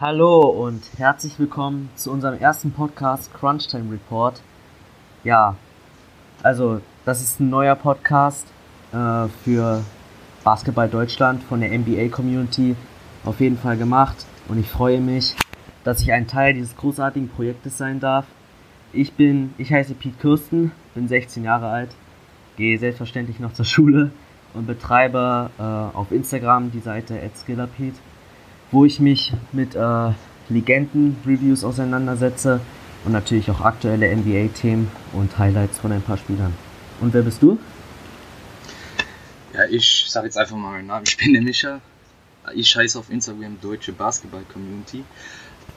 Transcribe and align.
Hallo 0.00 0.40
und 0.48 0.82
herzlich 0.96 1.38
willkommen 1.38 1.90
zu 1.94 2.10
unserem 2.10 2.38
ersten 2.38 2.72
Podcast 2.72 3.34
Crunchtime 3.34 3.92
Report. 3.92 4.40
Ja, 5.24 5.56
also 6.42 6.80
das 7.04 7.20
ist 7.20 7.38
ein 7.38 7.50
neuer 7.50 7.74
Podcast 7.74 8.46
äh, 8.94 9.28
für 9.44 9.84
Basketball 10.42 10.88
Deutschland 10.88 11.42
von 11.42 11.60
der 11.60 11.78
NBA 11.78 12.08
Community 12.08 12.76
auf 13.26 13.40
jeden 13.40 13.58
Fall 13.58 13.76
gemacht 13.76 14.24
und 14.48 14.58
ich 14.58 14.70
freue 14.70 15.02
mich, 15.02 15.36
dass 15.84 16.00
ich 16.00 16.10
ein 16.12 16.26
Teil 16.26 16.54
dieses 16.54 16.74
großartigen 16.78 17.28
Projektes 17.28 17.76
sein 17.76 18.00
darf. 18.00 18.24
Ich 18.94 19.12
bin, 19.12 19.52
ich 19.58 19.70
heiße 19.70 19.92
Pete 19.92 20.16
Kirsten, 20.18 20.72
bin 20.94 21.08
16 21.08 21.44
Jahre 21.44 21.68
alt, 21.68 21.90
gehe 22.56 22.78
selbstverständlich 22.78 23.38
noch 23.38 23.52
zur 23.52 23.66
Schule 23.66 24.12
und 24.54 24.66
betreibe 24.66 25.50
äh, 25.58 25.62
auf 25.62 26.10
Instagram 26.10 26.70
die 26.70 26.80
Seite 26.80 27.20
@skillerpete 27.34 27.98
wo 28.70 28.84
ich 28.84 29.00
mich 29.00 29.32
mit 29.52 29.74
äh, 29.74 30.12
Legenden-Reviews 30.48 31.64
auseinandersetze 31.64 32.60
und 33.04 33.12
natürlich 33.12 33.50
auch 33.50 33.60
aktuelle 33.60 34.14
NBA-Themen 34.14 34.90
und 35.12 35.38
Highlights 35.38 35.78
von 35.78 35.92
ein 35.92 36.02
paar 36.02 36.18
Spielern. 36.18 36.54
Und 37.00 37.14
wer 37.14 37.22
bist 37.22 37.42
du? 37.42 37.58
Ja, 39.54 39.64
ich 39.68 40.04
sage 40.08 40.26
jetzt 40.26 40.38
einfach 40.38 40.56
mal 40.56 40.72
meinen 40.72 40.86
Namen. 40.86 41.04
Ich 41.06 41.16
bin 41.16 41.32
der 41.32 41.42
Micha. 41.42 41.80
Ich 42.54 42.76
heiße 42.76 42.98
auf 42.98 43.10
Instagram 43.10 43.60
Deutsche 43.60 43.92
Basketball 43.92 44.44
Community. 44.52 45.04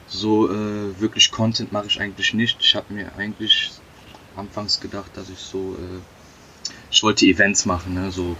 So 0.06 0.50
äh, 0.50 1.00
wirklich 1.00 1.30
Content 1.30 1.72
mache 1.72 1.86
ich 1.86 2.00
eigentlich 2.00 2.34
nicht. 2.34 2.58
Ich 2.60 2.76
habe 2.76 2.92
mir 2.92 3.10
eigentlich 3.16 3.72
anfangs 4.36 4.80
gedacht, 4.80 5.10
dass 5.14 5.30
ich 5.30 5.38
so, 5.38 5.76
äh, 5.78 6.70
ich 6.90 7.02
wollte 7.02 7.26
Events 7.26 7.64
machen, 7.64 7.94
ne? 7.94 8.10
so 8.10 8.36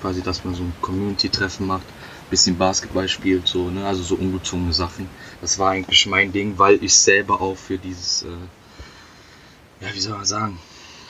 quasi, 0.00 0.22
dass 0.22 0.44
man 0.44 0.54
so 0.54 0.62
ein 0.62 0.72
Community-Treffen 0.82 1.66
macht 1.66 1.86
bisschen 2.34 2.58
Basketball 2.58 3.08
spielt, 3.08 3.46
so, 3.46 3.70
ne? 3.70 3.86
Also 3.86 4.02
so 4.02 4.16
ungezwungene 4.16 4.72
Sachen. 4.72 5.08
Das 5.40 5.56
war 5.60 5.70
eigentlich 5.70 6.04
mein 6.06 6.32
Ding, 6.32 6.58
weil 6.58 6.82
ich 6.82 6.92
selber 6.92 7.40
auch 7.40 7.56
für 7.56 7.78
dieses, 7.78 8.24
äh, 8.24 9.84
ja, 9.84 9.94
wie 9.94 10.00
soll 10.00 10.16
man 10.16 10.24
sagen, 10.24 10.58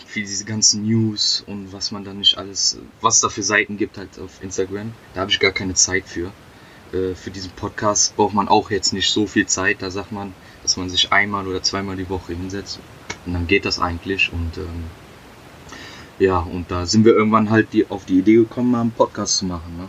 für 0.06 0.20
diese 0.20 0.44
ganzen 0.44 0.84
News 0.84 1.42
und 1.46 1.72
was 1.72 1.92
man 1.92 2.04
da 2.04 2.12
nicht 2.12 2.36
alles, 2.36 2.78
was 3.00 3.20
da 3.20 3.30
für 3.30 3.42
Seiten 3.42 3.78
gibt 3.78 3.96
halt 3.96 4.18
auf 4.18 4.42
Instagram, 4.42 4.92
da 5.14 5.22
habe 5.22 5.30
ich 5.30 5.40
gar 5.40 5.52
keine 5.52 5.72
Zeit 5.72 6.04
für. 6.06 6.30
Äh, 6.92 7.14
für 7.14 7.30
diesen 7.30 7.52
Podcast 7.52 8.14
braucht 8.16 8.34
man 8.34 8.48
auch 8.48 8.70
jetzt 8.70 8.92
nicht 8.92 9.10
so 9.10 9.26
viel 9.26 9.46
Zeit. 9.46 9.80
Da 9.80 9.90
sagt 9.90 10.12
man, 10.12 10.34
dass 10.62 10.76
man 10.76 10.90
sich 10.90 11.10
einmal 11.10 11.48
oder 11.48 11.62
zweimal 11.62 11.96
die 11.96 12.10
Woche 12.10 12.34
hinsetzt 12.34 12.80
und 13.24 13.32
dann 13.32 13.46
geht 13.46 13.64
das 13.64 13.78
eigentlich 13.78 14.30
und 14.30 14.58
ähm, 14.58 14.84
ja, 16.18 16.38
und 16.38 16.70
da 16.70 16.84
sind 16.84 17.06
wir 17.06 17.14
irgendwann 17.14 17.48
halt 17.48 17.72
die, 17.72 17.90
auf 17.90 18.04
die 18.04 18.18
Idee 18.18 18.36
gekommen, 18.36 18.72
mal 18.72 18.82
einen 18.82 18.92
Podcast 18.92 19.38
zu 19.38 19.46
machen. 19.46 19.78
Ne? 19.78 19.88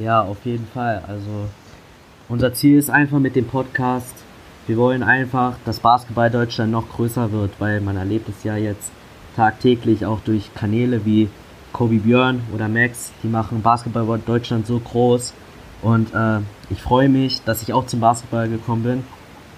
Ja, 0.00 0.22
auf 0.22 0.38
jeden 0.44 0.66
Fall. 0.66 1.02
Also 1.06 1.48
unser 2.28 2.54
Ziel 2.54 2.78
ist 2.78 2.90
einfach 2.90 3.18
mit 3.18 3.36
dem 3.36 3.46
Podcast, 3.46 4.14
wir 4.66 4.76
wollen 4.76 5.02
einfach, 5.02 5.56
dass 5.64 5.80
Basketball 5.80 6.30
Deutschland 6.30 6.72
noch 6.72 6.88
größer 6.88 7.32
wird, 7.32 7.52
weil 7.58 7.80
man 7.80 7.96
erlebt 7.96 8.28
es 8.28 8.44
ja 8.44 8.56
jetzt 8.56 8.90
tagtäglich 9.36 10.06
auch 10.06 10.20
durch 10.20 10.54
Kanäle 10.54 11.04
wie 11.04 11.28
Kobe 11.72 11.98
Björn 11.98 12.40
oder 12.54 12.68
Max, 12.68 13.12
die 13.22 13.28
machen 13.28 13.62
Basketball 13.62 14.20
Deutschland 14.24 14.66
so 14.66 14.78
groß. 14.78 15.34
Und 15.82 16.14
äh, 16.14 16.40
ich 16.70 16.80
freue 16.80 17.08
mich, 17.08 17.42
dass 17.42 17.62
ich 17.62 17.72
auch 17.72 17.86
zum 17.86 18.00
Basketball 18.00 18.48
gekommen 18.48 18.82
bin. 18.82 19.04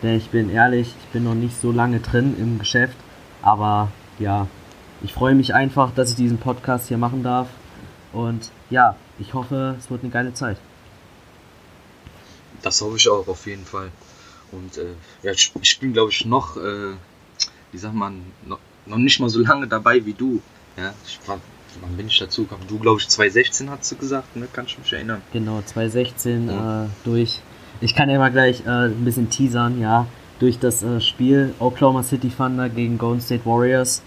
Denn 0.03 0.17
ich 0.17 0.31
bin 0.31 0.51
ehrlich, 0.51 0.95
ich 0.99 1.09
bin 1.13 1.25
noch 1.25 1.35
nicht 1.35 1.61
so 1.61 1.73
lange 1.73 2.01
drin 2.01 2.35
im 2.39 2.59
Geschäft. 2.59 2.97
Aber 3.43 3.89
ja, 4.19 4.47
ich 5.03 5.13
freue 5.13 5.35
mich 5.35 5.55
einfach, 5.55 5.93
dass 5.95 6.11
ich 6.11 6.17
diesen 6.17 6.39
Podcast 6.39 6.89
hier 6.89 6.99
machen 6.99 7.23
darf. 7.23 7.49
Und 8.13 8.51
ja, 8.71 8.97
ich 9.19 9.35
hoffe, 9.35 9.77
es 9.79 9.91
wird 9.91 10.03
eine 10.03 10.13
geile 10.13 10.35
Zeit. 10.35 10.59
Das 12.63 12.81
hoffe 12.81 12.97
ich 12.97 13.09
auch 13.09 13.27
auf 13.27 13.47
jeden 13.47 13.65
Fall. 13.65 13.91
Und 14.53 14.77
äh, 14.77 14.95
ja, 15.23 15.33
ich, 15.33 15.53
ich 15.61 15.79
bin, 15.79 15.93
glaube 15.93 16.11
ich, 16.11 16.25
noch, 16.27 16.57
äh, 16.57 16.93
wie 17.73 17.79
sagt 17.79 17.95
man, 17.95 18.23
noch, 18.47 18.59
noch 18.87 18.99
nicht 18.99 19.19
mal 19.19 19.31
so 19.31 19.41
lange 19.41 19.67
dabei 19.67 20.05
wie 20.05 20.13
du. 20.13 20.41
Ja, 20.77 20.93
ich 21.07 21.19
war, 21.27 21.41
wann 21.81 21.97
bin 21.97 22.07
ich 22.07 22.19
dazu 22.19 22.43
gekommen? 22.43 22.65
Du, 22.69 22.79
glaube 22.79 23.01
ich, 23.01 23.09
2016 23.09 23.71
hast 23.71 23.91
du 23.91 23.97
gesagt, 23.97 24.37
ne? 24.37 24.47
Kannst 24.53 24.77
du 24.77 24.81
mich 24.81 24.93
erinnern? 24.93 25.23
Genau, 25.33 25.63
2016 25.63 26.49
ja. 26.49 26.85
äh, 26.85 26.89
durch. 27.05 27.41
Ich 27.81 27.95
kann 27.95 28.11
ja 28.11 28.19
mal 28.19 28.31
gleich 28.31 28.65
äh, 28.67 28.87
ein 28.87 29.05
bisschen 29.05 29.31
teasern, 29.31 29.81
ja. 29.81 30.07
Durch 30.39 30.59
das 30.59 30.83
äh, 30.83 31.01
Spiel 31.01 31.55
Oklahoma 31.59 32.03
City 32.03 32.31
Thunder 32.31 32.69
gegen 32.69 32.99
Golden 32.99 33.21
State 33.21 33.47
Warriors. 33.47 34.03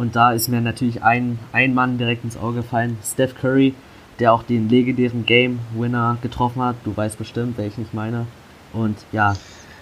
Und 0.00 0.16
da 0.16 0.32
ist 0.32 0.48
mir 0.48 0.60
natürlich 0.60 1.02
ein, 1.02 1.38
ein 1.52 1.74
Mann 1.74 1.98
direkt 1.98 2.24
ins 2.24 2.36
Auge 2.36 2.62
gefallen, 2.62 2.96
Steph 3.04 3.34
Curry 3.34 3.74
der 4.20 4.32
auch 4.32 4.42
den 4.42 4.68
legendären 4.68 5.26
Game 5.26 5.58
Winner 5.74 6.18
getroffen 6.22 6.62
hat. 6.62 6.76
Du 6.84 6.96
weißt 6.96 7.18
bestimmt, 7.18 7.58
welchen 7.58 7.82
ich 7.82 7.92
meine. 7.92 8.26
Und 8.72 8.96
ja, 9.12 9.34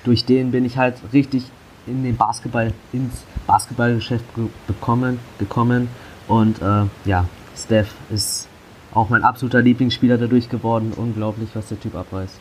durch 0.04 0.24
den 0.24 0.52
bin 0.52 0.64
ich 0.64 0.78
halt 0.78 0.96
richtig 1.12 1.44
in 1.86 2.04
den 2.04 2.16
Basketball, 2.16 2.72
ins 2.92 3.24
Basketballgeschäft 3.46 4.24
bekommen, 4.66 5.18
gekommen. 5.38 5.88
Und 6.28 6.62
äh, 6.62 6.84
ja, 7.04 7.26
Steph 7.56 7.92
ist 8.10 8.48
auch 8.94 9.08
mein 9.08 9.24
absoluter 9.24 9.60
Lieblingsspieler 9.60 10.16
dadurch 10.16 10.48
geworden. 10.48 10.92
Unglaublich, 10.94 11.50
was 11.54 11.68
der 11.68 11.80
Typ 11.80 11.96
abreißt. 11.96 12.38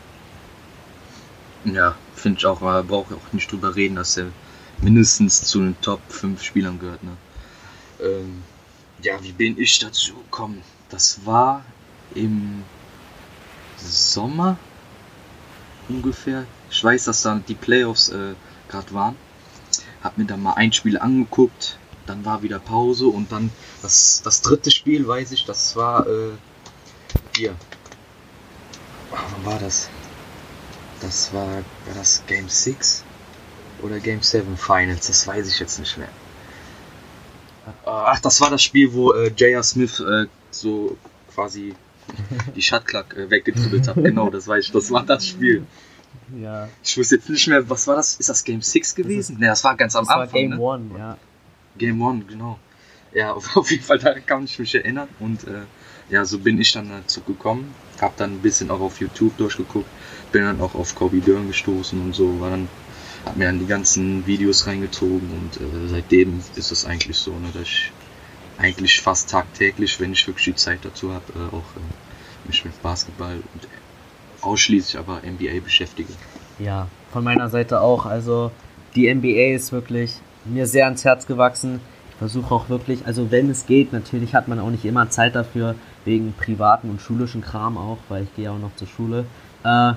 Ja, 1.64 1.96
finde 2.14 2.38
ich 2.38 2.46
auch, 2.46 2.60
man 2.60 2.86
braucht 2.86 3.12
auch 3.12 3.32
nicht 3.32 3.50
drüber 3.50 3.74
reden, 3.74 3.96
dass 3.96 4.16
er 4.16 4.26
mindestens 4.80 5.42
zu 5.42 5.58
den 5.58 5.78
Top 5.80 6.00
5 6.08 6.40
Spielern 6.42 6.78
gehört. 6.78 7.02
Ne? 7.02 7.10
Ähm, 8.00 8.42
ja, 9.02 9.22
wie 9.22 9.32
bin 9.32 9.58
ich 9.58 9.78
dazu 9.78 10.14
gekommen? 10.14 10.62
Das 10.88 11.24
war 11.24 11.64
im 12.14 12.64
Sommer 13.76 14.58
ungefähr. 15.88 16.44
Ich 16.70 16.82
weiß, 16.82 17.04
dass 17.04 17.22
dann 17.22 17.44
die 17.46 17.54
Playoffs 17.54 18.08
äh, 18.08 18.34
gerade 18.68 18.92
waren. 18.92 19.16
Hab 20.02 20.18
mir 20.18 20.24
dann 20.24 20.42
mal 20.42 20.54
ein 20.54 20.72
Spiel 20.72 20.98
angeguckt, 20.98 21.78
dann 22.06 22.24
war 22.24 22.42
wieder 22.42 22.58
Pause 22.58 23.06
und 23.06 23.30
dann 23.32 23.50
das, 23.82 24.22
das 24.24 24.42
dritte 24.42 24.70
Spiel, 24.70 25.06
weiß 25.06 25.32
ich, 25.32 25.44
das 25.44 25.76
war 25.76 26.06
äh, 26.06 26.32
hier. 27.36 27.54
Ah, 29.12 29.24
wann 29.32 29.52
war 29.52 29.58
das? 29.58 29.88
Das 31.00 31.32
war, 31.32 31.46
war 31.46 31.94
das 31.94 32.22
Game 32.26 32.48
6 32.48 33.04
oder 33.82 34.00
Game 34.00 34.22
7 34.22 34.56
Finals, 34.56 35.06
das 35.06 35.26
weiß 35.26 35.48
ich 35.48 35.58
jetzt 35.58 35.78
nicht 35.78 35.96
mehr. 35.96 36.08
Ach, 37.84 38.20
das 38.20 38.40
war 38.40 38.50
das 38.50 38.62
Spiel, 38.62 38.92
wo 38.92 39.12
äh, 39.12 39.28
J.R. 39.28 39.62
Smith 39.62 40.00
äh, 40.00 40.26
so 40.50 40.96
quasi 41.34 41.74
die 42.54 42.62
Shotclock 42.62 43.16
äh, 43.16 43.30
weggedribbelt 43.30 43.88
habe. 43.88 44.02
Genau, 44.08 44.30
das 44.30 44.48
weiß 44.48 44.66
ich. 44.66 44.72
Das 44.72 44.90
war 44.90 45.04
das 45.04 45.26
Spiel. 45.26 45.66
Ja. 46.36 46.68
Ich 46.82 46.96
wusste 46.96 47.16
jetzt 47.16 47.28
nicht 47.28 47.46
mehr, 47.48 47.68
was 47.68 47.86
war 47.86 47.96
das? 47.96 48.16
Ist 48.16 48.28
das 48.28 48.44
Game 48.44 48.62
6 48.62 48.94
gewesen? 48.94 49.38
Ne, 49.38 49.46
das 49.46 49.64
war 49.64 49.76
ganz 49.76 49.96
am 49.96 50.04
das 50.04 50.14
Anfang. 50.14 50.58
War 50.58 50.78
Game 50.78 50.88
1, 50.88 50.92
ne? 50.92 50.98
ja. 50.98 51.18
Game 51.76 52.02
1, 52.02 52.26
genau. 52.28 52.58
Ja, 53.14 53.32
auf, 53.54 53.70
jeden 53.70 53.82
Fall, 53.82 53.98
da 53.98 54.18
kann 54.20 54.44
ich 54.44 54.58
mich 54.58 54.74
erinnern. 54.74 55.08
Und 55.20 55.44
äh, 55.44 55.62
ja, 56.10 56.24
so 56.24 56.38
bin 56.38 56.60
ich 56.60 56.72
dann 56.72 56.88
dazu 56.88 57.20
gekommen. 57.22 57.74
Hab 58.00 58.16
dann 58.16 58.34
ein 58.34 58.42
bisschen 58.42 58.70
auch 58.70 58.80
auf 58.80 59.00
YouTube 59.00 59.36
durchgeguckt. 59.36 59.88
Bin 60.32 60.42
dann 60.44 60.60
auch 60.60 60.74
auf 60.74 60.94
Kobe 60.94 61.18
Dern 61.18 61.48
gestoßen 61.48 62.00
und 62.00 62.14
so. 62.14 62.40
War 62.40 62.50
dann, 62.50 62.68
hab 63.28 63.36
mir 63.36 63.44
dann 63.46 63.58
die 63.58 63.66
ganzen 63.66 64.26
Videos 64.26 64.66
reingezogen 64.66 65.28
und 65.30 65.60
äh, 65.60 65.88
seitdem 65.88 66.40
ist 66.56 66.72
es 66.72 66.84
eigentlich 66.86 67.16
so, 67.16 67.32
ne, 67.32 67.48
dass 67.52 67.62
ich 67.62 67.92
eigentlich 68.58 69.00
fast 69.00 69.30
tagtäglich, 69.30 70.00
wenn 70.00 70.12
ich 70.12 70.26
wirklich 70.26 70.46
die 70.46 70.54
Zeit 70.54 70.80
dazu 70.82 71.12
habe, 71.12 71.24
äh, 71.34 71.54
auch 71.54 71.76
äh, 71.76 72.46
mich 72.46 72.64
mit 72.64 72.80
Basketball 72.82 73.36
und 73.36 73.68
ausschließlich 74.40 74.98
aber 74.98 75.20
NBA 75.20 75.60
beschäftige. 75.62 76.12
Ja, 76.58 76.88
von 77.12 77.22
meiner 77.22 77.48
Seite 77.48 77.80
auch. 77.80 78.06
Also 78.06 78.50
die 78.94 79.12
NBA 79.12 79.54
ist 79.54 79.72
wirklich 79.72 80.14
mir 80.44 80.66
sehr 80.66 80.86
ans 80.86 81.04
Herz 81.04 81.26
gewachsen. 81.26 81.80
Ich 82.10 82.16
versuche 82.16 82.52
auch 82.52 82.68
wirklich, 82.68 83.06
also 83.06 83.30
wenn 83.30 83.50
es 83.50 83.66
geht, 83.66 83.92
natürlich 83.92 84.34
hat 84.34 84.48
man 84.48 84.58
auch 84.58 84.70
nicht 84.70 84.84
immer 84.84 85.10
Zeit 85.10 85.34
dafür, 85.36 85.74
wegen 86.04 86.32
privaten 86.32 86.90
und 86.90 87.00
schulischen 87.00 87.42
Kram 87.42 87.76
auch, 87.76 87.98
weil 88.08 88.24
ich 88.24 88.34
gehe 88.34 88.50
auch 88.50 88.58
noch 88.58 88.74
zur 88.76 88.88
Schule. 88.88 89.26
Äh, 89.64 89.92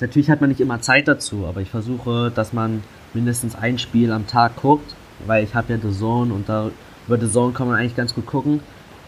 natürlich 0.00 0.30
hat 0.30 0.40
man 0.40 0.50
nicht 0.50 0.60
immer 0.60 0.80
Zeit 0.80 1.08
dazu, 1.08 1.46
aber 1.46 1.60
ich 1.60 1.70
versuche, 1.70 2.30
dass 2.34 2.52
man 2.52 2.82
mindestens 3.14 3.54
ein 3.54 3.78
Spiel 3.78 4.12
am 4.12 4.26
Tag 4.26 4.56
guckt, 4.56 4.94
weil 5.26 5.44
ich 5.44 5.54
habe 5.54 5.72
ja 5.72 5.78
The 5.80 5.96
Zone 5.96 6.32
und 6.32 6.48
da 6.48 6.70
über 7.06 7.18
The 7.18 7.30
Zone 7.30 7.52
kann 7.52 7.68
man 7.68 7.76
eigentlich 7.76 7.96
ganz 7.96 8.14
gut 8.14 8.26
gucken. 8.26 8.60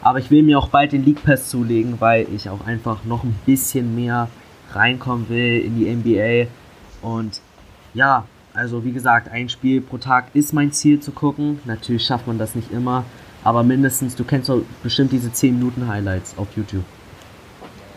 Aber 0.03 0.19
ich 0.19 0.31
will 0.31 0.43
mir 0.43 0.59
auch 0.59 0.69
bald 0.69 0.93
den 0.93 1.05
League 1.05 1.23
Pass 1.23 1.51
zulegen, 1.51 2.01
weil 2.01 2.27
ich 2.35 2.49
auch 2.49 2.67
einfach 2.67 3.05
noch 3.05 3.23
ein 3.23 3.39
bisschen 3.45 3.95
mehr 3.95 4.29
reinkommen 4.73 5.29
will 5.29 5.61
in 5.61 5.77
die 5.77 5.95
NBA. 5.95 6.51
Und 7.07 7.43
ja, 7.93 8.25
also 8.55 8.85
wie 8.85 8.93
gesagt, 8.93 9.29
ein 9.29 9.49
Spiel 9.49 9.81
pro 9.83 9.99
Tag 9.99 10.35
ist 10.35 10.53
mein 10.53 10.73
Ziel 10.73 11.01
zu 11.01 11.13
gucken. 11.13 11.61
Natürlich 11.67 12.05
schafft 12.05 12.27
man 12.27 12.39
das 12.39 12.55
nicht 12.55 12.71
immer, 12.73 13.05
aber 13.45 13.63
mindestens, 13.63 14.17
du 14.17 14.25
kennst 14.25 14.49
doch 14.49 14.63
bestimmt 14.83 15.13
diese 15.13 15.33
10 15.33 15.59
Minuten 15.59 15.87
Highlights 15.87 16.37
auf 16.39 16.49
YouTube. 16.57 16.85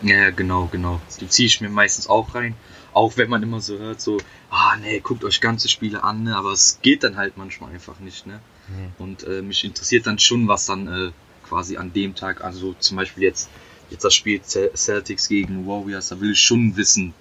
Ja, 0.02 0.30
genau, 0.30 0.68
genau. 0.70 1.00
Die 1.20 1.28
ziehe 1.28 1.46
ich 1.46 1.60
mir 1.62 1.70
meistens 1.70 2.06
auch 2.06 2.34
rein. 2.34 2.54
Auch 2.94 3.16
wenn 3.16 3.28
man 3.28 3.42
immer 3.42 3.60
so 3.60 3.78
hört, 3.78 4.00
so, 4.00 4.18
ah 4.50 4.76
nee, 4.80 5.00
guckt 5.00 5.24
euch 5.24 5.40
ganze 5.40 5.68
Spiele 5.68 6.04
an, 6.04 6.22
ne? 6.22 6.36
aber 6.36 6.52
es 6.52 6.78
geht 6.80 7.04
dann 7.04 7.16
halt 7.16 7.36
manchmal 7.36 7.72
einfach 7.72 7.98
nicht, 7.98 8.26
ne? 8.26 8.40
Mhm. 8.68 8.92
Und 8.98 9.24
äh, 9.24 9.42
mich 9.42 9.64
interessiert 9.64 10.06
dann 10.06 10.18
schon, 10.18 10.48
was 10.48 10.66
dann 10.66 10.86
äh, 10.86 11.10
quasi 11.46 11.76
an 11.76 11.92
dem 11.92 12.14
Tag, 12.14 12.42
also 12.42 12.74
zum 12.78 12.96
Beispiel 12.96 13.24
jetzt, 13.24 13.50
jetzt 13.90 14.04
das 14.04 14.14
Spiel 14.14 14.40
Celtics 14.42 15.28
gegen 15.28 15.66
Warriors, 15.66 16.08
da 16.08 16.20
will 16.20 16.32
ich 16.32 16.40
schon 16.40 16.76
wissen, 16.76 17.14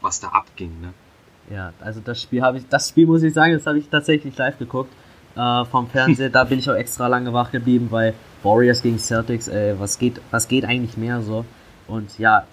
was 0.00 0.20
da 0.20 0.28
abging. 0.28 0.80
Ne? 0.80 0.92
Ja, 1.50 1.72
also 1.80 2.00
das 2.00 2.20
Spiel 2.20 2.42
habe 2.42 2.58
ich, 2.58 2.68
das 2.68 2.88
Spiel 2.88 3.06
muss 3.06 3.22
ich 3.22 3.32
sagen, 3.32 3.54
das 3.54 3.66
habe 3.66 3.78
ich 3.78 3.88
tatsächlich 3.88 4.36
live 4.36 4.58
geguckt 4.58 4.92
äh, 5.36 5.64
vom 5.64 5.88
Fernseher. 5.88 6.30
da 6.30 6.44
bin 6.44 6.58
ich 6.58 6.68
auch 6.68 6.74
extra 6.74 7.06
lange 7.06 7.32
wach 7.32 7.50
geblieben, 7.50 7.88
weil 7.90 8.14
Warriors 8.42 8.82
gegen 8.82 8.98
Celtics, 8.98 9.48
ey, 9.48 9.78
was 9.78 9.98
geht, 9.98 10.20
was 10.30 10.48
geht 10.48 10.64
eigentlich 10.64 10.96
mehr 10.96 11.22
so? 11.22 11.44
Und 11.86 12.18
ja, 12.18 12.46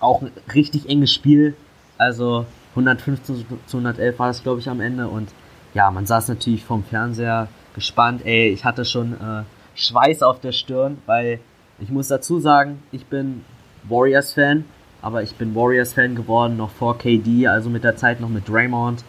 auch 0.00 0.22
ein 0.22 0.30
richtig 0.54 0.88
enges 0.88 1.12
Spiel. 1.12 1.54
Also 1.98 2.46
115 2.70 3.46
zu 3.66 3.76
111 3.78 4.18
war 4.18 4.28
das, 4.28 4.42
glaube 4.42 4.60
ich, 4.60 4.68
am 4.68 4.80
Ende. 4.80 5.08
Und 5.08 5.30
ja, 5.74 5.90
man 5.90 6.06
saß 6.06 6.28
natürlich 6.28 6.64
vom 6.64 6.84
Fernseher 6.84 7.48
gespannt. 7.74 8.22
Ey, 8.24 8.48
ich 8.50 8.64
hatte 8.64 8.84
schon 8.84 9.14
äh, 9.14 9.42
Schweiß 9.74 10.22
auf 10.22 10.40
der 10.40 10.52
Stirn, 10.52 10.98
weil 11.06 11.40
ich 11.78 11.90
muss 11.90 12.08
dazu 12.08 12.38
sagen, 12.38 12.82
ich 12.92 13.06
bin 13.06 13.44
Warriors-Fan, 13.88 14.64
aber 15.02 15.22
ich 15.22 15.34
bin 15.36 15.54
Warriors-Fan 15.54 16.14
geworden 16.14 16.56
noch 16.56 16.70
vor 16.70 16.98
KD, 16.98 17.46
also 17.46 17.68
mit 17.70 17.84
der 17.84 17.96
Zeit 17.96 18.20
noch 18.20 18.28
mit 18.28 18.48
Draymond 18.48 19.04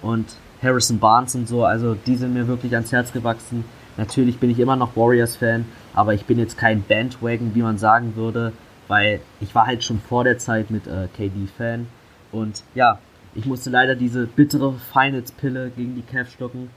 und 0.00 0.36
Harrison 0.62 0.98
Barnes 0.98 1.34
und 1.34 1.48
so. 1.48 1.64
Also 1.64 1.94
die 1.94 2.16
sind 2.16 2.34
mir 2.34 2.46
wirklich 2.46 2.74
ans 2.74 2.92
Herz 2.92 3.12
gewachsen. 3.12 3.64
Natürlich 3.96 4.38
bin 4.38 4.50
ich 4.50 4.60
immer 4.60 4.76
noch 4.76 4.96
Warriors-Fan, 4.96 5.66
aber 5.94 6.14
ich 6.14 6.24
bin 6.24 6.38
jetzt 6.38 6.56
kein 6.56 6.82
Bandwagon, 6.82 7.54
wie 7.54 7.62
man 7.62 7.78
sagen 7.78 8.14
würde, 8.16 8.52
weil 8.88 9.20
ich 9.40 9.54
war 9.54 9.66
halt 9.66 9.84
schon 9.84 10.00
vor 10.00 10.24
der 10.24 10.38
Zeit 10.38 10.70
mit 10.70 10.86
äh, 10.86 11.08
KD-Fan. 11.14 11.86
Und 12.32 12.64
ja, 12.74 12.98
ich 13.34 13.46
musste 13.46 13.70
leider 13.70 13.94
diese 13.94 14.26
bittere 14.26 14.74
Finals-Pille 14.92 15.70
gegen 15.76 15.94
die 15.94 16.02
Cavs 16.02 16.32
schlucken. 16.32 16.70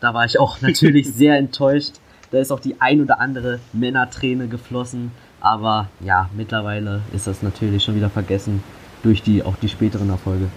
Da 0.00 0.14
war 0.14 0.24
ich 0.24 0.38
auch 0.38 0.60
natürlich 0.60 1.12
sehr 1.12 1.36
enttäuscht. 1.36 1.94
Da 2.30 2.38
ist 2.38 2.50
auch 2.50 2.60
die 2.60 2.80
ein 2.80 3.00
oder 3.00 3.20
andere 3.20 3.60
Männerträne 3.72 4.48
geflossen. 4.48 5.12
Aber 5.40 5.88
ja, 6.00 6.28
mittlerweile 6.36 7.02
ist 7.12 7.26
das 7.26 7.42
natürlich 7.42 7.84
schon 7.84 7.94
wieder 7.94 8.10
vergessen 8.10 8.62
durch 9.02 9.22
die 9.22 9.42
auch 9.42 9.56
die 9.56 9.68
späteren 9.68 10.10
Erfolge. 10.10 10.48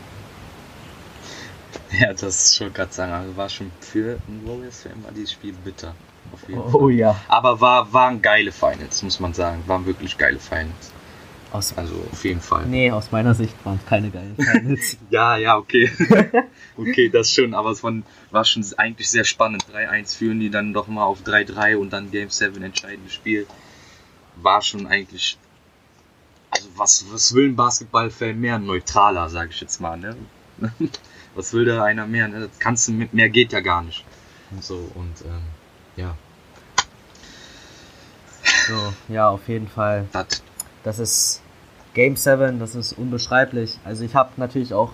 Ja, 1.99 2.13
das 2.13 2.23
ist 2.23 2.55
schon 2.55 2.73
gerade 2.73 2.91
sagen. 2.91 3.11
Also 3.11 3.37
war 3.37 3.49
schon 3.49 3.71
für 3.79 4.17
ein 4.27 4.41
Warriors-Fan 4.45 5.03
war 5.03 5.11
dieses 5.11 5.33
Spiel 5.33 5.53
bitter. 5.63 5.93
Auf 6.31 6.47
jeden 6.47 6.61
oh, 6.61 6.69
Fall. 6.69 6.91
ja. 6.91 7.15
Aber 7.27 7.59
war, 7.59 7.91
waren 7.93 8.21
geile 8.21 8.51
Finals, 8.51 9.01
muss 9.03 9.19
man 9.19 9.33
sagen. 9.33 9.63
Waren 9.67 9.85
wirklich 9.85 10.17
geile 10.17 10.39
Finals. 10.39 10.91
Aus, 11.51 11.73
also 11.75 11.95
auf 12.11 12.23
jeden 12.23 12.41
Fall. 12.41 12.67
Nee, 12.67 12.91
aus 12.91 13.11
meiner 13.11 13.33
Sicht 13.33 13.55
waren 13.65 13.79
es 13.81 13.89
keine 13.89 14.11
geilen 14.11 14.35
Finals. 14.35 14.97
ja, 15.09 15.35
ja, 15.37 15.57
okay. 15.57 15.91
okay, 16.77 17.09
das 17.09 17.33
schon, 17.33 17.55
aber 17.55 17.71
es 17.71 17.83
war 17.83 18.45
schon 18.45 18.65
eigentlich 18.77 19.09
sehr 19.09 19.23
spannend. 19.23 19.65
3-1 19.73 20.15
führen 20.15 20.39
die 20.39 20.51
dann 20.51 20.73
doch 20.73 20.87
mal 20.87 21.05
auf 21.05 21.23
3-3 21.23 21.75
und 21.75 21.91
dann 21.91 22.11
Game 22.11 22.29
7 22.29 22.61
entscheidendes 22.61 23.13
Spiel. 23.13 23.47
War 24.35 24.61
schon 24.61 24.85
eigentlich. 24.85 25.37
Also 26.51 26.67
was, 26.75 27.05
was 27.11 27.33
will 27.33 27.49
ein 27.49 27.55
Basketballfan 27.55 28.39
mehr? 28.39 28.59
Neutraler, 28.59 29.29
sage 29.29 29.49
ich 29.51 29.61
jetzt 29.61 29.81
mal, 29.81 29.97
ne? 29.97 30.15
was 31.35 31.53
will 31.53 31.65
da 31.65 31.83
einer 31.83 32.05
mehr? 32.05 32.27
Ne? 32.27 32.41
Das 32.41 32.59
kannst 32.59 32.87
du 32.87 32.91
mit 32.91 33.13
mehr 33.13 33.29
geht 33.29 33.53
ja 33.53 33.59
gar 33.59 33.81
nicht. 33.81 34.05
So 34.61 34.75
und 34.93 35.21
ähm, 35.25 35.41
ja. 35.95 36.15
So, 38.67 38.93
ja, 39.13 39.29
auf 39.29 39.47
jeden 39.47 39.67
Fall. 39.67 40.07
Das, 40.11 40.43
das 40.83 40.99
ist 40.99 41.41
Game 41.93 42.15
7, 42.15 42.59
das 42.59 42.75
ist 42.75 42.93
unbeschreiblich. 42.93 43.77
Also 43.83 44.03
ich 44.03 44.15
habe 44.15 44.31
natürlich 44.37 44.73
auch 44.73 44.91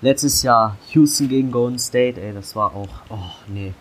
letztes 0.00 0.42
Jahr 0.42 0.76
Houston 0.92 1.28
gegen 1.28 1.50
Golden 1.50 1.78
State, 1.78 2.20
ey, 2.20 2.32
das 2.32 2.56
war 2.56 2.74
auch, 2.74 2.88
oh 3.10 3.30
nee. 3.48 3.72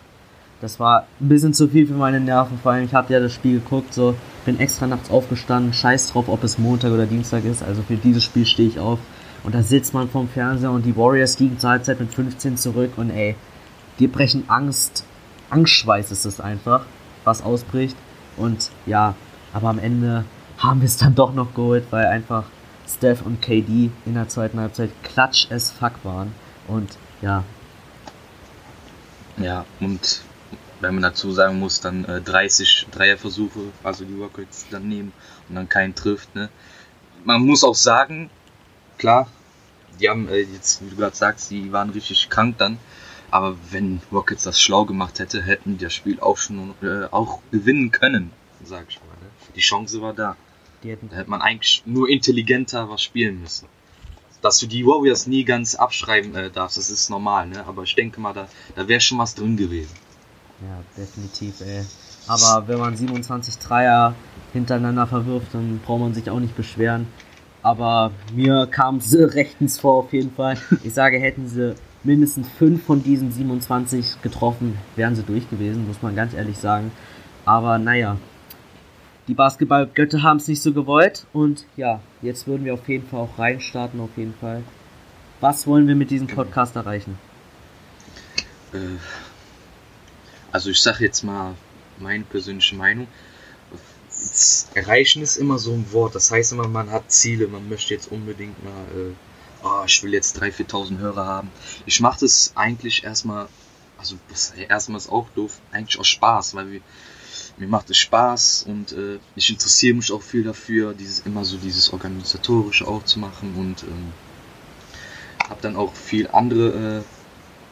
Das 0.61 0.79
war 0.79 1.07
ein 1.19 1.27
bisschen 1.27 1.55
zu 1.55 1.67
viel 1.67 1.87
für 1.87 1.95
meine 1.95 2.19
Nerven, 2.19 2.59
vor 2.61 2.73
allem 2.73 2.85
ich 2.85 2.93
habe 2.93 3.11
ja 3.11 3.19
das 3.19 3.33
Spiel 3.33 3.59
geguckt, 3.59 3.93
so, 3.93 4.15
bin 4.45 4.59
extra 4.59 4.85
nachts 4.85 5.09
aufgestanden, 5.09 5.73
scheiß 5.73 6.11
drauf, 6.11 6.29
ob 6.29 6.43
es 6.43 6.59
Montag 6.59 6.91
oder 6.91 7.07
Dienstag 7.07 7.45
ist, 7.45 7.63
also 7.63 7.81
für 7.81 7.95
dieses 7.95 8.23
Spiel 8.23 8.45
stehe 8.45 8.69
ich 8.69 8.79
auf. 8.79 8.99
Und 9.43 9.55
da 9.55 9.63
sitzt 9.63 9.95
man 9.95 10.07
vorm 10.07 10.27
Fernseher 10.27 10.69
und 10.69 10.85
die 10.85 10.95
Warriors 10.95 11.39
liegen 11.39 11.57
zur 11.57 11.71
Halbzeit 11.71 11.99
mit 11.99 12.13
15 12.13 12.57
zurück 12.57 12.91
und 12.97 13.09
ey, 13.09 13.35
die 13.97 14.07
brechen 14.07 14.43
Angst, 14.49 15.03
Angstschweiß 15.49 16.11
ist 16.11 16.25
es 16.25 16.39
einfach, 16.39 16.85
was 17.23 17.41
ausbricht. 17.41 17.97
Und 18.37 18.69
ja, 18.85 19.15
aber 19.53 19.69
am 19.69 19.79
Ende 19.79 20.25
haben 20.61 20.81
wir 20.81 20.85
es 20.85 20.97
dann 20.97 21.15
doch 21.15 21.33
noch 21.33 21.53
geholt, 21.53 21.85
weil 21.89 22.05
einfach 22.05 22.45
Steph 22.87 23.21
und 23.23 23.41
KD 23.41 23.89
in 24.05 24.13
der 24.13 24.29
zweiten 24.29 24.59
Halbzeit 24.59 24.91
klatsch 25.03 25.49
as 25.51 25.71
fuck 25.71 25.93
waren. 26.03 26.33
Und 26.67 26.97
ja. 27.21 27.43
Ja, 29.37 29.65
und 29.79 30.21
wenn 30.81 30.95
man 30.95 31.03
dazu 31.03 31.31
sagen 31.31 31.59
muss, 31.59 31.79
dann 31.79 32.05
äh, 32.05 32.21
30 32.21 32.87
Dreierversuche, 32.91 33.59
also 33.83 34.05
die 34.05 34.19
Rockets 34.19 34.65
dann 34.69 34.87
nehmen 34.87 35.13
und 35.49 35.55
dann 35.55 35.69
keinen 35.69 35.95
trifft. 35.95 36.35
Ne? 36.35 36.49
Man 37.23 37.41
muss 37.41 37.63
auch 37.63 37.75
sagen, 37.75 38.29
klar, 38.97 39.27
die 39.99 40.09
haben 40.09 40.27
äh, 40.27 40.41
jetzt, 40.41 40.83
wie 40.83 40.89
du 40.89 40.95
gerade 40.95 41.15
sagst, 41.15 41.49
die 41.51 41.71
waren 41.71 41.89
richtig 41.91 42.29
krank 42.29 42.57
dann. 42.57 42.77
Aber 43.29 43.55
wenn 43.69 44.01
Rockets 44.11 44.43
das 44.43 44.61
schlau 44.61 44.85
gemacht 44.85 45.19
hätte, 45.19 45.41
hätten 45.41 45.77
die 45.77 45.85
das 45.85 45.93
Spiel 45.93 46.19
auch 46.19 46.37
schon 46.37 46.73
äh, 46.81 47.05
auch 47.11 47.39
gewinnen 47.51 47.91
können, 47.91 48.31
sag 48.63 48.85
ich 48.89 48.99
mal. 48.99 49.17
Ne? 49.21 49.29
Die 49.55 49.61
Chance 49.61 50.01
war 50.01 50.13
da. 50.13 50.35
Da 50.83 51.15
hätte 51.17 51.29
man 51.29 51.41
eigentlich 51.41 51.83
nur 51.85 52.09
intelligenter 52.09 52.89
was 52.89 53.01
spielen 53.01 53.41
müssen. 53.41 53.67
Dass 54.41 54.57
du 54.57 54.67
die 54.67 54.85
Warriors 54.85 55.27
nie 55.27 55.43
ganz 55.43 55.75
abschreiben 55.75 56.33
äh, 56.35 56.49
darfst, 56.49 56.77
das 56.77 56.89
ist 56.89 57.09
normal, 57.09 57.47
ne? 57.47 57.63
Aber 57.67 57.83
ich 57.83 57.93
denke 57.93 58.19
mal, 58.19 58.33
da, 58.33 58.47
da 58.75 58.87
wäre 58.87 58.99
schon 58.99 59.19
was 59.19 59.35
drin 59.35 59.55
gewesen. 59.55 59.95
Ja, 60.61 60.83
definitiv, 60.97 61.61
ey. 61.61 61.85
Aber 62.27 62.67
wenn 62.67 62.79
man 62.79 62.95
27 62.95 63.57
Dreier 63.59 64.15
hintereinander 64.53 65.07
verwirft, 65.07 65.53
dann 65.53 65.79
braucht 65.85 66.01
man 66.01 66.13
sich 66.13 66.29
auch 66.29 66.39
nicht 66.39 66.55
beschweren. 66.55 67.07
Aber 67.63 68.11
mir 68.33 68.67
kam 68.67 68.99
sie 68.99 69.23
rechtens 69.35 69.79
vor 69.79 70.05
auf 70.05 70.13
jeden 70.13 70.33
Fall. 70.33 70.57
Ich 70.83 70.93
sage, 70.93 71.19
hätten 71.19 71.47
sie 71.47 71.75
mindestens 72.03 72.47
fünf 72.57 72.83
von 72.83 73.03
diesen 73.03 73.31
27 73.31 74.21
getroffen, 74.21 74.77
wären 74.95 75.15
sie 75.15 75.23
durch 75.23 75.47
gewesen, 75.49 75.87
muss 75.87 76.01
man 76.01 76.15
ganz 76.15 76.33
ehrlich 76.33 76.57
sagen. 76.57 76.91
Aber 77.45 77.77
naja, 77.77 78.17
die 79.27 79.33
Basketballgötter 79.33 80.23
haben 80.23 80.37
es 80.37 80.47
nicht 80.47 80.61
so 80.61 80.73
gewollt 80.73 81.25
und 81.33 81.65
ja, 81.77 82.01
jetzt 82.21 82.47
würden 82.47 82.65
wir 82.65 82.73
auf 82.73 82.87
jeden 82.87 83.07
Fall 83.07 83.21
auch 83.21 83.39
reinstarten, 83.39 83.99
auf 83.99 84.15
jeden 84.17 84.33
Fall. 84.33 84.63
Was 85.39 85.67
wollen 85.67 85.87
wir 85.87 85.95
mit 85.95 86.11
diesem 86.11 86.27
Podcast 86.27 86.75
erreichen? 86.75 87.17
Äh, 88.73 88.77
also 90.51 90.69
ich 90.69 90.81
sage 90.81 91.05
jetzt 91.05 91.23
mal 91.23 91.55
meine 91.99 92.23
persönliche 92.23 92.75
Meinung. 92.75 93.07
Erreichen 94.75 95.23
ist 95.23 95.37
immer 95.37 95.57
so 95.57 95.71
ein 95.71 95.91
Wort, 95.93 96.13
das 96.13 96.29
heißt 96.29 96.51
immer, 96.51 96.67
man 96.67 96.91
hat 96.91 97.11
Ziele, 97.11 97.47
man 97.47 97.67
möchte 97.69 97.93
jetzt 97.93 98.11
unbedingt 98.11 98.63
mal 98.63 98.85
oh, 99.63 99.83
ich 99.85 100.01
will 100.03 100.13
jetzt 100.13 100.41
3.000, 100.41 100.67
4.000 100.69 100.97
Hörer 100.99 101.25
haben. 101.25 101.51
Ich 101.85 101.99
mache 101.99 102.19
das 102.21 102.53
eigentlich 102.55 103.03
erstmal, 103.03 103.47
also 103.97 104.17
erstmal 104.67 104.97
ist 104.97 105.11
auch 105.11 105.29
doof, 105.35 105.59
eigentlich 105.71 105.99
aus 105.99 106.07
Spaß, 106.07 106.55
weil 106.55 106.71
wir, 106.71 106.81
mir 107.61 107.67
macht 107.67 107.91
es 107.91 107.97
Spaß 107.97 108.65
und 108.67 108.91
äh, 108.91 109.19
ich 109.35 109.51
interessiere 109.51 109.95
mich 109.95 110.11
auch 110.11 110.23
viel 110.23 110.43
dafür, 110.43 110.95
dieses 110.95 111.19
immer 111.19 111.45
so 111.45 111.57
dieses 111.57 111.93
organisatorische 111.93 112.87
auch 112.87 113.05
zu 113.05 113.19
machen 113.19 113.53
und 113.55 113.83
ähm, 113.83 114.11
habe 115.47 115.61
dann 115.61 115.75
auch 115.75 115.93
viel 115.93 116.27
andere 116.31 116.97
äh, 116.97 117.01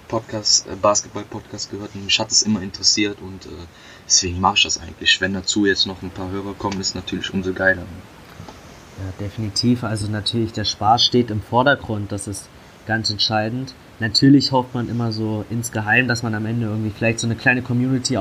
Podcasts, 0.08 0.68
äh, 0.68 0.76
Basketball-Podcasts 0.76 1.72
gehört 1.72 1.96
und 1.96 2.06
mich 2.06 2.20
hat 2.20 2.32
es 2.32 2.44
immer 2.44 2.62
interessiert 2.62 3.18
und 3.20 3.48
äh, 3.48 3.66
deswegen 4.06 4.40
mache 4.40 4.58
ich 4.58 4.64
das 4.64 4.80
eigentlich. 4.80 5.20
Wenn 5.22 5.34
dazu 5.34 5.66
jetzt 5.66 5.88
noch 5.88 6.04
ein 6.04 6.12
paar 6.12 6.30
Hörer 6.30 6.54
kommen, 6.54 6.80
ist 6.80 6.94
natürlich 6.94 7.34
umso 7.34 7.52
geiler. 7.54 7.82
Ja, 7.82 9.26
definitiv. 9.26 9.84
Also 9.84 10.08
natürlich, 10.08 10.54
der 10.54 10.66
Spaß 10.66 11.04
steht 11.04 11.32
im 11.32 11.42
Vordergrund. 11.42 12.12
Das 12.12 12.28
ist 12.28 12.48
ganz 12.86 13.10
entscheidend. 13.10 13.74
Natürlich 14.00 14.52
hofft 14.52 14.76
man 14.76 14.88
immer 14.88 15.12
so 15.12 15.46
insgeheim, 15.50 16.08
dass 16.08 16.22
man 16.22 16.36
am 16.36 16.46
Ende 16.46 16.68
irgendwie 16.68 16.92
vielleicht 16.96 17.20
so 17.20 17.26
eine 17.26 17.36
kleine 17.36 17.64
Community 17.64 18.18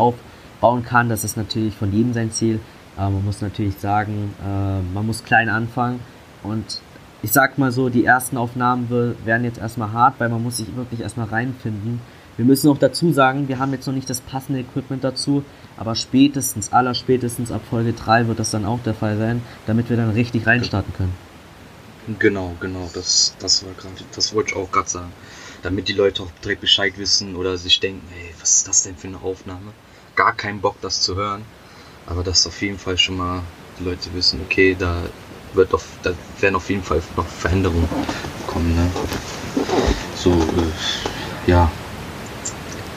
aufbauen 0.59 0.85
kann. 0.85 1.09
Das 1.09 1.25
ist 1.25 1.37
natürlich 1.37 1.75
von 1.75 1.93
jedem 1.93 2.13
sein 2.13 2.33
Ziel. 2.33 2.61
Aber 2.97 3.11
man 3.11 3.25
muss 3.25 3.41
natürlich 3.41 3.79
sagen, 3.79 4.35
äh, 4.45 4.95
man 4.95 5.07
muss 5.07 5.25
klein 5.25 5.49
anfangen. 5.49 6.01
Und 6.43 6.81
ich 7.23 7.33
sag 7.33 7.59
mal 7.59 7.71
so, 7.71 7.89
die 7.89 8.05
ersten 8.05 8.37
Aufnahmen 8.37 8.91
werden 9.25 9.45
jetzt 9.45 9.59
erstmal 9.59 9.93
hart, 9.93 10.15
weil 10.19 10.29
man 10.29 10.43
muss 10.43 10.57
sich 10.57 10.75
wirklich 10.77 11.01
erstmal 11.01 11.29
reinfinden. 11.29 12.01
Wir 12.37 12.45
müssen 12.45 12.69
auch 12.71 12.79
dazu 12.79 13.13
sagen, 13.13 13.49
wir 13.49 13.59
haben 13.59 13.73
jetzt 13.73 13.87
noch 13.87 13.95
nicht 13.95 14.09
das 14.09 14.21
passende 14.21 14.61
Equipment 14.61 15.03
dazu, 15.03 15.45
aber 15.77 15.97
spätestens, 15.97 16.73
aller 16.73 16.95
spätestens 16.95 17.51
ab 17.51 17.63
Folge 17.69 17.93
3 17.93 18.29
wird 18.29 18.39
das 18.39 18.53
dann 18.53 18.65
auch 18.65 18.79
der 18.85 18.95
Fall 18.95 19.19
sein, 19.19 19.43
damit 19.67 19.91
wir 19.91 19.97
dann 19.97 20.11
richtig 20.11 20.47
reinstarten 20.47 20.93
können. 20.95 21.15
Genau, 22.21 22.55
genau, 22.61 22.89
das, 22.95 23.35
das 23.41 23.65
war 23.65 23.73
gerade, 23.73 23.95
das 24.15 24.35
wollte 24.35 24.53
ich 24.53 24.57
auch 24.57 24.71
gerade 24.71 24.89
sagen. 24.89 25.13
Damit 25.63 25.89
die 25.89 25.93
Leute 25.93 26.23
auch 26.23 26.31
direkt 26.45 26.61
Bescheid 26.61 26.97
wissen 26.97 27.35
oder 27.35 27.59
sich 27.59 27.81
denken, 27.81 28.07
hey, 28.11 28.33
was 28.41 28.59
ist 28.59 28.69
das 28.69 28.85
denn 28.85 28.97
für 28.97 29.09
eine 29.09 29.21
Aufnahme? 29.21 29.73
Gar 30.19 30.33
keinen 30.33 30.61
Bock, 30.61 30.75
das 30.81 31.01
zu 31.01 31.15
hören. 31.15 31.45
Aber 32.09 32.25
dass 32.25 32.45
auf 32.49 32.61
jeden 32.61 32.77
Fall 32.77 32.99
schon 32.99 33.19
mal 33.19 33.43
die 33.79 33.85
Leute 33.85 34.13
wissen, 34.15 34.41
okay, 34.45 34.75
da 34.77 35.05
wird 35.53 35.73
auf, 35.73 35.87
da 36.03 36.11
werden 36.41 36.57
auf 36.57 36.69
jeden 36.71 36.83
Fall 36.83 37.01
noch 37.17 37.29
Veränderungen 37.29 37.89
kommen, 38.49 38.75
ne? 38.75 38.91
So, 40.17 40.33
äh, 40.33 41.51
ja, 41.51 41.71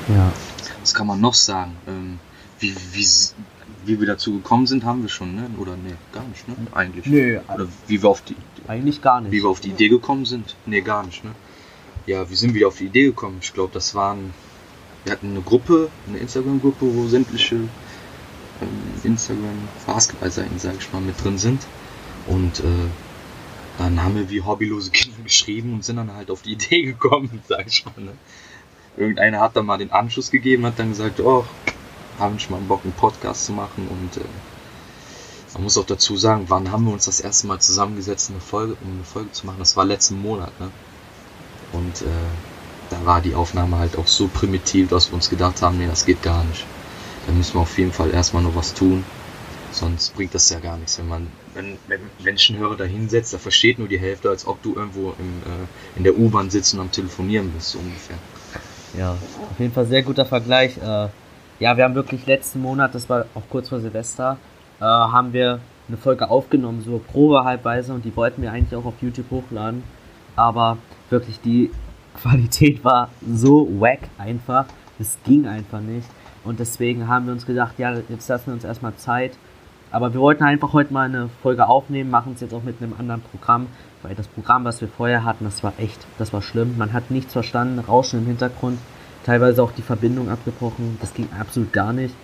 ja. 0.07 0.33
Was 0.79 0.95
kann 0.95 1.05
man 1.05 1.21
noch 1.21 1.35
sagen? 1.35 1.77
Ähm, 1.87 2.19
wie, 2.57 2.75
wie, 2.93 3.07
wie 3.85 3.99
wir 3.99 4.07
dazu 4.07 4.33
gekommen 4.33 4.65
sind, 4.65 4.83
haben 4.83 5.03
wir 5.03 5.09
schon, 5.09 5.35
ne? 5.35 5.47
Oder 5.59 5.77
ne, 5.77 5.97
gar 6.11 6.23
nicht, 6.23 6.47
ne? 6.47 6.55
Eigentlich. 6.71 7.05
Nö. 7.05 7.39
Oder 7.53 7.67
wie 7.85 8.01
wir 8.01 8.09
auf 8.09 8.23
die 8.23 8.35
eigentlich 8.67 8.99
gar 8.99 9.21
nicht. 9.21 9.31
Wie 9.31 9.43
wir 9.43 9.49
auf 9.49 9.59
die 9.59 9.69
Idee 9.69 9.89
gekommen 9.89 10.25
sind? 10.25 10.55
Ne, 10.65 10.81
gar 10.81 11.03
nicht, 11.03 11.23
ne? 11.23 11.35
ja, 12.05 12.29
wie 12.29 12.35
sind 12.35 12.53
wir 12.53 12.67
auf 12.67 12.77
die 12.77 12.85
Idee 12.85 13.03
gekommen? 13.03 13.37
Ich 13.41 13.53
glaube, 13.53 13.71
das 13.73 13.95
waren, 13.95 14.33
wir 15.03 15.13
hatten 15.13 15.31
eine 15.31 15.41
Gruppe, 15.41 15.89
eine 16.07 16.19
Instagram-Gruppe, 16.19 16.85
wo 16.93 17.07
sämtliche 17.07 17.55
ähm, 17.55 17.69
Instagram-Basketball-Seiten, 19.03 20.59
sag 20.59 20.75
ich 20.79 20.91
mal, 20.93 21.01
mit 21.01 21.21
drin 21.23 21.37
sind. 21.37 21.61
Und 22.27 22.59
äh, 22.59 22.89
dann 23.77 24.03
haben 24.03 24.15
wir 24.15 24.29
wie 24.29 24.41
hobbylose 24.41 24.91
Kinder 24.91 25.17
geschrieben 25.23 25.73
und 25.73 25.85
sind 25.85 25.97
dann 25.97 26.13
halt 26.13 26.29
auf 26.29 26.41
die 26.41 26.53
Idee 26.53 26.83
gekommen, 26.83 27.41
sag 27.47 27.67
ich 27.67 27.85
mal. 27.85 27.93
Ne? 27.97 28.13
Irgendeiner 28.97 29.39
hat 29.39 29.55
dann 29.55 29.65
mal 29.65 29.77
den 29.77 29.91
Anschluss 29.91 30.31
gegeben, 30.31 30.65
hat 30.65 30.77
dann 30.77 30.89
gesagt, 30.89 31.19
oh, 31.19 31.45
habe 32.19 32.35
ich 32.37 32.49
mal 32.49 32.59
Bock, 32.61 32.81
einen 32.83 32.93
Podcast 32.93 33.45
zu 33.45 33.53
machen 33.53 33.87
und 33.87 34.17
äh, 34.17 34.25
man 35.53 35.63
muss 35.63 35.77
auch 35.77 35.85
dazu 35.85 36.15
sagen, 36.15 36.45
wann 36.47 36.71
haben 36.71 36.85
wir 36.85 36.93
uns 36.93 37.05
das 37.05 37.19
erste 37.19 37.47
Mal 37.47 37.59
zusammengesetzt, 37.59 38.29
eine 38.29 38.39
Folge, 38.39 38.77
um 38.81 38.93
eine 38.93 39.03
Folge 39.03 39.31
zu 39.31 39.45
machen? 39.45 39.59
Das 39.59 39.75
war 39.75 39.83
letzten 39.83 40.21
Monat, 40.21 40.57
ne? 40.59 40.71
Und 41.73 42.01
äh, 42.01 42.05
da 42.91 43.05
war 43.05 43.21
die 43.21 43.35
Aufnahme 43.35 43.79
halt 43.79 43.97
auch 43.97 44.07
so 44.07 44.27
primitiv, 44.27 44.89
dass 44.89 45.11
wir 45.11 45.15
uns 45.15 45.29
gedacht 45.29 45.61
haben, 45.61 45.77
nee, 45.77 45.87
das 45.87 46.05
geht 46.05 46.21
gar 46.21 46.43
nicht. 46.43 46.65
Da 47.25 47.33
müssen 47.33 47.55
wir 47.55 47.61
auf 47.61 47.77
jeden 47.77 47.91
Fall 47.91 48.11
erstmal 48.11 48.43
noch 48.43 48.55
was 48.55 48.73
tun. 48.73 49.03
Sonst 49.71 50.13
bringt 50.15 50.35
das 50.35 50.49
ja 50.49 50.59
gar 50.59 50.75
nichts, 50.77 50.99
wenn 50.99 51.07
man, 51.07 51.27
wenn, 51.53 51.77
wenn 51.87 52.01
Menschenhörer 52.21 52.75
da 52.75 52.83
hinsetzt, 52.83 53.33
da 53.33 53.37
versteht 53.37 53.79
nur 53.79 53.87
die 53.87 53.99
Hälfte, 53.99 54.29
als 54.29 54.45
ob 54.45 54.61
du 54.61 54.75
irgendwo 54.75 55.13
im, 55.17 55.41
äh, 55.45 55.97
in 55.97 56.03
der 56.03 56.17
U-Bahn 56.17 56.49
sitzt 56.49 56.73
und 56.73 56.81
am 56.81 56.91
Telefonieren 56.91 57.51
bist, 57.51 57.69
so 57.69 57.79
ungefähr. 57.79 58.17
Ja, 58.97 59.11
auf 59.11 59.59
jeden 59.59 59.71
Fall 59.71 59.85
sehr 59.85 60.03
guter 60.03 60.25
Vergleich. 60.25 60.77
Äh, 60.77 61.07
ja, 61.59 61.77
wir 61.77 61.85
haben 61.85 61.95
wirklich 61.95 62.25
letzten 62.25 62.59
Monat, 62.59 62.93
das 62.93 63.07
war 63.07 63.25
auch 63.33 63.43
kurz 63.49 63.69
vor 63.69 63.79
Silvester, 63.79 64.37
äh, 64.81 64.83
haben 64.83 65.31
wir 65.31 65.61
eine 65.87 65.95
Folge 65.95 66.29
aufgenommen, 66.29 66.81
so 66.81 66.99
probehalbweise 66.99 67.93
und 67.93 68.03
die 68.03 68.13
wollten 68.15 68.41
wir 68.41 68.51
eigentlich 68.51 68.77
auch 68.77 68.85
auf 68.85 68.95
YouTube 69.01 69.29
hochladen. 69.31 69.83
Aber 70.35 70.77
wirklich 71.09 71.39
die 71.39 71.71
Qualität 72.15 72.83
war 72.83 73.09
so 73.27 73.67
wack 73.79 73.99
einfach. 74.17 74.65
Es 74.99 75.17
ging 75.25 75.47
einfach 75.47 75.81
nicht. 75.81 76.07
Und 76.43 76.59
deswegen 76.59 77.07
haben 77.07 77.25
wir 77.25 77.33
uns 77.33 77.45
gedacht, 77.45 77.77
ja, 77.77 77.93
jetzt 78.09 78.27
lassen 78.27 78.47
wir 78.47 78.53
uns 78.53 78.63
erstmal 78.63 78.95
Zeit. 78.95 79.37
Aber 79.91 80.13
wir 80.13 80.21
wollten 80.21 80.43
einfach 80.43 80.73
heute 80.73 80.93
mal 80.93 81.05
eine 81.05 81.29
Folge 81.43 81.67
aufnehmen, 81.67 82.09
machen 82.09 82.33
es 82.33 82.41
jetzt 82.41 82.53
auch 82.53 82.63
mit 82.63 82.81
einem 82.81 82.93
anderen 82.97 83.21
Programm, 83.21 83.67
weil 84.03 84.15
das 84.15 84.27
Programm, 84.27 84.63
was 84.63 84.79
wir 84.79 84.87
vorher 84.87 85.25
hatten, 85.25 85.43
das 85.43 85.63
war 85.63 85.73
echt, 85.77 85.99
das 86.17 86.31
war 86.31 86.41
schlimm. 86.41 86.77
Man 86.77 86.93
hat 86.93 87.11
nichts 87.11 87.33
verstanden, 87.33 87.79
Rauschen 87.79 88.19
im 88.19 88.25
Hintergrund, 88.25 88.79
teilweise 89.25 89.61
auch 89.61 89.71
die 89.71 89.81
Verbindung 89.81 90.29
abgebrochen, 90.29 90.97
das 91.01 91.13
ging 91.13 91.27
absolut 91.37 91.73
gar 91.73 91.91
nicht. 91.91 92.15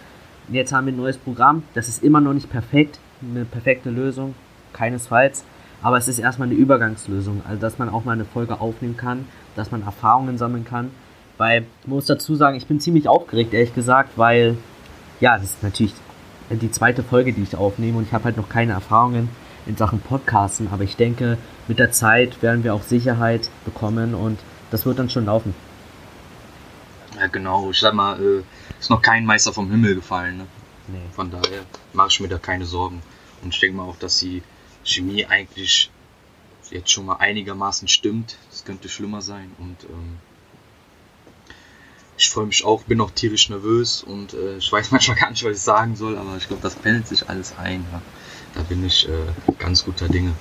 Jetzt 0.49 0.71
haben 0.71 0.85
wir 0.85 0.93
ein 0.93 0.97
neues 0.97 1.17
Programm, 1.17 1.63
das 1.73 1.89
ist 1.89 2.03
immer 2.03 2.21
noch 2.21 2.33
nicht 2.33 2.49
perfekt, 2.49 2.99
eine 3.21 3.43
perfekte 3.43 3.89
Lösung, 3.89 4.33
keinesfalls. 4.71 5.43
Aber 5.83 5.97
es 5.97 6.07
ist 6.07 6.19
erstmal 6.19 6.47
eine 6.47 6.57
Übergangslösung, 6.57 7.41
also 7.47 7.59
dass 7.59 7.77
man 7.77 7.89
auch 7.89 8.05
mal 8.05 8.13
eine 8.13 8.25
Folge 8.25 8.61
aufnehmen 8.61 8.95
kann, 8.95 9.25
dass 9.57 9.71
man 9.71 9.83
Erfahrungen 9.83 10.37
sammeln 10.37 10.65
kann. 10.65 10.91
Weil, 11.37 11.65
ich 11.81 11.87
muss 11.87 12.05
dazu 12.05 12.35
sagen, 12.35 12.57
ich 12.57 12.65
bin 12.65 12.79
ziemlich 12.79 13.07
aufgeregt, 13.07 13.53
ehrlich 13.53 13.75
gesagt, 13.75 14.11
weil, 14.17 14.57
ja, 15.19 15.35
das 15.35 15.45
ist 15.45 15.63
natürlich 15.63 15.93
die 16.49 16.71
zweite 16.71 17.03
Folge, 17.03 17.33
die 17.33 17.43
ich 17.43 17.55
aufnehme 17.55 17.97
und 17.97 18.05
ich 18.05 18.13
habe 18.13 18.25
halt 18.25 18.37
noch 18.37 18.49
keine 18.49 18.71
Erfahrungen 18.71 19.29
in 19.65 19.75
Sachen 19.75 19.99
Podcasten, 19.99 20.69
aber 20.71 20.83
ich 20.83 20.95
denke, 20.95 21.37
mit 21.67 21.77
der 21.77 21.91
Zeit 21.91 22.41
werden 22.41 22.63
wir 22.63 22.73
auch 22.73 22.83
Sicherheit 22.83 23.49
bekommen 23.65 24.15
und 24.15 24.39
das 24.71 24.85
wird 24.85 24.97
dann 24.97 25.09
schon 25.09 25.25
laufen. 25.25 25.53
Ja, 27.19 27.27
genau. 27.27 27.71
Ich 27.71 27.79
sag 27.79 27.93
mal, 27.93 28.19
äh, 28.21 28.43
ist 28.79 28.89
noch 28.89 29.01
kein 29.01 29.25
Meister 29.25 29.51
vom 29.51 29.69
Himmel 29.69 29.95
gefallen. 29.95 30.37
Ne? 30.37 30.47
Nee. 30.87 31.01
Von 31.11 31.31
daher 31.31 31.61
mache 31.93 32.09
ich 32.09 32.19
mir 32.19 32.27
da 32.27 32.37
keine 32.37 32.65
Sorgen. 32.65 33.01
Und 33.41 33.53
ich 33.53 33.59
denke 33.59 33.77
mal 33.77 33.83
auch, 33.83 33.97
dass 33.97 34.19
die 34.19 34.43
Chemie 34.83 35.25
eigentlich 35.25 35.89
jetzt 36.71 36.91
schon 36.91 37.05
mal 37.05 37.17
einigermaßen 37.17 37.87
stimmt. 37.87 38.37
Es 38.51 38.65
könnte 38.65 38.89
schlimmer 38.89 39.21
sein. 39.21 39.51
Und 39.59 39.83
ähm, 39.89 40.17
ich 42.17 42.29
freue 42.29 42.47
mich 42.47 42.65
auch, 42.65 42.83
bin 42.83 42.99
auch 43.01 43.11
tierisch 43.11 43.49
nervös 43.49 44.03
und 44.03 44.33
äh, 44.33 44.57
ich 44.57 44.71
weiß 44.71 44.91
manchmal 44.91 45.17
gar 45.17 45.29
nicht, 45.29 45.43
was 45.43 45.57
ich 45.57 45.61
sagen 45.61 45.95
soll, 45.95 46.17
aber 46.17 46.35
ich 46.37 46.47
glaube, 46.47 46.63
das 46.63 46.75
pendelt 46.75 47.07
sich 47.07 47.29
alles 47.29 47.55
ein. 47.57 47.85
Ja. 47.91 48.01
Da 48.55 48.63
bin 48.63 48.85
ich 48.85 49.07
äh, 49.07 49.11
ganz 49.59 49.85
guter 49.85 50.07
Dinge. 50.07 50.33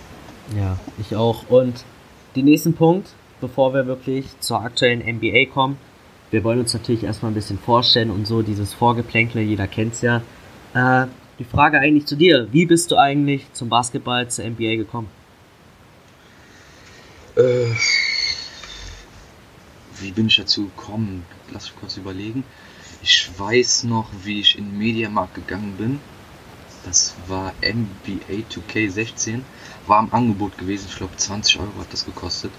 Ja, 0.57 0.79
ich 0.99 1.15
auch. 1.17 1.49
Und 1.51 1.85
den 2.35 2.47
nächsten 2.47 2.75
Punkt, 2.75 3.09
bevor 3.41 3.75
wir 3.75 3.87
wirklich 3.87 4.27
zur 4.41 4.61
aktuellen 4.61 5.01
NBA 5.01 5.47
kommen, 5.53 5.77
wir 6.31 6.43
wollen 6.45 6.61
uns 6.61 6.73
natürlich 6.73 7.05
erstmal 7.05 7.31
ein 7.31 7.35
bisschen 7.35 7.59
vorstellen 7.59 8.11
und 8.11 8.27
so 8.27 8.43
dieses 8.43 8.75
Vorgeplänkle, 8.75 9.43
jeder 9.43 9.67
kennt 9.67 9.95
es 9.95 10.03
ja. 10.03 10.23
Äh, 10.75 11.07
die 11.39 11.45
Frage 11.45 11.79
eigentlich 11.79 12.07
zu 12.07 12.17
dir, 12.17 12.49
wie 12.51 12.67
bist 12.67 12.91
du 12.91 12.97
eigentlich 12.97 13.53
zum 13.53 13.69
Basketball, 13.69 14.29
zur 14.29 14.47
NBA 14.47 14.77
gekommen? 14.77 15.09
Äh, 17.37 17.67
wie 20.01 20.11
bin 20.11 20.27
ich 20.27 20.37
dazu 20.37 20.67
gekommen? 20.67 21.27
Lass 21.51 21.67
mich 21.67 21.77
kurz 21.77 21.97
überlegen. 21.97 22.45
Ich 23.03 23.31
weiß 23.37 23.85
noch, 23.85 24.11
wie 24.25 24.41
ich 24.41 24.59
in 24.59 24.71
den 24.71 24.79
Mediamarkt 24.79 25.35
gegangen 25.35 25.77
bin. 25.77 26.01
Das 26.85 27.15
war 27.27 27.53
NBA 27.63 28.45
2K16. 28.51 29.43
War 29.87 30.03
im 30.03 30.13
Angebot 30.13 30.57
gewesen. 30.59 30.87
Ich 30.89 30.97
glaube 30.97 31.17
20 31.17 31.61
Euro 31.61 31.81
hat 31.81 31.93
das 31.93 32.05
gekostet. 32.05 32.53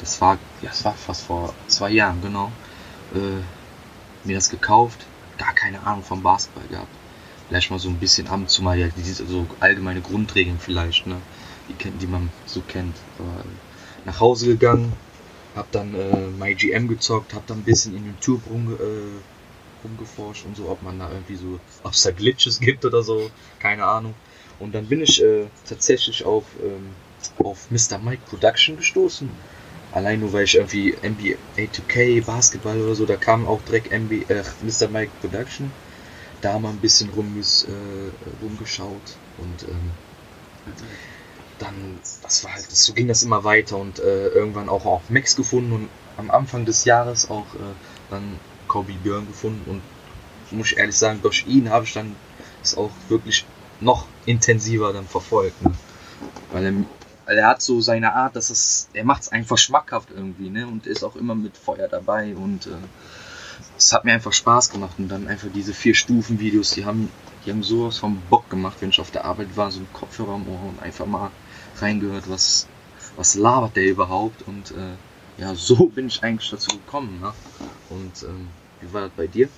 Das 0.00 0.20
war, 0.20 0.38
ja, 0.62 0.70
das 0.70 0.84
war 0.84 0.94
fast 0.94 1.22
vor 1.22 1.54
zwei 1.68 1.90
Jahren, 1.90 2.20
genau 2.20 2.50
äh, 3.14 4.26
mir 4.26 4.36
das 4.36 4.50
gekauft, 4.50 5.00
gar 5.38 5.54
keine 5.54 5.82
Ahnung 5.86 6.02
vom 6.02 6.22
Basketball 6.22 6.66
gehabt. 6.68 6.88
Vielleicht 7.48 7.70
mal 7.70 7.78
so 7.78 7.88
ein 7.88 7.98
bisschen 7.98 8.26
ab 8.28 8.36
und 8.36 8.50
zu 8.50 8.62
mal 8.62 8.78
ja, 8.78 8.88
diese 8.96 9.26
so 9.26 9.46
allgemeine 9.60 10.00
Grundregeln 10.00 10.58
vielleicht, 10.58 11.06
ne? 11.06 11.16
Die, 11.68 11.90
die 11.90 12.06
man 12.06 12.30
so 12.46 12.62
kennt. 12.62 12.96
Aber, 13.18 13.40
äh, 13.40 13.73
nach 14.04 14.20
Hause 14.20 14.46
gegangen, 14.46 14.92
hab 15.54 15.70
dann 15.72 15.94
äh, 15.94 16.28
MyGM 16.30 16.88
gezockt, 16.88 17.34
hab 17.34 17.46
dann 17.46 17.58
ein 17.58 17.64
bisschen 17.64 17.94
in 17.96 18.04
YouTube 18.04 18.46
rum, 18.46 18.72
äh, 18.72 19.22
rumgeforscht 19.84 20.44
und 20.46 20.56
so, 20.56 20.68
ob 20.68 20.82
man 20.82 20.98
da 20.98 21.10
irgendwie 21.10 21.36
so, 21.36 21.60
ob 21.84 21.92
es 21.92 22.02
da 22.02 22.10
Glitches 22.10 22.60
gibt 22.60 22.84
oder 22.84 23.02
so, 23.02 23.30
keine 23.58 23.84
Ahnung. 23.84 24.14
Und 24.58 24.72
dann 24.74 24.88
bin 24.88 25.00
ich 25.02 25.22
äh, 25.22 25.48
tatsächlich 25.64 26.24
auf, 26.24 26.44
ähm, 26.62 26.94
auf 27.42 27.70
Mr. 27.70 27.98
Mike 27.98 28.22
Production 28.26 28.76
gestoßen. 28.76 29.30
Allein 29.92 30.20
nur 30.20 30.32
weil 30.32 30.44
ich 30.44 30.56
irgendwie 30.56 30.96
NBA 31.02 31.66
2K, 31.68 32.20
Basketball 32.24 32.80
oder 32.80 32.94
so, 32.94 33.06
da 33.06 33.16
kam 33.16 33.46
auch 33.46 33.62
direkt 33.62 33.92
NBA, 33.92 34.32
äh, 34.32 34.44
Mr. 34.62 34.88
Mike 34.88 35.12
Production. 35.20 35.70
Da 36.40 36.58
mal 36.58 36.70
ein 36.70 36.80
bisschen 36.80 37.10
rumges, 37.10 37.64
äh, 37.64 38.12
rumgeschaut 38.40 39.18
und 39.36 39.62
ähm, 39.64 39.90
dann, 41.58 41.98
das 42.22 42.44
war 42.44 42.54
halt, 42.54 42.70
so 42.70 42.92
ging 42.92 43.08
das 43.08 43.22
immer 43.22 43.44
weiter 43.44 43.76
und 43.76 43.98
äh, 43.98 44.28
irgendwann 44.28 44.68
auch 44.68 44.84
auf 44.84 45.10
Max 45.10 45.36
gefunden 45.36 45.72
und 45.72 45.88
am 46.16 46.30
Anfang 46.30 46.64
des 46.64 46.84
Jahres 46.84 47.30
auch 47.30 47.54
äh, 47.54 47.74
dann 48.10 48.38
Kobe 48.68 48.92
Björn 48.92 49.26
gefunden 49.26 49.70
und 49.70 49.82
muss 50.56 50.72
ich 50.72 50.78
ehrlich 50.78 50.96
sagen, 50.96 51.20
durch 51.22 51.46
ihn 51.46 51.70
habe 51.70 51.84
ich 51.84 51.92
dann 51.92 52.14
es 52.62 52.76
auch 52.76 52.90
wirklich 53.08 53.46
noch 53.80 54.06
intensiver 54.26 54.92
dann 54.92 55.06
verfolgt. 55.06 55.60
Ne? 55.62 55.72
Weil 56.52 56.66
er 56.66 56.72
weil 57.26 57.38
er 57.38 57.48
hat 57.48 57.62
so 57.62 57.80
seine 57.80 58.12
Art, 58.12 58.36
dass 58.36 58.50
es, 58.50 58.88
er 58.92 59.04
macht 59.04 59.22
es 59.22 59.28
einfach 59.32 59.58
schmackhaft 59.58 60.10
irgendwie, 60.10 60.50
ne? 60.50 60.66
Und 60.66 60.86
ist 60.86 61.04
auch 61.04 61.16
immer 61.16 61.34
mit 61.34 61.56
Feuer 61.56 61.88
dabei 61.88 62.34
und 62.36 62.66
äh, 62.66 62.70
es 63.78 63.92
hat 63.92 64.04
mir 64.04 64.12
einfach 64.12 64.32
Spaß 64.32 64.70
gemacht 64.70 64.96
und 64.98 65.08
dann 65.08 65.26
einfach 65.26 65.48
diese 65.54 65.74
vier 65.74 65.94
Stufen 65.94 66.38
Videos, 66.38 66.72
die 66.72 66.84
haben, 66.84 67.10
die 67.44 67.50
haben 67.50 67.62
sowas 67.62 67.98
vom 67.98 68.20
Bock 68.28 68.50
gemacht, 68.50 68.76
wenn 68.80 68.90
ich 68.90 69.00
auf 69.00 69.10
der 69.10 69.24
Arbeit 69.24 69.56
war, 69.56 69.70
so 69.70 69.80
ein 69.80 69.88
Kopfhörer 69.92 70.34
am 70.34 70.48
Ohr 70.48 70.68
und 70.68 70.82
einfach 70.82 71.06
mal 71.06 71.30
reingehört, 71.80 72.28
was, 72.28 72.66
was 73.16 73.34
labert 73.34 73.76
der 73.76 73.86
überhaupt 73.86 74.46
und 74.46 74.70
äh, 74.72 75.42
ja, 75.42 75.54
so 75.54 75.86
bin 75.86 76.06
ich 76.06 76.22
eigentlich 76.22 76.50
dazu 76.50 76.76
gekommen, 76.76 77.20
ne? 77.20 77.32
Und 77.90 78.22
ähm, 78.22 78.48
wie 78.80 78.92
war 78.92 79.02
das 79.02 79.10
bei 79.16 79.26
dir? 79.26 79.48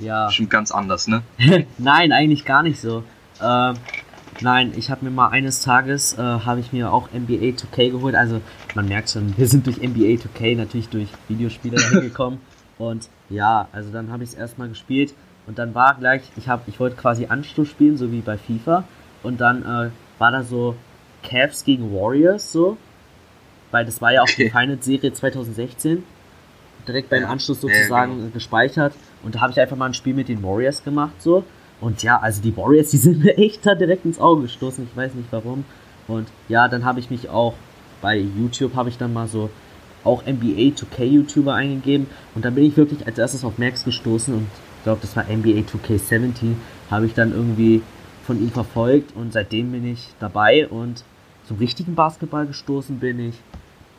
Ja. 0.00 0.26
Bestimmt 0.26 0.50
ganz 0.50 0.70
anders, 0.70 1.08
ne? 1.08 1.22
Nein, 1.78 2.12
eigentlich 2.12 2.44
gar 2.44 2.62
nicht 2.62 2.80
so. 2.80 3.02
Ähm, 3.40 3.76
Nein, 4.42 4.74
ich 4.76 4.90
habe 4.90 5.04
mir 5.04 5.10
mal 5.10 5.28
eines 5.28 5.60
Tages, 5.60 6.18
äh, 6.18 6.20
habe 6.20 6.60
ich 6.60 6.72
mir 6.72 6.92
auch 6.92 7.08
NBA 7.10 7.56
2K 7.56 7.90
geholt. 7.90 8.14
Also 8.14 8.40
man 8.74 8.86
merkt 8.86 9.10
schon, 9.10 9.36
wir 9.36 9.46
sind 9.46 9.66
durch 9.66 9.78
NBA 9.78 10.20
2K 10.20 10.56
natürlich 10.56 10.88
durch 10.88 11.08
Videospiele 11.28 11.80
hingekommen. 11.90 12.40
Und 12.78 13.08
ja, 13.30 13.68
also 13.72 13.90
dann 13.90 14.10
habe 14.10 14.24
ich 14.24 14.30
es 14.30 14.34
erstmal 14.34 14.68
gespielt. 14.68 15.14
Und 15.46 15.58
dann 15.58 15.74
war 15.74 15.94
gleich, 15.94 16.22
ich, 16.36 16.48
ich 16.66 16.80
wollte 16.80 16.96
quasi 16.96 17.26
Anstoß 17.26 17.68
spielen, 17.68 17.96
so 17.96 18.12
wie 18.12 18.20
bei 18.20 18.36
FIFA. 18.36 18.84
Und 19.22 19.40
dann 19.40 19.62
äh, 19.62 19.90
war 20.18 20.30
da 20.30 20.42
so 20.42 20.76
Cavs 21.28 21.64
gegen 21.64 21.92
Warriors 21.92 22.52
so. 22.52 22.76
Weil 23.70 23.84
das 23.84 24.00
war 24.00 24.12
ja 24.12 24.22
auch 24.22 24.26
die 24.26 24.48
Finals-Serie 24.50 25.12
2016. 25.12 26.04
Direkt 26.86 27.10
beim 27.10 27.24
Anschluss 27.24 27.60
sozusagen 27.60 28.12
ja, 28.12 28.18
genau. 28.18 28.30
gespeichert. 28.32 28.94
Und 29.22 29.34
da 29.34 29.40
habe 29.40 29.52
ich 29.52 29.60
einfach 29.60 29.76
mal 29.76 29.86
ein 29.86 29.94
Spiel 29.94 30.14
mit 30.14 30.28
den 30.28 30.42
Warriors 30.42 30.84
gemacht 30.84 31.20
so. 31.20 31.44
Und 31.80 32.02
ja, 32.02 32.18
also 32.18 32.40
die 32.40 32.56
Warriors, 32.56 32.90
die 32.90 32.96
sind 32.98 33.24
mir 33.24 33.36
echt 33.36 33.66
da 33.66 33.74
direkt 33.74 34.04
ins 34.04 34.20
Auge 34.20 34.42
gestoßen. 34.42 34.86
Ich 34.90 34.96
weiß 34.96 35.14
nicht 35.14 35.28
warum. 35.32 35.64
Und 36.06 36.28
ja, 36.48 36.68
dann 36.68 36.84
habe 36.84 37.00
ich 37.00 37.10
mich 37.10 37.28
auch 37.28 37.54
bei 38.00 38.18
YouTube 38.18 38.74
habe 38.74 38.88
ich 38.88 38.98
dann 38.98 39.12
mal 39.12 39.26
so 39.26 39.50
auch 40.04 40.22
NBA 40.24 40.74
2K 40.76 41.04
YouTuber 41.04 41.54
eingegeben 41.54 42.06
und 42.34 42.44
dann 42.44 42.54
bin 42.54 42.64
ich 42.64 42.76
wirklich 42.76 43.06
als 43.06 43.18
erstes 43.18 43.44
auf 43.44 43.58
Max 43.58 43.84
gestoßen 43.84 44.32
und 44.32 44.46
ich 44.78 44.84
glaube, 44.84 45.00
das 45.02 45.16
war 45.16 45.24
NBA 45.24 45.62
2K17, 45.62 46.54
habe 46.90 47.06
ich 47.06 47.14
dann 47.14 47.32
irgendwie 47.32 47.82
von 48.24 48.40
ihm 48.40 48.50
verfolgt 48.50 49.16
und 49.16 49.32
seitdem 49.32 49.72
bin 49.72 49.84
ich 49.84 50.10
dabei 50.20 50.68
und 50.68 51.02
zum 51.46 51.58
richtigen 51.58 51.94
Basketball 51.94 52.46
gestoßen 52.46 52.98
bin 52.98 53.20
ich 53.20 53.34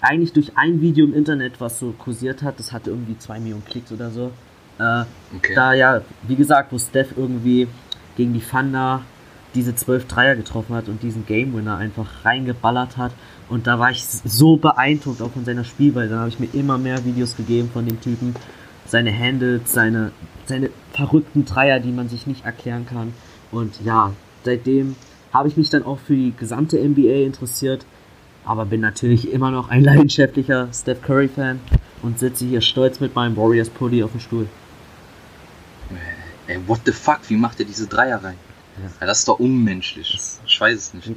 eigentlich 0.02 0.34
durch 0.34 0.52
ein 0.58 0.82
Video 0.82 1.06
im 1.06 1.14
Internet, 1.14 1.60
was 1.60 1.80
so 1.80 1.92
kursiert 1.92 2.44
hat, 2.44 2.60
das 2.60 2.72
hatte 2.72 2.92
irgendwie 2.92 3.18
2 3.18 3.40
Millionen 3.40 3.66
Klicks 3.66 3.92
oder 3.92 4.12
so. 4.12 4.32
Äh, 4.80 5.06
Okay. 5.36 5.56
Da 5.56 5.74
ja, 5.74 6.02
wie 6.28 6.36
gesagt, 6.36 6.72
wo 6.72 6.80
Steph 6.80 7.18
irgendwie 7.18 7.68
gegen 8.16 8.34
die 8.34 8.40
Thunder 8.40 9.02
diese 9.56 9.76
12 9.76 10.08
Dreier 10.08 10.36
getroffen 10.36 10.76
hat 10.76 10.88
und 10.88 11.04
diesen 11.04 11.26
Game 11.26 11.54
Winner 11.54 11.78
einfach 11.78 12.24
reingeballert 12.24 12.96
hat. 12.98 13.12
Und 13.50 13.68
da 13.68 13.80
war 13.80 13.92
ich 13.92 14.06
so 14.06 14.58
beeindruckt 14.58 15.22
auch 15.22 15.32
von 15.32 15.46
seiner 15.46 15.64
Spielweise. 15.64 16.12
Dann 16.12 16.20
habe 16.20 16.30
ich 16.30 16.40
mir 16.40 16.50
immer 16.54 16.78
mehr 16.78 17.04
Videos 17.04 17.36
gegeben 17.36 17.70
von 17.74 17.86
dem 17.86 18.00
Typen. 18.00 18.36
Seine 18.86 19.18
Handles, 19.18 19.74
seine, 19.74 20.12
seine 20.46 20.70
verrückten 20.94 21.44
Dreier, 21.46 21.80
die 21.80 21.92
man 21.92 22.08
sich 22.08 22.28
nicht 22.28 22.46
erklären 22.46 22.86
kann. 22.86 23.14
Und 23.52 23.82
ja, 23.84 24.14
seitdem 24.44 24.96
habe 25.34 25.48
ich 25.48 25.58
mich 25.58 25.70
dann 25.70 25.84
auch 25.84 26.00
für 26.00 26.16
die 26.16 26.34
gesamte 26.38 26.78
NBA 26.78 27.26
interessiert. 27.26 27.86
Aber 28.46 28.66
bin 28.66 28.82
natürlich 28.82 29.32
immer 29.32 29.52
noch 29.52 29.70
ein 29.70 29.84
leidenschaftlicher 29.84 30.70
Steph 30.74 31.02
Curry-Fan 31.02 31.60
und 32.02 32.20
sitze 32.20 32.46
hier 32.46 32.62
stolz 32.62 33.00
mit 33.00 33.16
meinem 33.16 33.36
Warriors-Pulli 33.36 34.04
auf 34.04 34.12
dem 34.12 34.20
Stuhl. 34.20 34.48
Ey, 36.48 36.60
what 36.66 36.80
the 36.86 36.94
fuck, 36.94 37.20
wie 37.28 37.36
macht 37.36 37.60
er 37.60 37.66
diese 37.66 37.88
Dreier 37.88 38.24
rein? 38.24 38.38
Ja. 39.00 39.08
Das 39.08 39.20
ist 39.20 39.28
doch 39.28 39.40
unmenschlich. 39.40 40.18
Ich 40.46 40.62
weiß 40.62 40.76
es 40.76 40.94
nicht. 40.94 41.12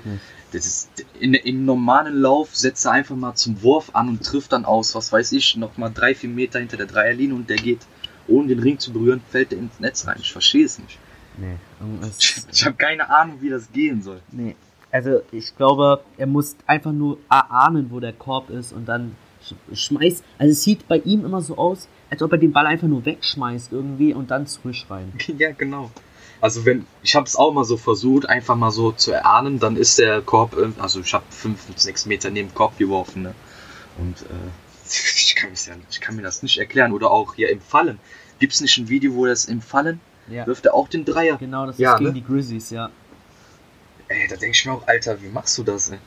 Das 0.53 0.67
ist, 0.67 1.05
in, 1.21 1.35
Im 1.35 1.65
normalen 1.65 2.21
Lauf 2.21 2.57
setzt 2.57 2.85
er 2.87 2.93
einfach 2.93 3.15
mal 3.15 3.35
zum 3.35 3.63
Wurf 3.63 3.91
an 3.93 4.09
und 4.09 4.25
trifft 4.25 4.53
dann 4.53 4.65
aus, 4.65 4.95
was 4.95 5.13
weiß 5.13 5.33
ich, 5.33 5.57
nochmal 5.57 5.93
drei, 5.95 6.15
vier 6.15 6.31
Meter 6.31 6.59
hinter 6.59 6.77
der 6.77 6.87
Dreierlinie 6.87 7.37
und 7.37 7.49
der 7.49 7.59
geht, 7.59 7.81
ohne 8.27 8.49
den 8.49 8.59
Ring 8.59 8.79
zu 8.79 8.93
berühren, 8.93 9.21
fällt 9.31 9.53
er 9.53 9.59
ins 9.59 9.79
Netz 9.79 10.07
rein. 10.07 10.17
Ich 10.21 10.33
verstehe 10.33 10.65
es 10.65 10.79
nicht. 10.79 10.99
Nee, 11.39 11.57
irgendwas- 11.81 12.19
Ich, 12.19 12.37
ich 12.53 12.67
habe 12.67 12.77
keine 12.77 13.09
Ahnung, 13.09 13.39
wie 13.41 13.49
das 13.51 13.71
gehen 13.73 14.03
soll. 14.03 14.21
nee. 14.31 14.57
Also 14.93 15.23
ich 15.31 15.57
glaube, 15.57 16.03
er 16.19 16.27
muss 16.27 16.57
einfach 16.67 16.91
nur 16.91 17.19
erahnen, 17.31 17.87
wo 17.93 18.01
der 18.01 18.13
Korb 18.13 18.51
ist 18.51 18.73
und 18.73 18.87
dann 18.87 19.15
sch- 19.41 19.55
schmeißt. 19.77 20.25
Also 20.37 20.51
es 20.51 20.65
sieht 20.65 20.89
bei 20.89 20.97
ihm 20.99 21.25
immer 21.25 21.43
so 21.43 21.57
aus, 21.57 21.87
als 22.11 22.21
ob 22.23 22.33
er 22.33 22.39
den 22.39 22.51
Ball 22.51 22.67
einfach 22.67 22.89
nur 22.89 23.05
wegschmeißt 23.05 23.71
irgendwie 23.71 24.13
und 24.13 24.33
dann 24.33 24.49
frisch 24.49 24.87
rein. 24.91 25.13
Ja, 25.39 25.53
genau. 25.53 25.93
Also 26.41 26.65
wenn, 26.67 26.87
ich 27.05 27.15
habe 27.15 27.27
es 27.27 27.37
auch 27.37 27.53
mal 27.53 27.63
so 27.65 27.77
versucht, 27.77 28.29
einfach 28.29 28.57
mal 28.57 28.73
so 28.73 28.91
zu 28.91 29.13
erahnen, 29.13 29.61
dann 29.61 29.77
ist 29.77 29.97
der 30.01 30.23
Korb, 30.23 30.57
also 30.81 30.99
ich 31.03 31.15
habe 31.15 31.25
fünf, 31.31 31.61
sechs 31.77 32.05
Meter 32.07 32.31
neben 32.31 32.53
Korb 32.53 32.77
geworfen, 32.77 33.23
ne? 33.23 33.35
Und 33.99 34.23
äh, 34.23 34.25
ich, 34.89 35.37
kann 35.37 35.51
ja, 35.55 35.75
ich 35.89 36.01
kann 36.01 36.17
mir 36.17 36.23
das 36.23 36.43
nicht 36.43 36.59
erklären. 36.59 36.91
Oder 36.93 37.13
auch 37.13 37.35
hier 37.37 37.51
im 37.51 37.61
Fallen. 37.61 38.01
Gibt 38.41 38.55
es 38.55 38.61
nicht 38.61 38.77
ein 38.79 38.89
Video, 38.89 39.15
wo 39.15 39.25
das 39.27 39.45
im 39.45 39.61
Fallen 39.63 40.01
Ja, 40.31 40.47
wirft 40.47 40.67
er 40.67 40.75
auch 40.75 40.89
den 40.89 41.05
Dreier? 41.05 41.37
genau, 41.37 41.67
das 41.67 41.79
Ja, 41.79 41.93
ist 41.95 41.99
gegen 41.99 42.11
ne? 42.11 42.15
die 42.15 42.25
Grizzlies, 42.25 42.71
ja. 42.71 42.91
Ey, 44.09 44.27
da 44.29 44.37
denke 44.37 44.57
ich 44.57 44.65
mir 44.67 44.73
auch, 44.73 44.87
Alter, 44.89 45.21
wie 45.23 45.29
machst 45.29 45.57
du 45.59 45.63
das, 45.63 45.91
ey? 45.91 45.99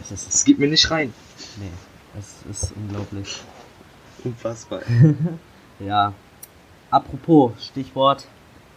Das 0.00 0.10
ist, 0.12 0.26
Das 0.28 0.44
geht 0.44 0.58
mir 0.58 0.68
nicht 0.68 0.90
rein. 0.90 1.12
nee, 1.58 1.70
das 2.14 2.62
ist 2.62 2.72
unglaublich. 2.76 3.40
Unfassbar. 4.24 4.80
Ja. 5.80 6.12
Apropos, 6.90 7.52
Stichwort 7.64 8.26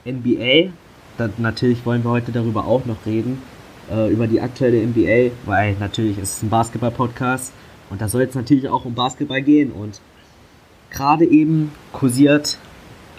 NBA. 0.05 0.71
Dann, 1.17 1.33
natürlich 1.39 1.83
wollen 1.83 2.03
wir 2.03 2.11
heute 2.11 2.31
darüber 2.31 2.65
auch 2.65 2.85
noch 2.85 3.07
reden. 3.07 3.41
Äh, 3.89 4.11
über 4.11 4.27
die 4.27 4.39
aktuelle 4.39 4.85
NBA, 4.85 5.31
weil 5.47 5.73
natürlich 5.79 6.19
ist 6.19 6.37
es 6.37 6.43
ein 6.43 6.49
Basketball-Podcast. 6.51 7.53
Und 7.89 8.01
da 8.01 8.07
soll 8.07 8.21
es 8.21 8.35
natürlich 8.35 8.69
auch 8.69 8.85
um 8.85 8.93
Basketball 8.93 9.41
gehen. 9.41 9.71
Und 9.71 9.99
gerade 10.91 11.25
eben 11.25 11.71
kursiert, 11.91 12.59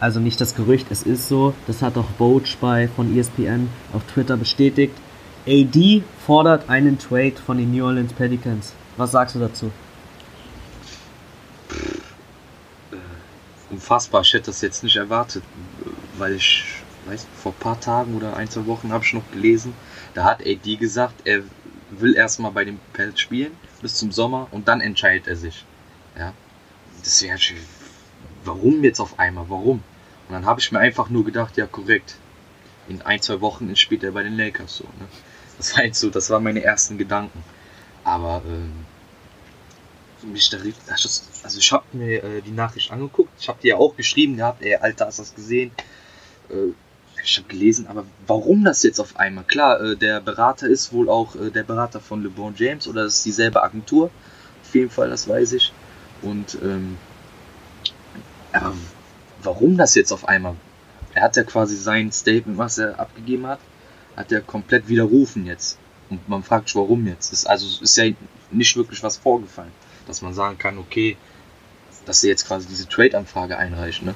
also 0.02 0.18
nicht 0.18 0.40
das 0.40 0.56
Gerücht, 0.56 0.88
es 0.90 1.04
ist 1.04 1.28
so, 1.28 1.54
das 1.68 1.80
hat 1.80 1.96
auch 1.96 2.08
Vogue 2.18 2.42
bei 2.60 2.88
von 2.88 3.16
ESPN 3.16 3.70
auf 3.92 4.02
Twitter 4.12 4.36
bestätigt. 4.36 4.96
AD 5.46 6.02
fordert 6.26 6.68
einen 6.68 6.98
Trade 6.98 7.36
von 7.46 7.56
den 7.56 7.70
New 7.70 7.84
Orleans 7.84 8.12
Pelicans. 8.12 8.72
Was 8.96 9.12
sagst 9.12 9.36
du 9.36 9.38
dazu? 9.38 9.70
Unfassbar. 13.70 14.22
Ich 14.22 14.32
hätte 14.34 14.46
das 14.46 14.60
jetzt 14.60 14.82
nicht 14.82 14.96
erwartet, 14.96 15.44
weil 16.18 16.34
ich, 16.34 16.64
weiß, 17.06 17.28
vor 17.40 17.52
ein 17.52 17.60
paar 17.60 17.78
Tagen 17.78 18.16
oder 18.16 18.36
ein, 18.36 18.50
zwei 18.50 18.66
Wochen 18.66 18.90
habe 18.92 19.04
ich 19.04 19.14
noch 19.14 19.30
gelesen, 19.30 19.72
da 20.14 20.24
hat 20.24 20.40
AD 20.44 20.78
gesagt, 20.78 21.14
er 21.22 21.42
will 21.90 22.16
erstmal 22.16 22.50
bei 22.50 22.64
den 22.64 22.80
Pelz 22.92 23.20
spielen 23.20 23.52
bis 23.80 23.94
zum 23.94 24.10
Sommer 24.10 24.48
und 24.50 24.66
dann 24.66 24.80
entscheidet 24.80 25.28
er 25.28 25.36
sich. 25.36 25.64
Ja. 26.18 26.32
Deswegen 27.04 27.38
warum 28.44 28.82
jetzt 28.82 28.98
auf 28.98 29.16
einmal? 29.20 29.44
Warum? 29.48 29.84
Und 30.32 30.36
dann 30.40 30.46
habe 30.46 30.60
ich 30.60 30.72
mir 30.72 30.78
einfach 30.78 31.10
nur 31.10 31.26
gedacht, 31.26 31.58
ja 31.58 31.66
korrekt. 31.66 32.16
In 32.88 33.02
ein, 33.02 33.20
zwei 33.20 33.42
Wochen 33.42 33.76
spielt 33.76 34.02
er 34.02 34.12
bei 34.12 34.22
den 34.22 34.34
Lakers 34.34 34.78
so. 34.78 34.84
Ne? 34.84 35.06
Das 35.58 35.76
war 35.76 35.84
jetzt 35.84 36.00
so, 36.00 36.08
das 36.08 36.30
waren 36.30 36.42
meine 36.42 36.62
ersten 36.62 36.96
Gedanken. 36.96 37.44
Aber 38.02 38.40
ähm, 38.46 38.72
mich 40.22 40.48
da 40.48 40.56
rief, 40.56 40.76
also 40.88 41.58
ich 41.58 41.70
habe 41.70 41.84
mir 41.92 42.24
äh, 42.24 42.40
die 42.40 42.50
Nachricht 42.50 42.90
angeguckt, 42.92 43.28
ich 43.38 43.46
habe 43.46 43.60
dir 43.60 43.68
ja 43.68 43.76
auch 43.76 43.94
geschrieben 43.94 44.38
gehabt, 44.38 44.62
ey 44.62 44.76
Alter, 44.76 45.04
hast 45.04 45.18
du 45.18 45.22
das 45.22 45.34
gesehen? 45.34 45.70
Äh, 46.48 46.72
ich 47.22 47.36
habe 47.36 47.48
gelesen, 47.48 47.86
aber 47.86 48.06
warum 48.26 48.64
das 48.64 48.82
jetzt 48.84 49.00
auf 49.00 49.18
einmal? 49.18 49.44
Klar, 49.44 49.82
äh, 49.82 49.96
der 49.96 50.22
Berater 50.22 50.66
ist 50.66 50.94
wohl 50.94 51.10
auch 51.10 51.36
äh, 51.36 51.50
der 51.50 51.64
Berater 51.64 52.00
von 52.00 52.22
LeBron 52.22 52.54
James 52.56 52.88
oder 52.88 53.04
ist 53.04 53.22
dieselbe 53.26 53.62
Agentur. 53.62 54.10
Auf 54.62 54.74
jeden 54.74 54.88
Fall, 54.88 55.10
das 55.10 55.28
weiß 55.28 55.52
ich. 55.52 55.74
Und 56.22 56.56
ähm, 56.62 56.96
aber 58.54 58.72
warum 59.42 59.76
das 59.76 59.94
jetzt 59.94 60.12
auf 60.12 60.28
einmal? 60.28 60.54
Er 61.14 61.22
hat 61.22 61.36
ja 61.36 61.42
quasi 61.42 61.76
sein 61.76 62.10
Statement, 62.10 62.58
was 62.58 62.78
er 62.78 62.98
abgegeben 62.98 63.46
hat, 63.46 63.60
hat 64.16 64.32
er 64.32 64.40
komplett 64.40 64.88
widerrufen 64.88 65.46
jetzt. 65.46 65.78
Und 66.10 66.28
man 66.28 66.42
fragt 66.42 66.68
sich, 66.68 66.76
warum 66.76 67.06
jetzt? 67.06 67.32
Ist, 67.32 67.46
also 67.46 67.82
ist 67.82 67.96
ja 67.96 68.12
nicht 68.50 68.76
wirklich 68.76 69.02
was 69.02 69.16
vorgefallen, 69.16 69.72
dass 70.06 70.22
man 70.22 70.34
sagen 70.34 70.58
kann, 70.58 70.78
okay, 70.78 71.16
dass 72.04 72.22
er 72.24 72.30
jetzt 72.30 72.46
quasi 72.46 72.66
diese 72.66 72.88
Trade-Anfrage 72.88 73.56
einreicht, 73.56 74.02
ne? 74.02 74.14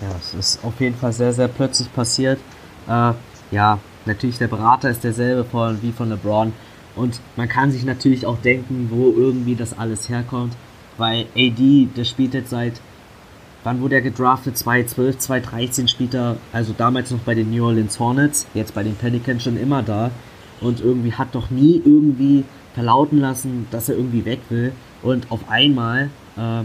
Ja, 0.00 0.14
es 0.20 0.34
ist 0.34 0.64
auf 0.64 0.80
jeden 0.80 0.96
Fall 0.96 1.12
sehr, 1.12 1.32
sehr 1.32 1.48
plötzlich 1.48 1.92
passiert. 1.92 2.38
Äh, 2.86 3.12
ja, 3.50 3.80
natürlich 4.06 4.38
der 4.38 4.46
Berater 4.46 4.90
ist 4.90 5.02
derselbe 5.02 5.44
von, 5.44 5.82
wie 5.82 5.92
von 5.92 6.08
LeBron. 6.08 6.52
Und 6.94 7.20
man 7.36 7.48
kann 7.48 7.72
sich 7.72 7.84
natürlich 7.84 8.26
auch 8.26 8.38
denken, 8.38 8.88
wo 8.92 9.10
irgendwie 9.10 9.56
das 9.56 9.76
alles 9.76 10.08
herkommt. 10.08 10.54
Weil 10.96 11.26
AD, 11.36 11.88
der 11.96 12.04
spielt 12.04 12.34
jetzt 12.34 12.50
seit, 12.50 12.80
wann 13.64 13.80
wurde 13.80 13.96
er 13.96 14.00
gedraftet? 14.00 14.56
2012, 14.56 15.18
2013 15.18 15.88
spielt 15.88 16.14
er, 16.14 16.36
also 16.52 16.74
damals 16.76 17.10
noch 17.10 17.20
bei 17.20 17.34
den 17.34 17.50
New 17.50 17.64
Orleans 17.64 17.98
Hornets, 17.98 18.46
jetzt 18.54 18.74
bei 18.74 18.82
den 18.82 18.94
Pelicans 18.94 19.42
schon 19.42 19.58
immer 19.58 19.82
da. 19.82 20.10
Und 20.60 20.80
irgendwie 20.80 21.12
hat 21.12 21.34
doch 21.34 21.50
nie 21.50 21.80
irgendwie 21.84 22.44
verlauten 22.74 23.18
lassen, 23.18 23.66
dass 23.70 23.88
er 23.88 23.96
irgendwie 23.96 24.24
weg 24.24 24.40
will. 24.48 24.72
Und 25.02 25.30
auf 25.30 25.48
einmal, 25.48 26.10
äh, 26.36 26.64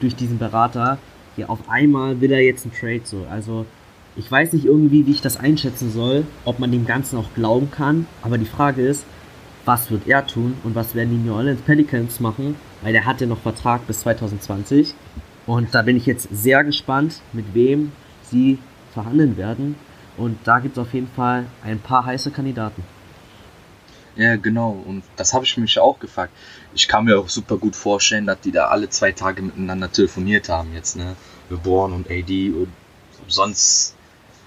durch 0.00 0.16
diesen 0.16 0.38
Berater, 0.38 0.98
ja, 1.36 1.48
auf 1.48 1.68
einmal 1.68 2.20
will 2.20 2.32
er 2.32 2.42
jetzt 2.42 2.64
einen 2.64 2.74
Trade 2.74 3.02
so. 3.04 3.26
Also, 3.30 3.66
ich 4.16 4.30
weiß 4.30 4.52
nicht 4.52 4.64
irgendwie, 4.64 5.06
wie 5.06 5.10
ich 5.10 5.20
das 5.20 5.36
einschätzen 5.36 5.90
soll, 5.90 6.24
ob 6.44 6.58
man 6.58 6.70
dem 6.70 6.86
Ganzen 6.86 7.18
auch 7.18 7.34
glauben 7.34 7.70
kann. 7.70 8.06
Aber 8.22 8.38
die 8.38 8.44
Frage 8.44 8.86
ist, 8.86 9.04
was 9.64 9.90
wird 9.90 10.06
er 10.06 10.26
tun 10.26 10.54
und 10.62 10.74
was 10.74 10.94
werden 10.94 11.10
die 11.10 11.28
New 11.28 11.34
Orleans 11.34 11.62
Pelicans 11.62 12.20
machen? 12.20 12.54
Weil 12.82 12.92
der 12.92 13.06
hat 13.06 13.20
ja 13.20 13.26
noch 13.26 13.40
Vertrag 13.40 13.86
bis 13.86 14.00
2020. 14.00 14.94
Und 15.46 15.74
da 15.74 15.82
bin 15.82 15.96
ich 15.96 16.06
jetzt 16.06 16.28
sehr 16.32 16.64
gespannt, 16.64 17.20
mit 17.32 17.54
wem 17.54 17.92
sie 18.30 18.58
verhandeln 18.92 19.36
werden. 19.36 19.76
Und 20.16 20.38
da 20.44 20.60
gibt 20.60 20.76
es 20.76 20.82
auf 20.82 20.94
jeden 20.94 21.08
Fall 21.08 21.46
ein 21.62 21.80
paar 21.80 22.06
heiße 22.06 22.30
Kandidaten. 22.30 22.82
Ja, 24.16 24.36
genau. 24.36 24.70
Und 24.86 25.02
das 25.16 25.34
habe 25.34 25.44
ich 25.44 25.56
mich 25.56 25.78
auch 25.78 25.98
gefragt. 25.98 26.32
Ich 26.72 26.86
kann 26.86 27.04
mir 27.04 27.18
auch 27.18 27.28
super 27.28 27.56
gut 27.56 27.74
vorstellen, 27.74 28.26
dass 28.26 28.40
die 28.40 28.52
da 28.52 28.68
alle 28.68 28.88
zwei 28.88 29.12
Tage 29.12 29.42
miteinander 29.42 29.90
telefoniert 29.90 30.48
haben 30.48 30.72
jetzt, 30.72 30.96
ne? 30.96 31.16
LeBron 31.50 31.92
und 31.92 32.10
AD 32.10 32.50
und 32.50 32.68
sonst, 33.26 33.96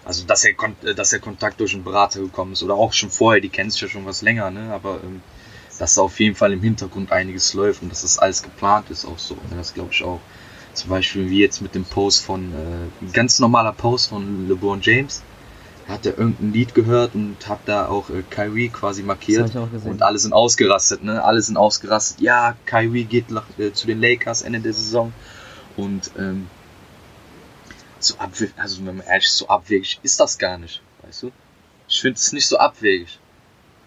also 0.06 0.26
dass 0.26 0.46
er, 0.46 0.54
kon 0.54 0.76
dass 0.96 1.10
der 1.10 1.20
Kontakt 1.20 1.60
durch 1.60 1.74
einen 1.74 1.84
Berater 1.84 2.22
gekommen 2.22 2.54
ist 2.54 2.64
oder 2.64 2.76
auch 2.76 2.94
schon 2.94 3.10
vorher, 3.10 3.42
die 3.42 3.50
kennen 3.50 3.70
sich 3.70 3.82
ja 3.82 3.90
schon 3.90 4.06
was 4.06 4.22
länger, 4.22 4.52
ne? 4.52 4.72
Aber 4.74 5.02
ähm, 5.04 5.22
dass 5.80 5.96
da 5.96 6.02
auf 6.02 6.20
jeden 6.20 6.36
Fall 6.36 6.54
im 6.54 6.62
Hintergrund 6.62 7.12
einiges 7.12 7.54
läuft 7.54 7.84
und 7.84 7.92
dass 7.92 8.02
das 8.02 8.18
alles 8.18 8.42
geplant 8.42 8.90
ist 8.90 9.06
auch 9.06 9.20
so. 9.20 9.36
Ne? 9.36 9.58
Das 9.58 9.74
glaube 9.74 9.90
ich 9.92 10.04
auch. 10.04 10.22
Zum 10.78 10.92
Beispiel 10.92 11.30
wie 11.30 11.40
jetzt 11.40 11.62
mit 11.62 11.74
dem 11.74 11.86
Post 11.86 12.24
von, 12.24 12.54
äh, 12.54 13.12
ganz 13.12 13.40
normaler 13.40 13.74
Post 13.74 14.10
von 14.10 14.48
LeBron 14.48 14.80
James. 14.82 15.24
Hat 15.88 16.06
er 16.06 16.18
irgendein 16.18 16.54
Lied 16.54 16.76
gehört 16.76 17.16
und 17.16 17.36
hat 17.48 17.62
da 17.66 17.88
auch 17.88 18.10
äh, 18.10 18.22
Kyrie 18.30 18.70
quasi 18.70 19.02
markiert. 19.02 19.56
Und 19.56 20.04
alle 20.04 20.20
sind 20.20 20.34
ausgerastet, 20.34 21.04
ne? 21.04 21.24
Alle 21.24 21.42
sind 21.42 21.58
ausgerastet. 21.58 22.22
Ja, 22.22 22.56
Kyrie 22.66 23.06
geht 23.06 23.32
nach, 23.32 23.46
äh, 23.58 23.72
zu 23.74 23.88
den 23.88 24.00
Lakers 24.00 24.44
Ende 24.44 24.60
der 24.60 24.74
Saison. 24.74 25.14
Und 25.78 26.12
ähm, 26.18 26.48
so 28.00 28.16
abwegig, 28.18 28.54
also 28.58 28.86
wenn 28.86 28.98
man 28.98 29.08
ehrlich 29.08 29.26
ist, 29.26 29.38
so 29.38 29.48
abwegig 29.48 30.00
ist 30.04 30.20
das 30.20 30.38
gar 30.38 30.58
nicht, 30.58 30.82
weißt 31.04 31.24
du? 31.24 31.32
Ich 31.88 32.02
finde 32.02 32.18
es 32.18 32.32
nicht 32.34 32.48
so 32.48 32.58
abwegig. 32.58 33.18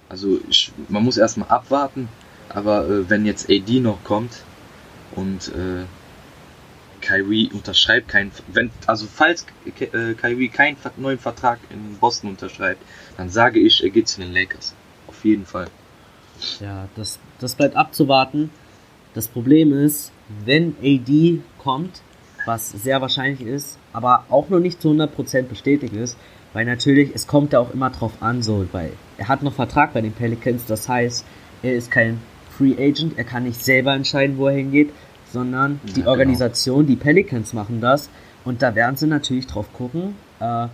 Also 0.08 0.40
ich, 0.48 0.72
man 0.88 1.04
muss 1.04 1.16
erstmal 1.16 1.48
abwarten, 1.48 2.08
aber 2.48 2.88
äh, 2.88 3.08
wenn 3.08 3.26
jetzt 3.26 3.48
AD 3.48 3.78
noch 3.78 4.02
kommt 4.02 4.42
und 5.14 5.48
äh, 5.48 5.84
Kyrie 7.00 7.50
unterschreibt 7.52 8.08
keinen, 8.08 8.30
wenn, 8.48 8.70
also 8.86 9.06
falls 9.06 9.46
äh, 9.66 10.14
Kyrie 10.14 10.48
keinen 10.48 10.76
neuen 10.96 11.18
Vertrag 11.18 11.58
in 11.70 11.96
Boston 11.98 12.30
unterschreibt, 12.30 12.82
dann 13.16 13.30
sage 13.30 13.58
ich, 13.60 13.82
er 13.82 13.90
geht 13.90 14.08
zu 14.08 14.20
den 14.20 14.32
Lakers. 14.32 14.74
Auf 15.06 15.24
jeden 15.24 15.46
Fall. 15.46 15.66
Ja, 16.60 16.88
das, 16.96 17.18
das 17.38 17.54
bleibt 17.54 17.76
abzuwarten. 17.76 18.50
Das 19.14 19.28
Problem 19.28 19.72
ist, 19.72 20.12
wenn 20.44 20.76
AD 20.82 21.40
kommt, 21.58 22.02
was 22.46 22.70
sehr 22.70 23.00
wahrscheinlich 23.00 23.46
ist, 23.46 23.78
aber 23.92 24.24
auch 24.30 24.48
noch 24.48 24.60
nicht 24.60 24.80
zu 24.80 24.90
100% 24.90 25.42
bestätigt 25.42 25.94
ist, 25.94 26.16
weil 26.52 26.64
natürlich, 26.64 27.10
es 27.14 27.26
kommt 27.26 27.52
ja 27.52 27.60
auch 27.60 27.72
immer 27.72 27.90
drauf 27.90 28.12
an, 28.20 28.42
so, 28.42 28.66
weil 28.72 28.92
er 29.18 29.28
hat 29.28 29.42
noch 29.42 29.54
Vertrag 29.54 29.92
bei 29.92 30.00
den 30.00 30.12
Pelicans, 30.12 30.64
das 30.66 30.88
heißt, 30.88 31.24
er 31.62 31.74
ist 31.74 31.90
kein 31.90 32.20
Free 32.56 32.74
Agent, 32.74 33.18
er 33.18 33.24
kann 33.24 33.44
nicht 33.44 33.62
selber 33.62 33.94
entscheiden, 33.94 34.38
wo 34.38 34.48
er 34.48 34.56
hingeht, 34.56 34.90
sondern 35.32 35.80
ja, 35.84 35.92
die 35.92 36.00
genau. 36.00 36.10
Organisation, 36.10 36.86
die 36.86 36.96
Pelicans 36.96 37.52
machen 37.52 37.80
das 37.80 38.10
und 38.44 38.62
da 38.62 38.74
werden 38.74 38.96
sie 38.96 39.06
natürlich 39.06 39.46
drauf 39.46 39.72
gucken, 39.72 40.14
äh, 40.40 40.68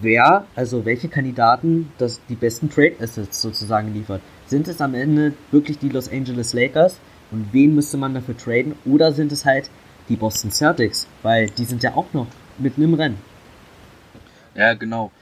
wer, 0.00 0.44
also 0.54 0.84
welche 0.84 1.08
Kandidaten 1.08 1.92
das 1.98 2.20
die 2.28 2.34
besten 2.34 2.70
Trade 2.70 2.96
Assets 3.00 3.40
sozusagen 3.40 3.94
liefert. 3.94 4.20
Sind 4.46 4.68
es 4.68 4.80
am 4.80 4.94
Ende 4.94 5.34
wirklich 5.50 5.78
die 5.78 5.88
Los 5.88 6.10
Angeles 6.10 6.52
Lakers 6.52 6.98
und 7.30 7.52
wen 7.52 7.74
müsste 7.74 7.96
man 7.96 8.14
dafür 8.14 8.36
traden 8.36 8.74
oder 8.84 9.12
sind 9.12 9.32
es 9.32 9.44
halt 9.44 9.70
die 10.08 10.16
Boston 10.16 10.50
Celtics, 10.50 11.06
weil 11.22 11.50
die 11.50 11.64
sind 11.64 11.82
ja 11.82 11.94
auch 11.94 12.12
noch 12.12 12.26
mitten 12.58 12.82
im 12.82 12.94
Rennen. 12.94 13.18
Ja, 14.54 14.74
genau. 14.74 15.12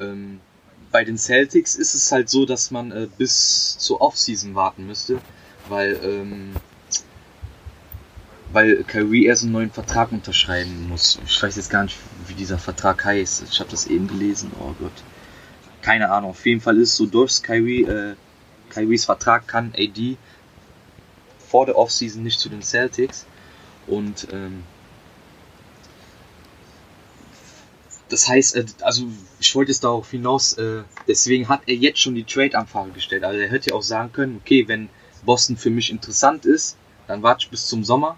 Ähm, 0.00 0.40
bei 0.90 1.04
den 1.04 1.18
Celtics 1.18 1.76
ist 1.76 1.94
es 1.94 2.10
halt 2.12 2.28
so, 2.28 2.46
dass 2.46 2.70
man 2.70 2.92
äh, 2.92 3.08
bis 3.18 3.76
zur 3.78 4.00
Offseason 4.00 4.54
warten 4.54 4.86
müsste, 4.86 5.18
weil 5.68 5.98
ähm, 6.02 6.52
weil 8.52 8.82
Kyrie 8.84 9.26
erst 9.26 9.42
einen 9.42 9.52
neuen 9.52 9.70
Vertrag 9.70 10.10
unterschreiben 10.12 10.88
muss. 10.88 11.18
Ich 11.26 11.42
weiß 11.42 11.56
jetzt 11.56 11.70
gar 11.70 11.82
nicht, 11.84 11.96
wie 12.26 12.34
dieser 12.34 12.58
Vertrag 12.58 13.04
heißt. 13.04 13.44
Ich 13.50 13.60
habe 13.60 13.70
das 13.70 13.86
eben 13.86 14.08
gelesen. 14.08 14.50
Oh 14.60 14.74
Gott. 14.78 14.92
Keine 15.82 16.10
Ahnung. 16.10 16.30
Auf 16.30 16.46
jeden 16.46 16.60
Fall 16.60 16.78
ist 16.78 16.96
so, 16.96 17.06
durch 17.06 17.42
Kyrie, 17.42 17.82
äh, 17.82 18.14
Kyries 18.70 19.04
Vertrag 19.04 19.46
kann 19.46 19.72
AD 19.76 20.16
vor 21.48 21.66
der 21.66 21.76
Offseason 21.76 22.22
nicht 22.22 22.40
zu 22.40 22.48
den 22.48 22.62
Celtics. 22.62 23.26
Und 23.86 24.28
ähm, 24.32 24.64
das 28.08 28.28
heißt, 28.28 28.56
äh, 28.56 28.64
also 28.80 29.06
ich 29.40 29.54
wollte 29.54 29.72
es 29.72 29.80
darauf 29.80 30.10
hinaus, 30.10 30.54
äh, 30.54 30.82
deswegen 31.06 31.48
hat 31.48 31.62
er 31.66 31.74
jetzt 31.74 32.00
schon 32.00 32.14
die 32.14 32.24
Trade-Anfrage 32.24 32.92
gestellt. 32.92 33.24
Also 33.24 33.38
er 33.40 33.50
hätte 33.50 33.70
ja 33.70 33.76
auch 33.76 33.82
sagen 33.82 34.12
können, 34.12 34.40
okay, 34.42 34.66
wenn 34.68 34.88
Boston 35.24 35.56
für 35.56 35.70
mich 35.70 35.90
interessant 35.90 36.46
ist, 36.46 36.76
dann 37.06 37.22
warte 37.22 37.44
ich 37.44 37.50
bis 37.50 37.66
zum 37.66 37.84
Sommer 37.84 38.16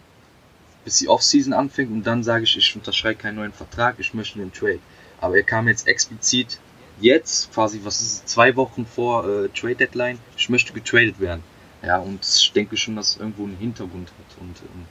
bis 0.90 0.98
die 0.98 1.09
Offseason 1.09 1.53
anfängt 1.53 1.92
und 1.92 2.03
dann 2.03 2.24
sage 2.24 2.42
ich, 2.42 2.57
ich 2.57 2.74
unterschreibe 2.74 3.14
keinen 3.14 3.37
neuen 3.37 3.53
Vertrag, 3.53 3.94
ich 3.98 4.12
möchte 4.12 4.40
den 4.40 4.53
Trade. 4.53 4.81
Aber 5.20 5.37
er 5.37 5.44
kam 5.44 5.68
jetzt 5.68 5.87
explizit 5.87 6.59
jetzt, 7.00 7.55
quasi, 7.55 7.81
was 7.85 8.00
ist 8.00 8.29
zwei 8.29 8.57
Wochen 8.57 8.85
vor 8.87 9.24
äh, 9.24 9.48
Trade 9.50 9.76
Deadline, 9.76 10.18
ich 10.37 10.48
möchte 10.48 10.72
getradet 10.72 11.20
werden. 11.20 11.44
Ja, 11.85 11.98
und 11.98 12.26
ich 12.26 12.53
denke 12.53 12.76
schon, 12.76 12.96
dass 12.96 13.11
es 13.11 13.16
irgendwo 13.18 13.44
einen 13.44 13.57
Hintergrund 13.57 14.09
hat 14.09 14.38
und 14.40 14.57
ähm, 14.62 14.85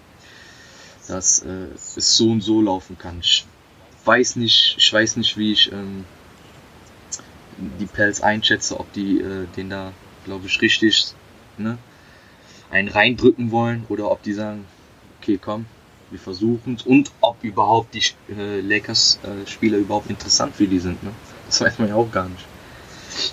dass 1.10 1.40
äh, 1.40 1.68
es 1.76 2.16
so 2.16 2.32
und 2.32 2.40
so 2.40 2.62
laufen 2.62 2.98
kann. 2.98 3.20
Ich 3.20 3.46
weiß 4.06 4.38
nicht, 4.38 4.76
ich 4.78 4.94
weiß 4.94 5.18
nicht, 5.18 5.36
wie 5.36 5.52
ich 5.52 5.70
ähm, 5.74 6.06
die 7.78 7.88
Pelz 7.88 8.22
einschätze, 8.22 8.80
ob 8.80 8.94
die 8.94 9.20
äh, 9.20 9.48
den 9.58 9.70
da, 9.70 9.92
glaube 10.24 10.48
ich, 10.48 10.62
richtig 10.62 11.14
ne, 11.58 11.78
einen 12.72 12.88
reindrücken 12.88 13.52
wollen 13.52 13.86
oder 13.90 14.10
ob 14.10 14.24
die 14.24 14.34
sagen, 14.34 14.66
okay, 15.20 15.38
komm, 15.38 15.66
wir 16.12 16.19
versuchen 16.19 16.76
es 16.76 16.84
und 16.84 17.12
ob 17.22 17.43
überhaupt 17.43 17.93
die 17.93 18.04
äh, 18.34 18.62
Lakers-Spieler 18.62 19.78
äh, 19.78 19.82
überhaupt 19.82 20.10
interessant 20.10 20.56
für 20.56 20.67
die 20.67 20.80
sind. 20.80 21.04
Ne? 21.04 21.12
Das 21.45 21.62
weiß 21.62 21.80
man 21.80 21.89
ja 21.89 21.95
auch 21.95 22.12
gar 22.12 22.28
nicht. 22.30 22.45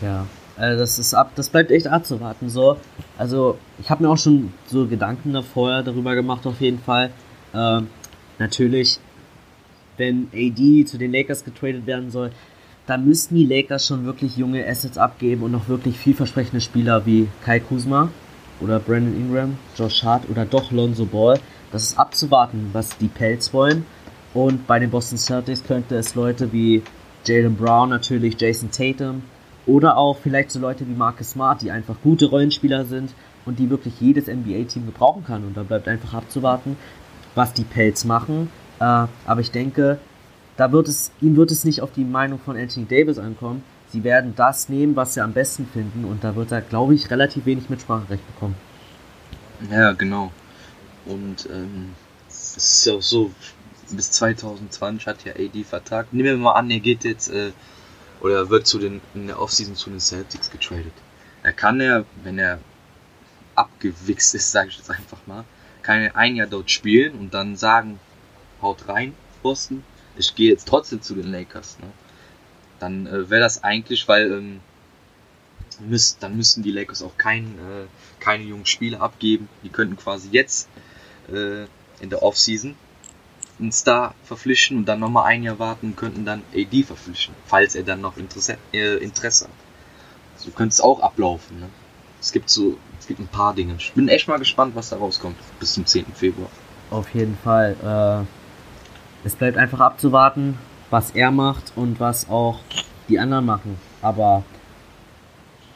Ja, 0.03 0.27
also 0.57 0.79
das 0.79 0.99
ist 0.99 1.15
ab, 1.15 1.33
das 1.35 1.51
bleibt 1.51 1.71
echt 1.71 1.87
abzuwarten. 1.87 2.49
So, 2.49 2.79
also 3.19 3.59
ich 3.79 3.91
habe 3.91 4.05
mir 4.05 4.11
auch 4.11 4.19
schon 4.19 4.53
so 4.67 4.87
Gedanken 4.87 5.33
davor 5.33 5.83
darüber 5.83 6.15
gemacht 6.15 6.47
auf 6.47 6.61
jeden 6.61 6.79
Fall. 6.79 7.11
Äh, 7.53 7.83
natürlich, 8.39 8.99
wenn 9.97 10.29
AD 10.35 10.85
zu 10.87 10.99
den 10.99 11.12
Lakers 11.12 11.45
getradet 11.45 11.87
werden 11.87 12.11
soll, 12.11 12.31
da 12.87 12.97
müssten 12.97 13.35
die 13.35 13.45
Lakers 13.45 13.87
schon 13.87 14.05
wirklich 14.05 14.37
junge 14.37 14.67
Assets 14.67 14.97
abgeben 14.97 15.43
und 15.43 15.51
noch 15.51 15.69
wirklich 15.69 15.99
vielversprechende 15.99 16.61
Spieler 16.61 17.05
wie 17.05 17.29
Kai 17.45 17.59
Kuzma 17.59 18.11
oder 18.61 18.79
Brandon 18.79 19.17
Ingram, 19.17 19.59
Josh 19.77 20.03
Hart 20.05 20.29
oder 20.31 20.45
doch 20.45 20.71
Lonzo 20.71 21.05
Ball 21.05 21.39
das 21.77 21.91
ist 21.91 21.99
abzuwarten, 21.99 22.71
was 22.73 22.97
die 22.97 23.09
Pelz 23.09 23.53
wollen. 23.53 23.85
Und 24.33 24.67
bei 24.67 24.79
den 24.79 24.91
Boston 24.91 25.19
Celtics 25.19 25.62
könnte 25.62 25.97
es 25.97 26.15
Leute 26.15 26.51
wie 26.51 26.83
Jalen 27.27 27.55
Brown 27.55 27.91
natürlich, 27.91 28.41
Jason 28.41 28.71
Tatum 28.71 29.23
oder 29.67 29.99
auch 29.99 30.17
vielleicht 30.17 30.51
so 30.51 30.59
Leute 30.59 30.89
wie 30.89 30.95
Marcus 30.95 31.33
Smart, 31.33 31.61
die 31.61 31.71
einfach 31.71 31.97
gute 32.03 32.27
Rollenspieler 32.27 32.87
sind 32.87 33.11
und 33.45 33.59
die 33.59 33.69
wirklich 33.69 34.01
jedes 34.01 34.27
NBA-Team 34.27 34.87
gebrauchen 34.87 35.25
kann. 35.27 35.45
Und 35.45 35.55
da 35.55 35.65
bleibt 35.65 35.87
einfach 35.87 36.15
abzuwarten, 36.15 36.79
was 37.35 37.53
die 37.53 37.65
Pelz 37.65 38.05
machen. 38.05 38.49
Äh, 38.81 38.85
aber 39.27 39.41
ich 39.41 39.51
denke, 39.51 39.99
da 40.57 40.73
wird 40.73 40.89
es, 40.89 41.12
ihm 41.21 41.37
wird 41.37 41.51
es 41.51 41.65
nicht 41.65 41.83
auf 41.83 41.93
die 41.93 42.05
Meinung 42.05 42.39
von 42.39 42.57
Anthony 42.57 42.87
Davis 42.87 43.19
ankommen. 43.19 43.62
Sie 43.89 44.03
werden 44.03 44.33
das 44.35 44.71
nehmen, 44.71 44.97
was 44.97 45.12
sie 45.12 45.21
am 45.21 45.35
besten 45.35 45.67
finden. 45.67 46.07
Und 46.07 46.25
da 46.25 46.37
wird 46.37 46.53
er, 46.53 46.62
glaube 46.62 46.95
ich, 46.95 47.11
relativ 47.11 47.45
wenig 47.45 47.69
Mitspracherecht 47.69 48.27
bekommen. 48.27 48.55
Ja, 49.71 49.93
genau. 49.93 50.31
Und 51.07 51.49
ähm, 51.51 51.95
es 52.29 52.57
ist 52.57 52.87
ja 52.87 52.95
auch 52.95 53.03
so, 53.03 53.33
bis 53.90 54.11
2020 54.12 55.07
hat 55.07 55.25
ja 55.25 55.33
AD 55.33 55.64
Vertrag. 55.64 56.12
Nehmen 56.12 56.29
wir 56.29 56.37
mal 56.37 56.53
an, 56.53 56.71
er 56.71 56.81
geht 56.81 57.05
jetzt 57.05 57.29
äh, 57.29 57.53
oder 58.21 58.51
wird 58.51 58.66
zu 58.66 58.79
den, 58.79 59.01
in 59.14 59.27
der 59.27 59.40
Offseason 59.40 59.77
zu 59.77 59.90
den 59.90 60.01
Celtics 60.01 60.51
getradet. 60.51 60.92
Er 61.42 61.53
kann 61.53 61.81
ja, 61.81 62.05
wenn 62.25 62.38
er 62.38 62.59
abgewichst 63.55 64.35
ist, 64.35 64.51
sage 64.53 64.69
ich 64.69 64.79
jetzt 64.79 64.90
einfach 64.90 65.27
mal, 65.27 65.45
kann 65.83 66.01
er 66.01 66.16
ein 66.16 66.37
Jahr 66.37 66.49
dort 66.49 66.71
spielen 66.71 67.14
und 67.19 67.35
dann 67.35 67.57
sagen, 67.57 68.01
haut 68.61 68.88
rein, 68.88 69.14
Boston, 69.42 69.85
ich 70.16 70.35
gehe 70.35 70.51
jetzt 70.51 70.66
trotzdem 70.66 71.03
zu 71.03 71.14
den 71.14 71.31
Lakers. 71.31 71.79
Ne? 71.79 71.87
Dann 72.81 73.07
äh, 73.07 73.31
wäre 73.31 73.42
das 73.42 73.62
eigentlich, 73.62 74.09
weil 74.09 74.33
ähm, 74.33 74.61
müsst, 75.81 76.23
dann 76.23 76.37
müssten 76.37 76.62
die 76.62 76.73
Lakers 76.73 77.03
auch 77.03 77.16
kein, 77.16 77.45
äh, 77.59 77.87
keine 78.19 78.45
jungen 78.45 78.66
Spieler 78.66 79.01
abgeben. 79.01 79.49
Die 79.62 79.69
könnten 79.69 79.97
quasi 79.97 80.29
jetzt 80.33 80.69
äh, 81.33 81.67
in 82.01 82.11
der 82.11 82.23
Offseason 82.23 82.75
einen 83.59 83.73
Star 83.73 84.15
verpflichten 84.25 84.77
und 84.79 84.85
dann 84.87 85.01
nochmal 85.01 85.25
ein 85.27 85.43
Jahr 85.43 85.59
warten 85.59 85.89
und 85.89 85.97
könnten 85.97 86.25
dann 86.25 86.43
AD 86.55 86.83
verpflichten, 86.83 87.35
falls 87.47 87.75
er 87.75 87.85
dann 87.85 88.01
noch 88.01 88.17
Interesse, 88.17 88.59
äh, 88.73 88.97
Interesse 88.97 89.45
hat. 89.45 89.53
So 90.37 90.51
könnte 90.51 90.75
es 90.75 90.81
auch 90.81 91.01
ablaufen. 91.01 91.61
Ne? 91.61 91.69
Es 92.21 92.33
gibt 92.33 92.51
so, 92.51 92.77
es 93.01 93.07
gibt 93.07 93.21
ein 93.21 93.29
paar 93.29 93.55
Dinge. 93.55 93.75
Ich 93.79 93.93
bin 93.93 94.09
echt 94.09 94.29
mal 94.29 94.39
gespannt, 94.39 94.75
was 94.75 94.91
da 94.91 94.97
rauskommt 94.97 95.37
bis 95.59 95.73
zum 95.73 95.87
10. 95.87 96.07
Februar. 96.15 96.49
Auf 96.91 97.09
jeden 97.15 97.37
Fall. 97.43 98.27
Äh, 99.25 99.27
es 99.27 99.35
bleibt 99.35 99.57
einfach 99.57 99.81
abzuwarten, 99.81 100.59
was 100.91 101.12
er 101.12 101.31
macht 101.31 101.73
und 101.75 101.99
was 101.99 102.29
auch 102.29 102.61
die 103.09 103.19
anderen 103.19 103.47
machen. 103.47 103.79
Aber 104.03 104.45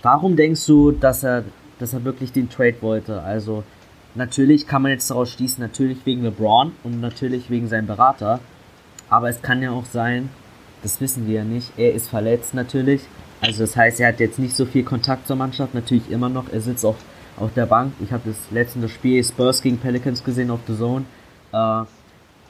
warum 0.02 0.36
denkst 0.36 0.64
du, 0.66 0.92
dass 0.92 1.24
er, 1.24 1.44
dass 1.78 1.92
er 1.92 2.04
wirklich 2.04 2.32
den 2.32 2.48
Trade 2.50 2.76
wollte? 2.80 3.22
Also 3.22 3.64
Natürlich 4.14 4.66
kann 4.66 4.82
man 4.82 4.90
jetzt 4.90 5.10
daraus 5.10 5.30
schließen, 5.30 5.62
natürlich 5.62 6.04
wegen 6.04 6.22
LeBron 6.22 6.72
und 6.82 7.00
natürlich 7.00 7.48
wegen 7.48 7.68
seinem 7.68 7.86
Berater. 7.86 8.40
Aber 9.08 9.28
es 9.28 9.40
kann 9.42 9.62
ja 9.62 9.70
auch 9.70 9.84
sein, 9.84 10.30
das 10.82 11.00
wissen 11.00 11.26
wir 11.26 11.36
ja 11.36 11.44
nicht, 11.44 11.72
er 11.76 11.94
ist 11.94 12.08
verletzt 12.08 12.54
natürlich. 12.54 13.02
Also 13.40 13.60
das 13.60 13.76
heißt, 13.76 14.00
er 14.00 14.08
hat 14.08 14.20
jetzt 14.20 14.38
nicht 14.38 14.54
so 14.54 14.66
viel 14.66 14.82
Kontakt 14.82 15.26
zur 15.26 15.36
Mannschaft, 15.36 15.74
natürlich 15.74 16.10
immer 16.10 16.28
noch. 16.28 16.52
Er 16.52 16.60
sitzt 16.60 16.84
auch 16.84 16.96
auf 17.38 17.54
der 17.54 17.66
Bank. 17.66 17.92
Ich 18.00 18.12
habe 18.12 18.22
das 18.26 18.36
letzte 18.50 18.88
Spiel 18.88 19.24
Spurs 19.24 19.62
gegen 19.62 19.78
Pelicans 19.78 20.22
gesehen 20.22 20.50
auf 20.50 20.60
The 20.66 20.76
Zone. 20.76 21.04
Äh, 21.52 21.84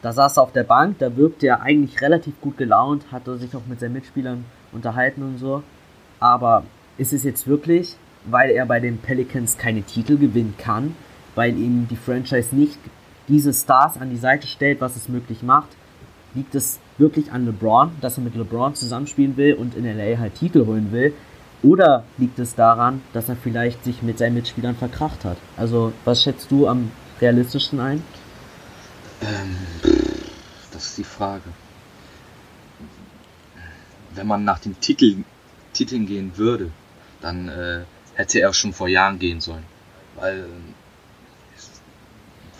da 0.02 0.12
saß 0.12 0.38
er 0.38 0.42
auf 0.42 0.52
der 0.52 0.64
Bank, 0.64 0.98
da 0.98 1.14
wirkte 1.16 1.46
er 1.46 1.60
eigentlich 1.60 2.00
relativ 2.00 2.40
gut 2.40 2.56
gelaunt, 2.56 3.04
hatte 3.12 3.36
sich 3.36 3.54
auch 3.54 3.66
mit 3.68 3.80
seinen 3.80 3.92
Mitspielern 3.92 4.44
unterhalten 4.72 5.22
und 5.22 5.38
so. 5.38 5.62
Aber 6.18 6.64
ist 6.96 7.12
es 7.12 7.22
jetzt 7.22 7.46
wirklich, 7.46 7.96
weil 8.24 8.50
er 8.50 8.66
bei 8.66 8.80
den 8.80 8.98
Pelicans 8.98 9.58
keine 9.58 9.82
Titel 9.82 10.16
gewinnen 10.16 10.54
kann, 10.58 10.96
weil 11.34 11.56
ihm 11.56 11.86
die 11.88 11.96
Franchise 11.96 12.54
nicht 12.54 12.78
diese 13.28 13.52
Stars 13.52 13.96
an 13.96 14.10
die 14.10 14.16
Seite 14.16 14.46
stellt, 14.46 14.80
was 14.80 14.96
es 14.96 15.08
möglich 15.08 15.42
macht. 15.42 15.68
Liegt 16.34 16.54
es 16.54 16.78
wirklich 16.98 17.32
an 17.32 17.46
LeBron, 17.46 17.92
dass 18.00 18.18
er 18.18 18.24
mit 18.24 18.34
LeBron 18.34 18.74
zusammenspielen 18.74 19.36
will 19.36 19.54
und 19.54 19.74
in 19.74 19.84
LA 19.84 20.18
halt 20.18 20.34
Titel 20.34 20.66
holen 20.66 20.92
will? 20.92 21.14
Oder 21.62 22.04
liegt 22.18 22.38
es 22.38 22.54
daran, 22.54 23.02
dass 23.12 23.28
er 23.28 23.36
vielleicht 23.36 23.84
sich 23.84 24.02
mit 24.02 24.18
seinen 24.18 24.34
Mitspielern 24.34 24.76
verkracht 24.76 25.24
hat? 25.24 25.36
Also, 25.56 25.92
was 26.04 26.22
schätzt 26.22 26.50
du 26.50 26.66
am 26.66 26.90
realistischsten 27.20 27.80
ein? 27.80 28.02
Ähm, 29.20 29.56
das 30.72 30.86
ist 30.86 30.98
die 30.98 31.04
Frage. 31.04 31.44
Wenn 34.14 34.26
man 34.26 34.44
nach 34.44 34.58
den 34.58 34.78
Titel, 34.80 35.16
Titeln 35.72 36.06
gehen 36.06 36.32
würde, 36.36 36.70
dann 37.20 37.48
äh, 37.48 37.80
hätte 38.14 38.40
er 38.40 38.52
schon 38.54 38.72
vor 38.72 38.88
Jahren 38.88 39.18
gehen 39.18 39.40
sollen. 39.40 39.64
Weil 40.16 40.46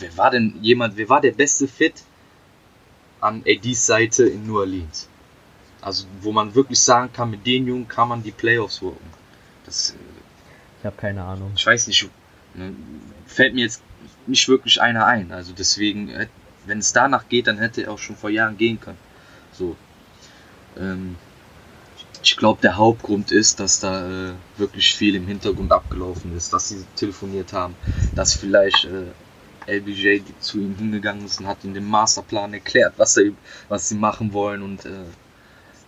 wer 0.01 0.17
war 0.17 0.31
denn 0.31 0.59
jemand, 0.63 0.97
wer 0.97 1.09
war 1.09 1.21
der 1.21 1.33
beste 1.33 1.69
Fit 1.69 2.03
an 3.21 3.45
ADs 3.47 3.87
Seite 3.87 4.25
in 4.25 4.47
New 4.47 4.59
Orleans? 4.59 5.09
Also, 5.81 6.07
wo 6.21 6.33
man 6.33 6.55
wirklich 6.55 6.81
sagen 6.81 7.11
kann, 7.13 7.31
mit 7.31 7.47
den 7.47 7.67
Jungen 7.67 7.89
kann 7.89 8.09
man 8.09 8.23
die 8.23 8.33
Playoffs 8.33 8.83
worken. 8.83 9.11
Das, 9.65 9.95
ich 10.79 10.85
habe 10.85 10.97
keine 10.97 11.25
Ahnung. 11.25 11.53
Ich 11.55 11.65
weiß 11.65 11.87
nicht, 11.87 12.11
Ne? 12.55 12.75
Fällt 13.27 13.55
mir 13.55 13.63
jetzt 13.63 13.83
nicht 14.27 14.49
wirklich 14.49 14.81
einer 14.81 15.07
ein. 15.07 15.33
Also 15.33 15.53
deswegen, 15.57 16.09
äh, 16.11 16.27
wenn 16.67 16.79
es 16.79 16.93
danach 16.93 17.29
geht, 17.29 17.47
dann 17.47 17.59
hätte 17.59 17.83
er 17.83 17.93
auch 17.93 17.99
schon 17.99 18.17
vor 18.17 18.31
Jahren 18.31 18.57
gehen 18.57 18.81
können. 18.81 18.99
So. 19.53 19.77
Ähm, 20.77 21.17
ich 22.23 22.37
glaube, 22.37 22.61
der 22.61 22.77
Hauptgrund 22.77 23.33
ist, 23.33 23.61
dass 23.61 23.81
da 23.81 24.31
äh, 24.31 24.33
wirklich 24.59 24.95
viel 24.95 25.15
im 25.15 25.27
Hintergrund 25.27 25.73
abgelaufen 25.73 26.37
ist, 26.37 26.53
dass 26.53 26.69
sie 26.69 26.85
telefoniert 26.97 27.53
haben, 27.53 27.75
dass 28.15 28.35
vielleicht 28.35 28.85
äh, 28.85 29.07
LBJ 29.67 30.23
zu 30.41 30.59
ihm 30.59 30.77
hingegangen 30.77 31.25
ist 31.25 31.41
und 31.41 31.47
hat 31.47 31.63
ihm 31.65 31.75
den 31.75 31.85
Masterplan 31.89 32.53
erklärt, 32.55 32.95
was, 32.97 33.17
er, 33.17 33.33
was 33.69 33.89
sie 33.89 33.95
machen 33.95 34.33
wollen 34.33 34.63
und 34.63 34.85
äh, 34.85 34.91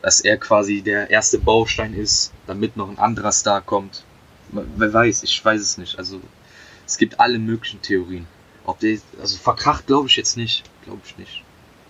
dass 0.03 0.21
er 0.21 0.37
quasi 0.37 0.83
der 0.83 1.11
erste 1.11 1.39
Baustein 1.39 1.95
ist, 1.95 2.33
damit 2.47 2.77
noch 2.77 2.89
ein 2.89 2.99
anderer 2.99 3.33
Star 3.33 3.61
kommt. 3.61 4.05
Wer 4.51 4.93
weiß, 4.93 5.23
ich 5.23 5.45
weiß 5.45 5.61
es 5.61 5.79
nicht. 5.79 5.99
Also 5.99 6.21
es 6.87 6.99
gibt 6.99 7.19
alle 7.21 7.39
möglichen 7.39 7.81
Theorien. 7.81 8.27
Ob 8.65 8.79
der, 8.81 8.99
also 9.21 9.37
verkracht 9.39 9.87
glaube 9.87 10.09
ich 10.09 10.17
jetzt 10.17 10.37
nicht, 10.37 10.65
glaube 10.85 11.01
ich 11.05 11.17
nicht. 11.19 11.43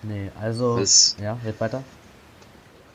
Nee, 0.03 0.31
also 0.41 0.79
Das- 0.79 1.17
ja, 1.21 1.39
red 1.45 1.61
weiter. 1.61 1.83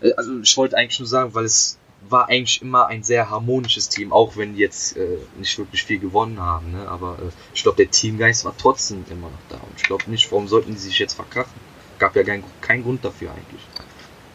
Äh, 0.01 0.13
Also 0.15 0.39
ich 0.39 0.55
wollte 0.57 0.77
eigentlich 0.77 0.99
nur 0.99 1.07
sagen, 1.07 1.33
weil 1.33 1.45
es 1.45 1.77
war 2.09 2.29
eigentlich 2.29 2.61
immer 2.61 2.87
ein 2.87 3.03
sehr 3.03 3.29
harmonisches 3.29 3.89
Team, 3.89 4.13
auch 4.13 4.37
wenn 4.37 4.55
die 4.55 4.61
jetzt 4.61 4.97
äh, 4.97 5.17
nicht 5.37 5.57
wirklich 5.57 5.83
viel 5.83 5.99
gewonnen 5.99 6.39
haben. 6.39 6.71
Ne? 6.71 6.87
Aber 6.87 7.17
äh, 7.19 7.31
ich 7.53 7.63
glaube, 7.63 7.77
der 7.77 7.91
Teamgeist 7.91 8.45
war 8.45 8.53
trotzdem 8.57 9.03
immer 9.09 9.27
noch 9.29 9.39
da. 9.49 9.55
Und 9.55 9.73
ich 9.75 9.83
glaube 9.83 10.09
nicht, 10.09 10.31
warum 10.31 10.47
sollten 10.47 10.71
die 10.71 10.77
sich 10.77 10.99
jetzt 10.99 11.13
verkrachen? 11.13 11.59
Gab 11.99 12.15
ja 12.15 12.23
keinen 12.23 12.43
kein 12.61 12.83
Grund 12.83 13.03
dafür 13.03 13.31
eigentlich. 13.31 13.61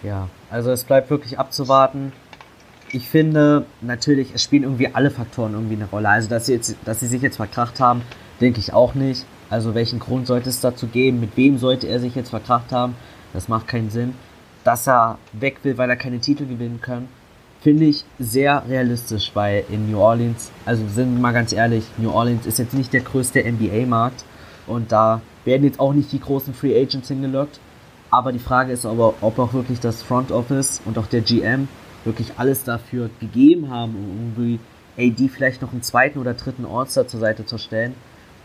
Ja, 0.03 0.29
also 0.51 0.70
es 0.70 0.85
bleibt 0.85 1.11
wirklich 1.11 1.38
abzuwarten. 1.38 2.12
Ich 2.90 3.09
finde, 3.09 3.64
natürlich, 3.81 4.35
es 4.35 4.42
spielen 4.42 4.64
irgendwie 4.64 4.88
alle 4.92 5.11
Faktoren 5.11 5.55
irgendwie 5.55 5.77
eine 5.77 5.87
Rolle. 5.87 6.09
Also, 6.09 6.29
dass 6.29 6.46
sie, 6.46 6.55
jetzt, 6.55 6.77
dass 6.85 7.01
sie 7.01 7.07
sich 7.07 7.22
jetzt 7.22 7.37
verkracht 7.37 7.81
haben, 7.81 8.03
denke 8.40 8.59
ich 8.59 8.72
auch 8.72 8.94
nicht. 8.94 9.25
Also, 9.48 9.75
welchen 9.75 9.98
Grund 9.98 10.27
sollte 10.27 10.51
es 10.51 10.61
dazu 10.61 10.88
geben? 10.88 11.20
Mit 11.20 11.37
wem 11.37 11.57
sollte 11.57 11.87
er 11.87 12.01
sich 12.01 12.14
jetzt 12.14 12.31
verkracht 12.31 12.72
haben? 12.72 12.96
Das 13.33 13.48
macht 13.48 13.68
keinen 13.68 13.90
Sinn. 13.90 14.14
Dass 14.64 14.87
er 14.87 15.18
weg 15.33 15.59
will, 15.62 15.79
weil 15.79 15.88
er 15.88 15.96
keine 15.96 16.20
Titel 16.20 16.46
gewinnen 16.46 16.81
kann, 16.83 17.09
finde 17.62 17.85
ich 17.85 18.05
sehr 18.18 18.64
realistisch 18.68 19.31
bei 19.33 19.64
in 19.70 19.90
New 19.90 19.98
Orleans. 19.98 20.51
Also, 20.64 20.87
sind 20.88 21.14
wir 21.14 21.20
mal 21.20 21.33
ganz 21.33 21.53
ehrlich, 21.53 21.85
New 21.96 22.11
Orleans 22.11 22.46
ist 22.46 22.59
jetzt 22.59 22.75
nicht 22.75 22.92
der 22.92 23.03
größte 23.03 23.42
NBA-Markt 23.42 24.25
und 24.66 24.92
da 24.92 25.20
werden 25.44 25.64
jetzt 25.64 25.81
auch 25.81 25.92
nicht 25.92 26.12
die 26.12 26.20
großen 26.20 26.55
Free 26.55 26.81
Agents 26.81 27.09
hingelockt. 27.09 27.61
Aber 28.11 28.33
die 28.33 28.38
Frage 28.38 28.72
ist 28.72 28.85
aber, 28.85 29.14
ob 29.22 29.38
auch 29.38 29.55
wirklich 29.55 29.81
das 29.81 30.03
Front 30.03 30.33
Office 30.33 30.83
und 30.85 30.98
auch 30.98 31.07
der 31.07 31.22
GM 31.22 31.68
wirklich 32.05 32.33
alles 32.37 32.64
dafür 32.64 33.09
gegeben 33.20 33.70
haben, 33.70 33.94
um 33.94 34.33
irgendwie 34.37 34.61
AD 34.98 35.29
vielleicht 35.29 35.62
noch 35.62 35.72
einen 35.72 35.83
zweiten 35.83 36.18
oder 36.18 36.35
dritten 36.35 36.66
All-Star 36.66 37.07
zur 37.07 37.20
Seite 37.20 37.46
zu 37.46 37.59
stellen. 37.59 37.94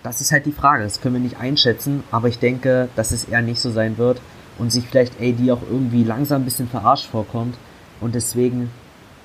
Das 0.03 0.21
ist 0.21 0.31
halt 0.31 0.45
die 0.45 0.51
Frage. 0.53 0.83
Das 0.83 1.01
können 1.01 1.15
wir 1.15 1.21
nicht 1.21 1.39
einschätzen, 1.39 2.03
aber 2.11 2.29
ich 2.29 2.39
denke, 2.39 2.87
dass 2.95 3.11
es 3.11 3.25
eher 3.25 3.41
nicht 3.41 3.59
so 3.59 3.71
sein 3.71 3.97
wird 3.97 4.21
und 4.57 4.71
sich 4.71 4.85
vielleicht 4.85 5.19
AD 5.19 5.51
auch 5.51 5.61
irgendwie 5.69 6.03
langsam 6.03 6.43
ein 6.43 6.45
bisschen 6.45 6.69
verarscht 6.69 7.07
vorkommt. 7.07 7.57
Und 7.99 8.15
deswegen, 8.15 8.69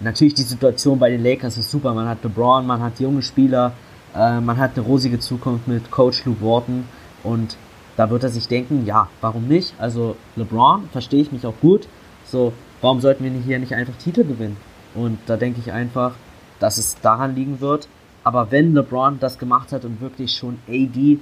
natürlich 0.03 0.35
die 0.35 0.43
Situation 0.43 0.99
bei 0.99 1.11
den 1.11 1.23
Lakers 1.23 1.59
ist 1.59 1.71
super. 1.71 1.95
Man 1.95 2.09
hat 2.09 2.23
LeBron, 2.23 2.67
man 2.67 2.81
hat 2.81 3.01
junge 3.01 3.23
Spieler, 3.23 3.73
äh, 4.15 4.41
man 4.41 4.57
hat 4.57 4.77
eine 4.77 4.87
rosige 4.87 5.19
Zukunft 5.19 5.69
mit 5.69 5.91
Coach 5.91 6.25
Luke 6.25 6.41
Walton 6.41 6.85
und 7.23 7.57
da 7.97 8.11
wird 8.11 8.25
er 8.25 8.31
sich 8.31 8.49
denken, 8.49 8.87
ja, 8.87 9.09
warum 9.21 9.49
nicht? 9.49 9.75
Also 9.79 10.17
LeBron, 10.37 10.88
verstehe 10.93 11.23
ich 11.23 11.33
mich 11.33 11.47
auch 11.47 11.59
gut. 11.61 11.87
So, 12.25 12.53
warum 12.81 13.01
sollten 13.01 13.25
wir 13.25 13.31
hier 13.33 13.59
nicht 13.59 13.75
einfach 13.75 13.95
Titel 13.97 14.25
gewinnen? 14.25 14.57
Und 14.95 15.19
da 15.27 15.37
denke 15.37 15.61
ich 15.61 15.73
einfach, 15.73 16.15
dass 16.59 16.79
es 16.79 17.01
daran 17.01 17.35
liegen 17.35 17.61
wird. 17.61 17.88
Aber 18.25 18.51
wenn 18.51 18.75
LeBron 18.75 19.19
das 19.21 19.38
gemacht 19.38 19.73
hat 19.73 19.85
und 19.85 20.01
wirklich 20.01 20.35
schon 20.35 20.59
AD 20.69 21.19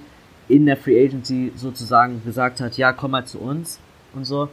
in 0.49 0.67
der 0.67 0.77
Free 0.77 1.05
Agency 1.05 1.53
sozusagen 1.57 2.23
gesagt 2.25 2.61
hat, 2.61 2.77
ja, 2.77 2.93
komm 2.93 3.13
mal 3.13 3.25
zu 3.25 3.39
uns 3.39 3.79
und 4.15 4.25
so, 4.25 4.49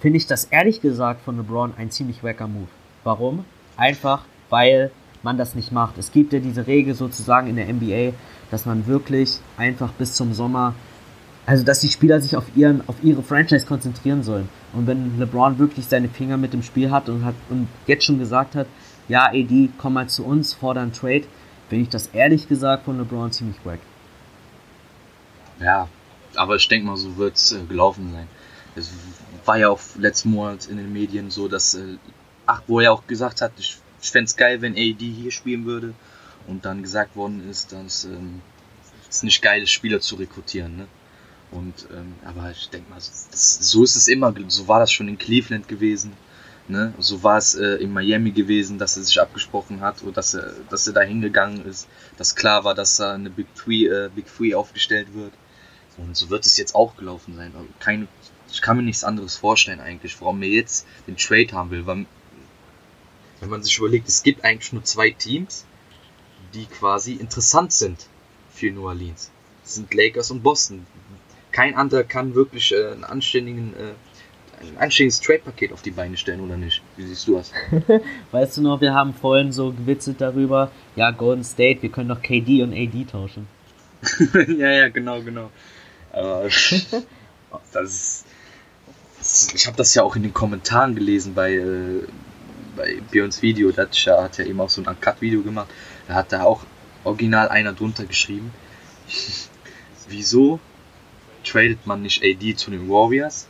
finde 0.00 0.16
ich 0.16 0.26
das 0.26 0.44
ehrlich 0.44 0.80
gesagt 0.80 1.22
von 1.22 1.36
LeBron 1.36 1.74
ein 1.76 1.90
ziemlich 1.90 2.24
wacker 2.24 2.48
Move. 2.48 2.68
Warum? 3.04 3.44
Einfach, 3.80 4.24
weil 4.50 4.90
man 5.22 5.38
das 5.38 5.54
nicht 5.54 5.72
macht. 5.72 5.98
Es 5.98 6.12
gibt 6.12 6.32
ja 6.32 6.38
diese 6.38 6.66
Regel 6.66 6.94
sozusagen 6.94 7.48
in 7.48 7.56
der 7.56 7.72
NBA, 7.72 8.12
dass 8.50 8.66
man 8.66 8.86
wirklich 8.86 9.38
einfach 9.56 9.92
bis 9.92 10.14
zum 10.14 10.34
Sommer 10.34 10.74
also, 11.46 11.64
dass 11.64 11.80
die 11.80 11.88
Spieler 11.88 12.20
sich 12.20 12.36
auf, 12.36 12.44
ihren, 12.54 12.86
auf 12.88 12.96
ihre 13.02 13.22
Franchise 13.24 13.66
konzentrieren 13.66 14.22
sollen. 14.22 14.48
Und 14.72 14.86
wenn 14.86 15.18
LeBron 15.18 15.58
wirklich 15.58 15.86
seine 15.86 16.08
Finger 16.08 16.36
mit 16.36 16.52
dem 16.52 16.62
Spiel 16.62 16.92
hat 16.92 17.08
und, 17.08 17.24
hat 17.24 17.34
und 17.48 17.66
jetzt 17.88 18.04
schon 18.04 18.20
gesagt 18.20 18.54
hat, 18.54 18.68
ja, 19.08 19.26
AD, 19.26 19.70
komm 19.78 19.94
mal 19.94 20.08
zu 20.08 20.24
uns, 20.24 20.54
fordern 20.54 20.92
Trade, 20.92 21.24
finde 21.68 21.82
ich 21.82 21.88
das 21.88 22.08
ehrlich 22.12 22.46
gesagt 22.46 22.84
von 22.84 22.98
LeBron 22.98 23.32
ziemlich 23.32 23.56
wack. 23.64 23.80
Ja, 25.60 25.88
aber 26.36 26.54
ich 26.54 26.68
denke 26.68 26.86
mal, 26.86 26.96
so 26.96 27.16
wird 27.16 27.36
es 27.36 27.52
äh, 27.52 27.64
gelaufen 27.64 28.12
sein. 28.12 28.28
Es 28.76 28.92
war 29.44 29.58
ja 29.58 29.70
auch 29.70 29.80
letzten 29.98 30.30
Monat 30.30 30.66
in 30.66 30.76
den 30.76 30.92
Medien 30.92 31.30
so, 31.30 31.48
dass, 31.48 31.74
äh, 31.74 31.96
ach, 32.50 32.62
wo 32.66 32.80
er 32.80 32.92
auch 32.92 33.06
gesagt 33.06 33.40
hat, 33.42 33.52
ich, 33.58 33.78
ich 34.02 34.10
fände 34.10 34.26
es 34.26 34.36
geil, 34.36 34.60
wenn 34.60 34.72
AD 34.72 34.98
hier 34.98 35.30
spielen 35.30 35.66
würde. 35.66 35.94
Und 36.46 36.64
dann 36.64 36.82
gesagt 36.82 37.14
worden 37.16 37.48
ist, 37.48 37.72
dass 37.72 38.04
ähm, 38.04 38.40
es 39.08 39.22
nicht 39.22 39.42
geil 39.42 39.62
ist, 39.62 39.70
Spieler 39.70 40.00
zu 40.00 40.16
rekrutieren. 40.16 40.76
Ne? 40.76 40.86
Und 41.50 41.86
ähm, 41.92 42.14
aber 42.24 42.50
ich 42.50 42.68
denke 42.70 42.90
mal, 42.90 42.96
das, 42.96 43.58
so 43.60 43.84
ist 43.84 43.94
es 43.94 44.08
immer. 44.08 44.34
So 44.48 44.66
war 44.66 44.80
das 44.80 44.90
schon 44.90 45.08
in 45.08 45.18
Cleveland 45.18 45.68
gewesen. 45.68 46.12
Ne? 46.66 46.94
So 46.98 47.22
war 47.22 47.38
es 47.38 47.54
äh, 47.54 47.76
in 47.76 47.92
Miami 47.92 48.30
gewesen, 48.30 48.78
dass 48.78 48.96
er 48.96 49.02
sich 49.02 49.20
abgesprochen 49.20 49.80
hat 49.80 50.02
oder 50.02 50.12
dass 50.12 50.34
er, 50.34 50.54
dass 50.70 50.86
er 50.86 50.92
da 50.92 51.02
hingegangen 51.02 51.64
ist, 51.66 51.88
dass 52.16 52.34
klar 52.34 52.64
war, 52.64 52.74
dass 52.74 52.96
da 52.96 53.14
eine 53.14 53.30
Big 53.30 53.54
Three, 53.54 53.86
äh, 53.86 54.08
Big 54.14 54.26
Three 54.26 54.54
aufgestellt 54.54 55.08
wird. 55.14 55.32
Und 55.98 56.16
so 56.16 56.30
wird 56.30 56.46
es 56.46 56.56
jetzt 56.56 56.74
auch 56.74 56.96
gelaufen 56.96 57.36
sein. 57.36 57.52
Also 57.54 57.68
Kein, 57.80 58.08
ich 58.50 58.62
kann 58.62 58.76
mir 58.76 58.82
nichts 58.82 59.04
anderes 59.04 59.36
vorstellen 59.36 59.80
eigentlich, 59.80 60.20
warum 60.20 60.42
er 60.42 60.48
jetzt 60.48 60.86
den 61.06 61.16
Trade 61.16 61.52
haben 61.52 61.70
will. 61.70 61.86
Weil, 61.86 62.06
wenn 63.40 63.48
man 63.48 63.62
sich 63.62 63.78
überlegt, 63.78 64.08
es 64.08 64.22
gibt 64.22 64.44
eigentlich 64.44 64.72
nur 64.72 64.84
zwei 64.84 65.10
Teams, 65.10 65.64
die 66.54 66.66
quasi 66.66 67.14
interessant 67.14 67.72
sind 67.72 68.06
für 68.52 68.70
New 68.70 68.86
Orleans. 68.86 69.30
Das 69.62 69.74
sind 69.74 69.92
Lakers 69.94 70.30
und 70.30 70.42
Boston. 70.42 70.86
Kein 71.52 71.74
anderer 71.74 72.04
kann 72.04 72.34
wirklich 72.34 72.72
äh, 72.72 72.92
einen 72.92 73.04
anständigen, 73.04 73.74
äh, 73.74 74.64
ein 74.64 74.78
anständiges 74.78 75.20
Trade-Paket 75.20 75.72
auf 75.72 75.82
die 75.82 75.90
Beine 75.90 76.16
stellen, 76.16 76.40
oder 76.40 76.56
nicht? 76.56 76.82
Wie 76.96 77.06
siehst 77.06 77.26
du 77.26 77.36
das? 77.36 77.52
Weißt 78.30 78.56
du 78.56 78.62
noch, 78.62 78.80
wir 78.80 78.94
haben 78.94 79.14
vorhin 79.14 79.52
so 79.52 79.72
gewitzelt 79.72 80.20
darüber, 80.20 80.70
ja, 80.96 81.10
Golden 81.10 81.44
State, 81.44 81.82
wir 81.82 81.90
können 81.90 82.08
doch 82.08 82.22
KD 82.22 82.62
und 82.62 82.72
AD 82.72 83.04
tauschen. 83.06 83.46
ja, 84.58 84.70
ja, 84.70 84.88
genau, 84.88 85.22
genau. 85.22 85.50
Aber 86.12 86.44
das, 87.72 88.24
das, 89.18 89.54
ich 89.54 89.66
habe 89.66 89.76
das 89.76 89.94
ja 89.94 90.02
auch 90.02 90.16
in 90.16 90.22
den 90.22 90.34
Kommentaren 90.34 90.94
gelesen 90.94 91.34
bei, 91.34 91.54
äh, 91.54 92.02
bei 92.80 93.00
Björns 93.10 93.42
Video. 93.42 93.70
Da 93.72 93.82
hat 93.82 94.38
ja, 94.38 94.44
eben 94.44 94.60
auch 94.60 94.70
so 94.70 94.80
ein 94.80 94.88
Uncut-Video 94.88 95.42
gemacht. 95.42 95.68
Da 96.08 96.14
hat 96.14 96.32
da 96.32 96.44
auch 96.44 96.64
original 97.04 97.48
einer 97.48 97.72
drunter 97.72 98.04
geschrieben. 98.04 98.52
Wieso 100.08 100.60
tradet 101.44 101.86
man 101.86 102.02
nicht 102.02 102.22
AD 102.24 102.56
zu 102.56 102.70
den 102.70 102.88
Warriors? 102.88 103.46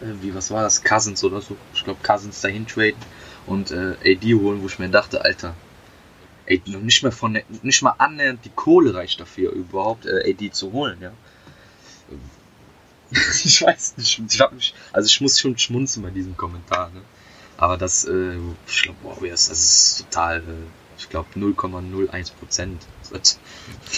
Äh, 0.00 0.22
wie, 0.22 0.34
was 0.34 0.50
war 0.50 0.62
das? 0.62 0.82
Cousins 0.82 1.24
oder 1.24 1.40
so. 1.40 1.56
Ich 1.74 1.84
glaube, 1.84 2.00
Cousins 2.02 2.40
dahin 2.40 2.66
traden 2.66 3.00
und 3.46 3.70
äh, 3.70 3.96
AD 4.04 4.34
holen, 4.34 4.62
wo 4.62 4.66
ich 4.66 4.78
mir 4.78 4.88
dachte, 4.88 5.24
Alter, 5.24 5.54
ey, 6.46 6.62
nicht 6.66 7.02
mal 7.02 7.12
von 7.12 7.34
der, 7.34 7.44
nicht 7.62 7.82
mal 7.82 7.94
annähernd 7.98 8.44
die 8.44 8.50
Kohle 8.50 8.94
reicht 8.94 9.20
dafür, 9.20 9.52
überhaupt 9.52 10.06
äh, 10.06 10.30
AD 10.30 10.50
zu 10.52 10.72
holen, 10.72 10.98
ja. 11.00 11.12
ich 13.44 13.62
weiß 13.62 13.96
nicht, 13.98 14.18
ich 14.18 14.50
mich, 14.50 14.74
also 14.92 15.06
ich 15.06 15.20
muss 15.20 15.38
schon 15.38 15.56
schmunzeln 15.58 16.02
bei 16.02 16.10
diesem 16.10 16.36
Kommentar, 16.36 16.90
ne? 16.90 17.02
Aber 17.56 17.76
das, 17.76 18.04
äh, 18.04 18.36
ich 18.66 18.82
glaube, 18.82 18.98
Warriors, 19.04 19.48
das 19.48 19.58
ist 19.58 20.06
total, 20.10 20.38
äh, 20.38 20.42
ich 20.98 21.08
glaube 21.08 21.28
0,01 21.36 22.32
Prozent 22.38 22.82
wird, 23.10 23.38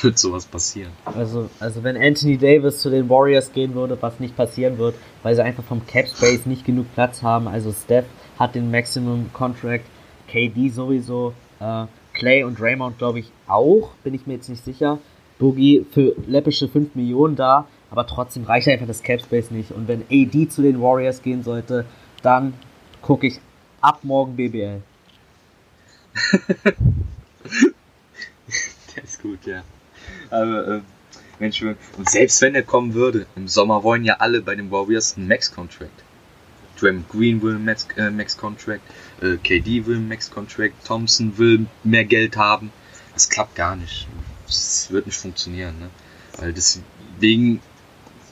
wird 0.03 0.19
sowas 0.19 0.47
passieren. 0.47 0.93
Also, 1.05 1.49
also 1.61 1.83
wenn 1.83 1.97
Anthony 1.97 2.37
Davis 2.37 2.79
zu 2.79 2.91
den 2.91 3.09
Warriors 3.09 3.53
gehen 3.53 3.75
würde, 3.75 3.97
was 4.01 4.21
nicht 4.21 4.37
passieren 4.37 4.79
wird, 4.79 4.95
weil 5.23 5.35
sie 5.35 5.43
einfach 5.43 5.65
vom 5.65 5.87
Cap 5.87 6.09
Space 6.09 6.47
nicht 6.47 6.65
genug 6.65 6.87
Platz 6.95 7.23
haben. 7.23 7.49
Also 7.49 7.73
Steph 7.73 8.07
hat 8.39 8.55
den 8.55 8.71
Maximum 8.71 9.31
Contract, 9.33 9.85
KD 10.29 10.69
sowieso, 10.69 11.33
äh, 11.61 11.87
Clay 12.13 12.45
und 12.45 12.59
Draymond 12.59 12.99
glaube 12.99 13.21
ich 13.21 13.31
auch, 13.47 13.91
bin 14.03 14.15
ich 14.15 14.27
mir 14.27 14.35
jetzt 14.35 14.49
nicht 14.49 14.65
sicher. 14.65 14.99
Boogie 15.39 15.85
für 15.91 16.15
läppische 16.27 16.69
5 16.69 16.95
Millionen 16.95 17.37
da, 17.37 17.67
aber 17.91 18.07
trotzdem 18.07 18.45
reicht 18.45 18.69
einfach 18.69 18.87
das 18.87 19.03
Cap 19.03 19.21
Space 19.21 19.51
nicht. 19.51 19.71
Und 19.71 19.87
wenn 19.87 20.03
AD 20.11 20.49
zu 20.49 20.63
den 20.63 20.81
Warriors 20.81 21.23
gehen 21.23 21.43
sollte, 21.43 21.85
dann 22.23 22.55
gucke 23.03 23.27
ich 23.27 23.41
ab 23.87 24.03
morgen 24.03 24.35
BBL. 24.35 24.83
Der 28.97 29.05
ist 29.05 29.23
gut, 29.23 29.47
ja. 29.47 29.63
Aber, 30.31 30.69
äh, 30.69 30.81
Mensch, 31.39 31.63
und 31.63 31.77
selbst 32.09 32.43
wenn 32.43 32.57
er 32.57 32.65
kommen 32.65 32.95
würde, 32.95 33.27
im 33.37 33.47
Sommer 33.47 33.85
wollen 33.85 34.05
ja 34.05 34.15
alle 34.15 34.43
bei 34.43 34.57
den 34.57 34.73
Warriors 34.73 35.17
einen 35.17 35.29
Max-Contract. 35.29 36.03
Draymond 36.81 37.09
Green 37.09 37.41
will 37.43 37.55
einen 37.55 37.65
Max, 37.65 37.87
äh, 37.97 38.11
Max-Contract, 38.11 38.83
äh, 39.23 39.37
KD 39.37 39.87
will 39.87 40.01
Max-Contract, 40.01 40.85
Thompson 40.85 41.39
will 41.39 41.67
mehr 41.85 42.05
Geld 42.05 42.37
haben. 42.37 42.73
Das 43.15 43.29
klappt 43.29 43.55
gar 43.55 43.77
nicht. 43.77 44.09
Das 44.47 44.89
wird 44.91 45.07
nicht 45.07 45.19
funktionieren, 45.19 45.79
ne? 45.79 45.91
Weil 46.39 46.53
deswegen 46.53 47.61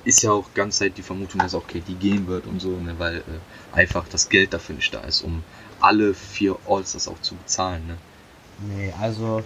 ist 0.05 0.23
ja 0.23 0.33
auch 0.33 0.53
ganz 0.55 0.79
Zeit 0.79 0.97
die 0.99 1.03
Vermutung, 1.03 1.41
dass 1.41 1.55
auch 1.55 1.67
KD 1.67 1.95
gehen 1.95 2.27
wird 2.27 2.47
und 2.47 2.61
so, 2.61 2.71
ne? 2.71 2.95
Weil 2.99 3.19
äh, 3.19 3.77
einfach 3.77 4.07
das 4.09 4.29
Geld 4.29 4.53
dafür 4.53 4.77
nicht 4.77 4.93
da 4.93 5.01
ist, 5.01 5.23
um 5.23 5.43
alle 5.81 6.15
vier 6.15 6.57
All-Stars 6.69 7.09
auch 7.09 7.21
zu 7.21 7.35
bezahlen, 7.35 7.87
ne? 7.87 7.97
Nee, 8.69 8.93
also 9.01 9.43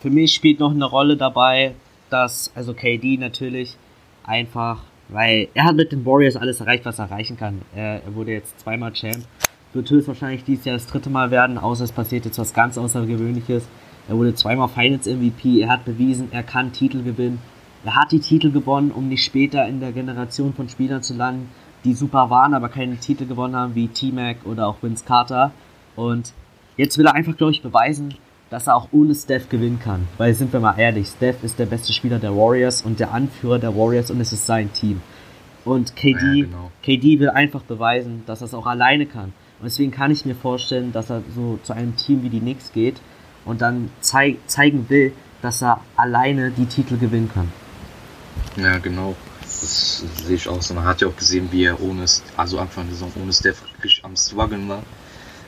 für 0.00 0.10
mich 0.10 0.34
spielt 0.34 0.60
noch 0.60 0.72
eine 0.72 0.84
Rolle 0.84 1.16
dabei, 1.16 1.74
dass, 2.10 2.52
also 2.54 2.74
KD 2.74 3.16
natürlich 3.16 3.76
einfach, 4.24 4.82
weil 5.08 5.48
er 5.54 5.64
hat 5.64 5.76
mit 5.76 5.92
den 5.92 6.04
Warriors 6.04 6.36
alles 6.36 6.60
erreicht, 6.60 6.84
was 6.84 6.98
er 6.98 7.06
erreichen 7.06 7.36
kann. 7.36 7.62
Er, 7.74 8.02
er 8.04 8.14
wurde 8.14 8.32
jetzt 8.32 8.60
zweimal 8.60 8.92
Champ, 8.92 9.24
wird 9.72 9.90
höchstwahrscheinlich 9.90 10.44
dieses 10.44 10.64
Jahr 10.64 10.76
das 10.76 10.86
dritte 10.86 11.10
Mal 11.10 11.30
werden, 11.30 11.58
außer 11.58 11.84
es 11.84 11.92
passiert 11.92 12.24
jetzt 12.24 12.38
was 12.38 12.52
ganz 12.52 12.76
Außergewöhnliches. 12.78 13.64
Er 14.08 14.16
wurde 14.16 14.34
zweimal 14.34 14.68
Finals 14.68 15.06
MVP, 15.06 15.60
er 15.60 15.70
hat 15.70 15.84
bewiesen, 15.84 16.28
er 16.32 16.42
kann 16.42 16.72
Titel 16.72 17.02
gewinnen. 17.02 17.40
Er 17.84 17.96
hat 17.96 18.12
die 18.12 18.20
Titel 18.20 18.50
gewonnen, 18.50 18.90
um 18.90 19.08
nicht 19.08 19.24
später 19.24 19.66
in 19.68 19.80
der 19.80 19.92
Generation 19.92 20.54
von 20.54 20.68
Spielern 20.70 21.02
zu 21.02 21.14
landen, 21.14 21.50
die 21.84 21.92
super 21.92 22.30
waren, 22.30 22.54
aber 22.54 22.70
keine 22.70 22.96
Titel 22.96 23.26
gewonnen 23.26 23.54
haben, 23.54 23.74
wie 23.74 23.88
T-Mac 23.88 24.38
oder 24.46 24.66
auch 24.66 24.82
Vince 24.82 25.04
Carter. 25.04 25.52
Und 25.94 26.32
jetzt 26.78 26.96
will 26.96 27.06
er 27.06 27.14
einfach, 27.14 27.36
glaube 27.36 27.52
ich, 27.52 27.60
beweisen, 27.60 28.14
dass 28.48 28.68
er 28.68 28.76
auch 28.76 28.88
ohne 28.92 29.14
Steph 29.14 29.50
gewinnen 29.50 29.80
kann. 29.80 30.08
Weil 30.16 30.32
sind 30.32 30.52
wir 30.52 30.60
mal 30.60 30.78
ehrlich, 30.78 31.08
Steph 31.08 31.44
ist 31.44 31.58
der 31.58 31.66
beste 31.66 31.92
Spieler 31.92 32.18
der 32.18 32.34
Warriors 32.34 32.82
und 32.82 33.00
der 33.00 33.12
Anführer 33.12 33.58
der 33.58 33.76
Warriors 33.76 34.10
und 34.10 34.20
es 34.20 34.32
ist 34.32 34.46
sein 34.46 34.72
Team. 34.72 35.02
Und 35.66 35.94
KD, 35.94 36.12
ja, 36.12 36.44
genau. 36.46 36.70
KD 36.82 37.20
will 37.20 37.30
einfach 37.30 37.62
beweisen, 37.62 38.22
dass 38.26 38.40
er 38.40 38.46
es 38.46 38.54
auch 38.54 38.66
alleine 38.66 39.04
kann. 39.06 39.32
Und 39.58 39.64
deswegen 39.64 39.90
kann 39.90 40.10
ich 40.10 40.24
mir 40.24 40.34
vorstellen, 40.34 40.92
dass 40.92 41.10
er 41.10 41.22
so 41.34 41.58
zu 41.62 41.74
einem 41.74 41.96
Team 41.96 42.22
wie 42.22 42.30
die 42.30 42.40
Knicks 42.40 42.72
geht 42.72 43.00
und 43.44 43.60
dann 43.60 43.90
zeig, 44.00 44.36
zeigen 44.46 44.88
will, 44.88 45.12
dass 45.42 45.62
er 45.62 45.80
alleine 45.96 46.50
die 46.50 46.66
Titel 46.66 46.96
gewinnen 46.96 47.30
kann. 47.32 47.50
Ja, 48.56 48.78
genau. 48.78 49.16
Das 49.42 50.04
sehe 50.24 50.36
ich 50.36 50.48
auch 50.48 50.62
so. 50.62 50.74
Man 50.74 50.84
hat 50.84 51.00
ja 51.00 51.08
auch 51.08 51.16
gesehen, 51.16 51.48
wie 51.50 51.64
er 51.64 51.80
ohne, 51.80 52.04
also 52.36 52.58
Anfang 52.58 52.86
der 52.86 52.94
Saison 52.94 53.12
ohne 53.20 53.32
Steph 53.32 53.62
richtig 53.82 54.04
am 54.04 54.16
Struggeln 54.16 54.68
war 54.68 54.82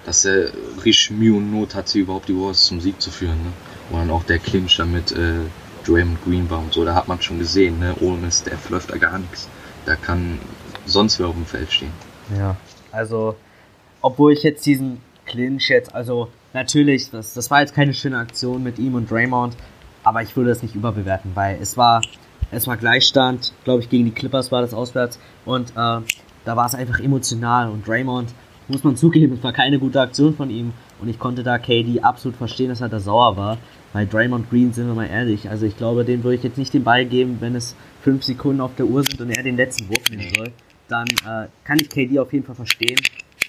dass 0.06 0.24
er 0.24 0.52
richtig 0.84 1.10
Mühe 1.10 1.36
und 1.36 1.50
Not 1.50 1.74
hatte, 1.74 1.98
überhaupt 1.98 2.28
die 2.28 2.34
Warriors 2.34 2.64
zum 2.64 2.80
Sieg 2.80 3.00
zu 3.02 3.10
führen. 3.10 3.42
Ne? 3.42 3.52
Und 3.90 3.98
dann 3.98 4.10
auch 4.10 4.22
der 4.22 4.38
Clinch 4.38 4.76
da 4.76 4.86
mit 4.86 5.12
äh, 5.12 5.40
Draymond 5.84 6.24
Green 6.24 6.48
war 6.48 6.60
und 6.60 6.72
so, 6.72 6.84
da 6.84 6.94
hat 6.94 7.08
man 7.08 7.20
schon 7.20 7.38
gesehen, 7.38 7.80
ne? 7.80 7.94
ohne 8.00 8.30
Steph 8.30 8.70
läuft 8.70 8.90
da 8.90 8.96
gar 8.96 9.18
nichts. 9.18 9.48
Da 9.84 9.96
kann 9.96 10.38
sonst 10.86 11.18
wer 11.18 11.26
auf 11.26 11.34
dem 11.34 11.44
Feld 11.44 11.72
stehen. 11.72 11.92
Ja, 12.36 12.56
also, 12.92 13.36
obwohl 14.00 14.32
ich 14.32 14.44
jetzt 14.44 14.64
diesen 14.64 15.00
Clinch 15.26 15.68
jetzt, 15.68 15.92
also 15.92 16.28
natürlich, 16.52 17.10
das, 17.10 17.34
das 17.34 17.50
war 17.50 17.60
jetzt 17.60 17.74
keine 17.74 17.92
schöne 17.92 18.18
Aktion 18.18 18.62
mit 18.62 18.78
ihm 18.78 18.94
und 18.94 19.10
Draymond, 19.10 19.56
aber 20.04 20.22
ich 20.22 20.36
würde 20.36 20.50
das 20.50 20.62
nicht 20.62 20.76
überbewerten, 20.76 21.32
weil 21.34 21.58
es 21.60 21.76
war, 21.76 22.00
es 22.50 22.66
war 22.66 22.76
Gleichstand, 22.76 23.52
glaube 23.64 23.82
ich, 23.82 23.90
gegen 23.90 24.04
die 24.04 24.12
Clippers 24.12 24.52
war 24.52 24.60
das 24.60 24.74
auswärts 24.74 25.18
und 25.44 25.70
äh, 25.70 25.74
da 25.74 26.56
war 26.56 26.66
es 26.66 26.74
einfach 26.74 27.00
emotional 27.00 27.70
und 27.70 27.86
Draymond 27.86 28.32
muss 28.68 28.84
man 28.84 28.96
zugeben, 28.96 29.34
es 29.34 29.42
war 29.42 29.52
keine 29.52 29.78
gute 29.78 30.00
Aktion 30.00 30.34
von 30.34 30.50
ihm. 30.50 30.72
Und 30.98 31.08
ich 31.08 31.18
konnte 31.18 31.42
da 31.42 31.58
KD 31.58 32.00
absolut 32.00 32.36
verstehen, 32.36 32.68
dass 32.68 32.80
er 32.80 32.88
da 32.88 32.98
sauer 33.00 33.36
war. 33.36 33.58
Bei 33.92 34.04
Draymond 34.04 34.50
Green 34.50 34.72
sind 34.72 34.86
wir 34.86 34.94
mal 34.94 35.06
ehrlich. 35.06 35.48
Also 35.48 35.66
ich 35.66 35.76
glaube, 35.76 36.04
dem 36.04 36.24
würde 36.24 36.36
ich 36.36 36.42
jetzt 36.42 36.58
nicht 36.58 36.74
den 36.74 36.84
Ball 36.84 37.04
geben, 37.04 37.36
wenn 37.40 37.54
es 37.54 37.76
fünf 38.02 38.24
Sekunden 38.24 38.60
auf 38.60 38.74
der 38.74 38.86
Uhr 38.86 39.02
sind 39.04 39.20
und 39.20 39.30
er 39.30 39.42
den 39.42 39.56
letzten 39.56 39.88
Wurf 39.88 40.10
nehmen 40.10 40.32
soll. 40.34 40.52
Dann 40.88 41.06
äh, 41.08 41.48
kann 41.64 41.78
ich 41.80 41.88
KD 41.88 42.18
auf 42.18 42.32
jeden 42.32 42.44
Fall 42.44 42.54
verstehen, 42.54 42.98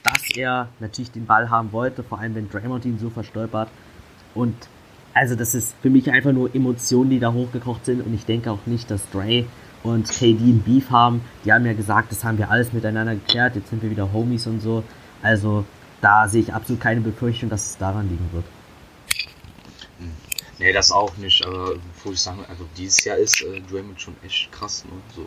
dass 0.04 0.36
er 0.36 0.70
natürlich 0.80 1.12
den 1.12 1.26
Ball 1.26 1.50
haben 1.50 1.72
wollte, 1.72 2.04
vor 2.04 2.20
allem 2.20 2.36
wenn 2.36 2.50
Draymond 2.50 2.86
ihn 2.86 3.00
so 3.00 3.10
verstolpert. 3.10 3.70
Und 4.34 4.56
also 5.14 5.36
das 5.36 5.56
ist 5.56 5.76
für 5.82 5.90
mich 5.90 6.12
einfach 6.12 6.32
nur 6.32 6.54
Emotionen, 6.54 7.10
die 7.10 7.20
da 7.20 7.34
hochgekocht 7.34 7.86
sind. 7.86 8.06
Und 8.06 8.14
ich 8.14 8.26
denke 8.26 8.52
auch 8.52 8.66
nicht, 8.66 8.92
dass 8.92 9.02
Dre 9.10 9.46
und 9.84 10.10
KD 10.10 10.40
ein 10.40 10.64
Beef 10.64 10.90
haben. 10.90 11.22
Die 11.46 11.54
haben 11.54 11.66
ja 11.66 11.74
gesagt, 11.74 12.12
das 12.12 12.24
haben 12.24 12.38
wir 12.38 12.50
alles 12.52 12.74
miteinander 12.74 13.16
geklärt, 13.16 13.56
jetzt 13.56 13.70
sind 13.70 13.82
wir 13.82 13.90
wieder 13.90 14.12
Homies 14.14 14.48
und 14.48 14.62
so. 14.62 14.84
Also 15.22 15.66
da 16.02 16.28
sehe 16.28 16.42
ich 16.42 16.54
absolut 16.54 16.82
keine 16.82 17.02
Befürchtung, 17.02 17.50
dass 17.50 17.72
es 17.72 17.78
daran 17.78 18.10
liegen 18.10 18.30
wird. 18.32 18.46
Hm. 20.00 20.12
Nee, 20.60 20.74
das 20.74 20.92
auch 20.92 21.16
nicht. 21.18 21.46
Aber 21.46 21.76
wo 22.04 22.12
ich 22.12 22.20
sagen, 22.20 22.46
also 22.48 22.66
dieses 22.78 23.04
Jahr 23.04 23.18
ist 23.18 23.42
äh, 23.42 23.62
Draymond 23.62 24.02
schon 24.02 24.16
echt 24.24 24.52
krass. 24.52 24.86
Ne? 24.86 24.92
So. 25.16 25.26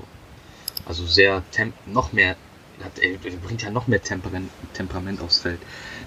Also 0.87 1.07
sehr 1.07 1.43
temp 1.51 1.75
noch 1.87 2.13
mehr, 2.13 2.37
hat, 2.83 2.99
er 2.99 3.17
bringt 3.19 3.63
ja 3.63 3.71
noch 3.71 3.87
mehr 3.87 4.03
Temperament, 4.03 4.51
Temperament 4.73 5.21
aufs 5.21 5.41
Feld. 5.41 5.61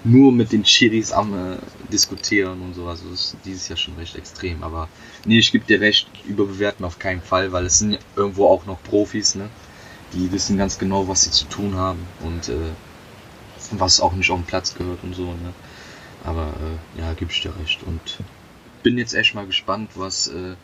Nur 0.04 0.32
mit 0.32 0.52
den 0.52 0.64
Chiris 0.64 1.12
am 1.12 1.34
äh, 1.34 1.56
diskutieren 1.90 2.60
und 2.60 2.74
so. 2.74 2.86
Also 2.86 3.08
das 3.10 3.20
ist 3.20 3.36
dieses 3.44 3.68
Jahr 3.68 3.78
schon 3.78 3.96
recht 3.96 4.16
extrem. 4.16 4.62
Aber 4.62 4.88
nee, 5.24 5.38
ich 5.38 5.50
gebe 5.50 5.64
dir 5.64 5.80
recht, 5.80 6.08
überbewerten 6.26 6.84
auf 6.84 6.98
keinen 6.98 7.22
Fall, 7.22 7.52
weil 7.52 7.64
es 7.64 7.78
sind 7.78 7.98
irgendwo 8.14 8.46
auch 8.48 8.66
noch 8.66 8.82
Profis, 8.82 9.34
ne? 9.34 9.48
Die 10.12 10.30
wissen 10.30 10.58
ganz 10.58 10.78
genau, 10.78 11.08
was 11.08 11.24
sie 11.24 11.30
zu 11.30 11.46
tun 11.46 11.76
haben. 11.76 12.00
Und 12.22 12.48
äh, 12.50 12.72
was 13.72 14.00
auch 14.00 14.12
nicht 14.12 14.30
auf 14.30 14.38
den 14.38 14.46
Platz 14.46 14.74
gehört 14.74 15.02
und 15.02 15.14
so. 15.14 15.24
Ne? 15.24 15.52
Aber 16.24 16.52
äh, 16.96 17.00
ja, 17.00 17.12
gebe 17.14 17.30
ich 17.30 17.40
dir 17.40 17.56
recht. 17.58 17.82
Und 17.82 18.18
bin 18.82 18.98
jetzt 18.98 19.14
echt 19.14 19.34
mal 19.34 19.46
gespannt, 19.46 19.90
was 19.94 20.28
äh, 20.28 20.54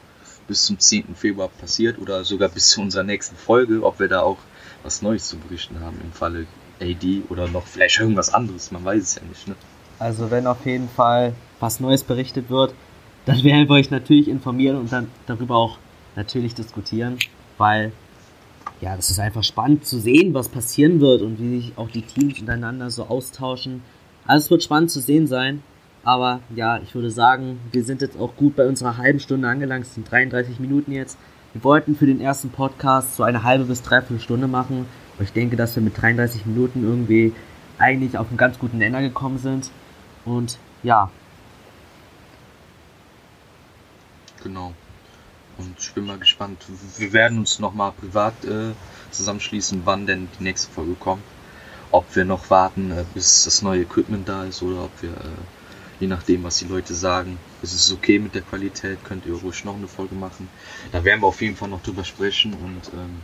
bis 0.47 0.65
zum 0.65 0.79
10. 0.79 1.15
Februar 1.15 1.49
passiert 1.49 1.99
oder 1.99 2.25
sogar 2.25 2.49
bis 2.49 2.71
zu 2.71 2.81
unserer 2.81 3.05
nächsten 3.05 3.37
Folge, 3.37 3.83
ob 3.83 3.99
wir 4.01 4.09
da 4.09 4.21
auch 4.21 4.39
was 4.83 5.03
Neues 5.03 5.29
zu 5.29 5.39
berichten 5.39 5.81
haben 5.81 6.01
im 6.03 6.13
Falle 6.13 6.47
AD 6.81 7.23
oder 7.29 7.49
noch 7.49 7.67
vielleicht 7.67 8.01
irgendwas 8.01 8.33
anderes. 8.33 8.71
Man 8.73 8.85
weiß 8.85 9.03
es 9.03 9.15
ja 9.17 9.23
nicht. 9.29 9.49
Ne? 9.49 9.55
Also 9.99 10.31
wenn 10.31 10.47
auf 10.47 10.65
jeden 10.65 10.89
Fall 10.89 11.35
was 11.59 11.81
Neues 11.81 12.03
berichtet 12.03 12.51
wird, 12.51 12.75
dann 13.27 13.43
werden 13.45 13.69
wir 13.69 13.75
euch 13.77 13.91
natürlich 13.91 14.29
informieren 14.29 14.77
und 14.77 14.93
dann 14.93 15.09
darüber 15.27 15.57
auch 15.57 15.79
natürlich 16.17 16.55
diskutieren, 16.55 17.19
weil 17.59 17.93
ja, 18.81 18.97
das 18.97 19.11
ist 19.11 19.21
einfach 19.21 19.45
spannend 19.45 19.85
zu 19.85 20.01
sehen, 20.01 20.33
was 20.33 20.49
passieren 20.49 21.01
wird 21.01 21.21
und 21.21 21.39
wie 21.39 21.61
sich 21.61 21.73
auch 21.77 21.91
die 21.91 22.03
Teams 22.03 22.41
untereinander 22.41 22.91
so 22.91 23.05
austauschen. 23.05 23.83
Also 24.27 24.47
es 24.47 24.51
wird 24.51 24.63
spannend 24.63 24.91
zu 24.91 25.01
sehen 25.01 25.27
sein. 25.27 25.63
Aber 26.03 26.41
ja, 26.55 26.79
ich 26.79 26.95
würde 26.95 27.11
sagen, 27.11 27.61
wir 27.73 27.85
sind 27.85 28.01
jetzt 28.01 28.19
auch 28.19 28.35
gut 28.37 28.57
bei 28.57 28.67
unserer 28.67 28.97
halben 28.97 29.21
Stunde 29.21 29.49
angelangt. 29.49 29.85
Es 29.85 29.95
sind 29.95 30.11
33 30.11 30.59
Minuten 30.59 30.93
jetzt. 30.93 31.19
Wir 31.53 31.63
wollten 31.63 31.95
für 31.95 32.07
den 32.07 32.21
ersten 32.21 32.49
Podcast 32.51 33.17
so 33.17 33.23
eine 33.23 33.43
halbe 33.43 33.65
bis 33.65 33.83
dreiviertel 33.83 34.21
Stunde 34.21 34.47
machen. 34.47 34.87
Aber 35.21 35.27
ich 35.27 35.35
denke, 35.35 35.55
dass 35.55 35.77
wir 35.77 35.83
mit 35.83 36.01
33 36.01 36.47
Minuten 36.47 36.83
irgendwie 36.83 37.35
eigentlich 37.77 38.17
auf 38.17 38.29
einen 38.29 38.39
ganz 38.39 38.59
guten 38.59 38.79
Nenner 38.79 39.03
gekommen 39.03 39.37
sind. 39.37 39.71
Und 40.25 40.57
ja. 40.83 41.11
Genau. 44.43 44.73
Und 45.59 45.79
ich 45.79 45.93
bin 45.93 46.07
mal 46.07 46.17
gespannt. 46.17 46.65
Wir 46.97 47.13
werden 47.13 47.37
uns 47.37 47.59
nochmal 47.59 47.93
privat 47.93 48.33
äh, 48.47 48.73
zusammenschließen, 49.11 49.83
wann 49.85 50.07
denn 50.07 50.29
die 50.39 50.45
nächste 50.45 50.73
Folge 50.73 50.95
kommt. 50.95 51.25
Ob 51.91 52.17
wir 52.17 52.25
noch 52.25 52.49
warten, 52.49 52.91
äh, 52.91 53.05
bis 53.13 53.45
das 53.45 53.61
neue 53.61 53.83
Equipment 53.83 54.27
da 54.27 54.45
ist 54.45 54.63
oder 54.63 54.85
ob 54.85 55.03
wir, 55.03 55.11
äh, 55.11 56.01
je 56.01 56.07
nachdem, 56.07 56.45
was 56.45 56.61
die 56.61 56.65
Leute 56.65 56.95
sagen, 56.95 57.39
ist 57.61 57.75
es 57.75 57.93
okay 57.93 58.19
mit 58.19 58.35
der 58.35 58.41
Qualität, 58.41 59.05
könnt 59.05 59.27
ihr 59.27 59.35
ruhig 59.35 59.67
noch 59.67 59.77
eine 59.77 59.87
Folge 59.87 60.15
machen. 60.15 60.49
Da 60.93 61.05
werden 61.05 61.21
wir 61.21 61.27
auf 61.27 61.43
jeden 61.43 61.57
Fall 61.57 61.69
noch 61.69 61.83
drüber 61.83 62.05
sprechen 62.05 62.55
und 62.55 62.91
ähm, 62.95 63.21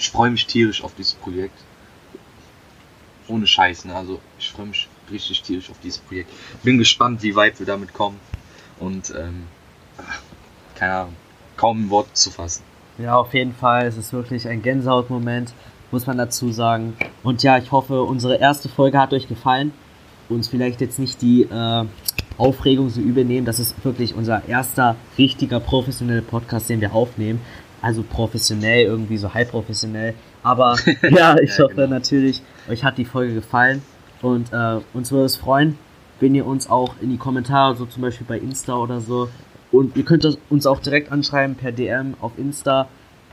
ich 0.00 0.10
freue 0.10 0.30
mich 0.30 0.46
tierisch 0.46 0.82
auf 0.82 0.94
dieses 0.96 1.14
Projekt. 1.14 1.58
Ohne 3.28 3.46
Scheiß, 3.46 3.84
ne? 3.84 3.94
Also 3.94 4.20
ich 4.40 4.50
freue 4.50 4.66
mich 4.66 4.88
richtig 5.12 5.42
tierisch 5.42 5.70
auf 5.70 5.78
dieses 5.80 5.98
Projekt. 5.98 6.30
Bin 6.64 6.78
gespannt, 6.78 7.22
wie 7.22 7.36
weit 7.36 7.60
wir 7.60 7.66
damit 7.66 7.92
kommen. 7.92 8.18
Und 8.80 9.14
ähm, 9.16 9.44
keine 10.74 10.94
Ahnung 10.94 11.16
kaum 11.60 11.84
ein 11.84 11.90
Wort 11.90 12.16
zu 12.16 12.30
fassen. 12.30 12.62
Ja, 12.96 13.16
auf 13.16 13.34
jeden 13.34 13.54
Fall. 13.54 13.86
Es 13.86 13.98
ist 13.98 14.14
wirklich 14.14 14.48
ein 14.48 14.62
Gänsehautmoment, 14.62 15.52
muss 15.90 16.06
man 16.06 16.16
dazu 16.16 16.52
sagen. 16.52 16.96
Und 17.22 17.42
ja, 17.42 17.58
ich 17.58 17.70
hoffe, 17.70 18.02
unsere 18.02 18.36
erste 18.36 18.70
Folge 18.70 18.98
hat 18.98 19.12
euch 19.12 19.28
gefallen. 19.28 19.72
Uns 20.30 20.48
vielleicht 20.48 20.80
jetzt 20.80 20.98
nicht 20.98 21.20
die 21.20 21.42
äh, 21.42 21.84
Aufregung 22.38 22.88
so 22.88 23.02
übernehmen. 23.02 23.44
Das 23.44 23.58
ist 23.58 23.84
wirklich 23.84 24.14
unser 24.14 24.48
erster 24.48 24.96
richtiger 25.18 25.60
professioneller 25.60 26.22
Podcast, 26.22 26.70
den 26.70 26.80
wir 26.80 26.94
aufnehmen. 26.94 27.42
Also 27.82 28.02
professionell, 28.02 28.84
irgendwie 28.84 29.16
so 29.16 29.32
halb 29.32 29.50
professionell. 29.50 30.14
Aber 30.42 30.76
ja, 31.10 31.38
ich 31.38 31.56
ja, 31.56 31.64
hoffe 31.64 31.74
genau. 31.76 31.88
natürlich, 31.88 32.42
euch 32.68 32.84
hat 32.84 32.98
die 32.98 33.04
Folge 33.04 33.34
gefallen. 33.34 33.82
Und 34.22 34.52
äh, 34.52 34.80
uns 34.92 35.10
würde 35.12 35.24
es 35.24 35.36
freuen, 35.36 35.78
wenn 36.20 36.34
ihr 36.34 36.46
uns 36.46 36.68
auch 36.68 36.94
in 37.00 37.10
die 37.10 37.16
Kommentare, 37.16 37.74
so 37.76 37.86
zum 37.86 38.02
Beispiel 38.02 38.26
bei 38.26 38.38
Insta 38.38 38.76
oder 38.76 39.00
so, 39.00 39.28
und 39.72 39.96
ihr 39.96 40.04
könnt 40.04 40.26
uns 40.48 40.66
auch 40.66 40.80
direkt 40.80 41.12
anschreiben 41.12 41.54
per 41.54 41.72
DM 41.72 42.14
auf 42.20 42.32
Insta, 42.36 42.88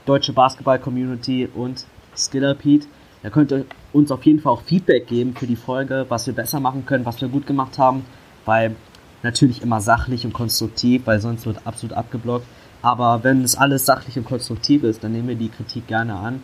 Deutsche 0.06 0.32
Basketball 0.32 0.78
Community 0.78 1.48
und 1.52 1.84
Skiller 2.16 2.54
Pete. 2.54 2.86
Da 3.22 3.30
könnt 3.30 3.52
ihr 3.52 3.64
uns 3.92 4.12
auf 4.12 4.24
jeden 4.24 4.40
Fall 4.40 4.52
auch 4.52 4.62
Feedback 4.62 5.08
geben 5.08 5.34
für 5.34 5.46
die 5.46 5.56
Folge, 5.56 6.06
was 6.08 6.26
wir 6.26 6.34
besser 6.34 6.60
machen 6.60 6.86
können, 6.86 7.04
was 7.04 7.20
wir 7.20 7.28
gut 7.28 7.46
gemacht 7.46 7.78
haben, 7.78 8.04
weil 8.44 8.76
natürlich 9.22 9.62
immer 9.62 9.80
sachlich 9.80 10.24
und 10.24 10.32
konstruktiv, 10.32 11.02
weil 11.06 11.20
sonst 11.20 11.44
wird 11.44 11.66
absolut 11.66 11.96
abgeblockt. 11.96 12.46
Aber 12.88 13.24
wenn 13.24 13.44
es 13.44 13.54
alles 13.54 13.84
sachlich 13.84 14.16
und 14.16 14.24
konstruktiv 14.24 14.82
ist, 14.82 15.04
dann 15.04 15.12
nehmen 15.12 15.28
wir 15.28 15.34
die 15.36 15.50
Kritik 15.50 15.86
gerne 15.86 16.14
an 16.14 16.42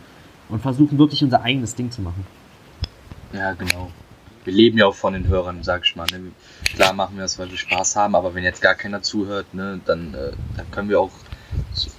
und 0.49 0.61
versuchen 0.61 0.99
wirklich 0.99 1.23
unser 1.23 1.43
eigenes 1.43 1.75
Ding 1.75 1.91
zu 1.91 2.03
machen. 2.03 2.27
Ja, 3.33 3.53
genau 3.55 3.91
wir 4.45 4.53
leben 4.53 4.79
ja 4.79 4.87
auch 4.87 4.95
von 4.95 5.15
den 5.15 5.27
Hörern, 5.27 5.63
sag 5.63 5.85
ich 5.85 5.97
mal. 5.97 6.07
Ne? 6.13 6.33
Klar 6.75 6.93
machen 6.93 7.17
wir 7.17 7.23
das, 7.23 7.39
weil 7.39 7.51
wir 7.51 7.57
Spaß 7.57 7.97
haben, 7.97 8.15
aber 8.15 8.35
wenn 8.35 8.45
jetzt 8.45 8.61
gar 8.61 8.75
keiner 8.75 9.03
zuhört, 9.03 9.53
ne, 9.55 9.81
dann, 9.85 10.15
äh, 10.15 10.33
dann 10.57 10.71
können 10.71 10.89
wir 10.89 11.01
auch 11.01 11.13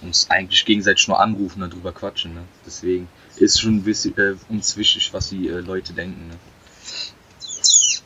uns 0.02 0.30
eigentlich 0.30 0.64
gegenseitig 0.66 1.08
nur 1.08 1.20
anrufen 1.20 1.64
und 1.64 1.74
darüber 1.74 1.92
quatschen. 1.92 2.36
Ne? 2.36 2.42
Deswegen 2.66 3.08
ist 3.38 3.60
schon 3.60 3.84
bisschen, 3.84 4.18
äh, 4.18 4.36
uns 4.50 4.78
wichtig, 4.78 5.12
was 5.14 5.30
die 5.30 5.48
äh, 5.48 5.60
Leute 5.60 5.94
denken. 5.94 6.28
Ne? 6.28 6.36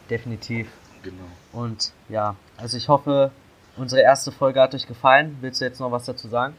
Definitiv. 0.10 0.68
Genau. 1.04 1.28
Und 1.52 1.92
ja, 2.08 2.36
also 2.58 2.78
ich 2.78 2.88
hoffe, 2.88 3.32
unsere 3.80 4.02
erste 4.02 4.32
Folge 4.32 4.62
hat 4.62 4.76
euch 4.76 4.88
gefallen. 4.88 5.38
Willst 5.42 5.62
du 5.62 5.66
jetzt 5.66 5.80
noch 5.80 5.92
was 5.92 6.06
dazu 6.06 6.28
sagen? 6.28 6.56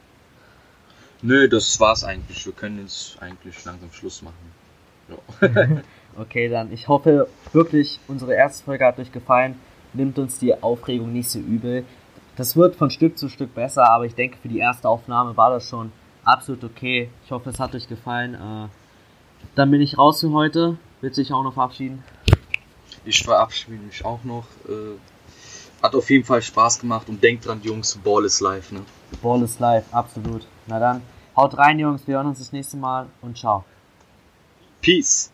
Nö, 1.22 1.48
das 1.48 1.78
war's 1.78 2.02
eigentlich. 2.02 2.44
Wir 2.46 2.52
können 2.52 2.80
jetzt 2.80 3.20
eigentlich 3.20 3.64
langsam 3.64 3.92
Schluss 3.92 4.22
machen. 4.22 4.52
Ja. 5.08 5.82
okay, 6.20 6.48
dann 6.48 6.72
ich 6.72 6.88
hoffe 6.88 7.28
wirklich, 7.52 8.00
unsere 8.08 8.34
erste 8.34 8.64
Folge 8.64 8.84
hat 8.86 8.98
euch 8.98 9.12
gefallen. 9.12 9.58
Nimmt 9.92 10.18
uns 10.18 10.38
die 10.38 10.54
Aufregung 10.62 11.12
nicht 11.12 11.28
so 11.28 11.38
übel. 11.38 11.84
Das 12.36 12.56
wird 12.56 12.76
von 12.76 12.90
Stück 12.90 13.18
zu 13.18 13.28
Stück 13.28 13.54
besser, 13.54 13.90
aber 13.90 14.06
ich 14.06 14.14
denke, 14.14 14.38
für 14.40 14.48
die 14.48 14.58
erste 14.58 14.88
Aufnahme 14.88 15.36
war 15.36 15.50
das 15.50 15.68
schon 15.68 15.92
absolut 16.24 16.64
okay. 16.64 17.10
Ich 17.24 17.30
hoffe, 17.32 17.50
es 17.50 17.58
hat 17.58 17.74
euch 17.74 17.88
gefallen. 17.88 18.34
Äh, 18.34 18.68
dann 19.56 19.70
bin 19.70 19.80
ich 19.80 19.98
raus 19.98 20.20
für 20.20 20.30
heute. 20.30 20.78
Willst 21.00 21.18
du 21.18 21.22
dich 21.22 21.32
auch 21.32 21.42
noch 21.42 21.54
verabschieden? 21.54 22.02
Ich 23.04 23.22
verabschiede 23.22 23.76
mich 23.78 24.04
auch 24.04 24.22
noch. 24.24 24.44
Hat 25.82 25.94
auf 25.94 26.10
jeden 26.10 26.24
Fall 26.24 26.42
Spaß 26.42 26.78
gemacht 26.78 27.08
und 27.08 27.22
denkt 27.22 27.46
dran, 27.46 27.60
Jungs, 27.62 27.98
Ball 28.04 28.24
is 28.24 28.40
live, 28.40 28.70
ne? 28.72 28.80
Ball 29.22 29.42
is 29.42 29.58
live, 29.58 29.84
absolut. 29.92 30.46
Na 30.66 30.78
dann, 30.78 31.02
haut 31.36 31.56
rein, 31.56 31.78
Jungs. 31.78 32.06
Wir 32.06 32.16
hören 32.16 32.26
uns 32.26 32.38
das 32.38 32.52
nächste 32.52 32.76
Mal 32.76 33.06
und 33.22 33.38
ciao. 33.38 33.64
Peace. 34.82 35.30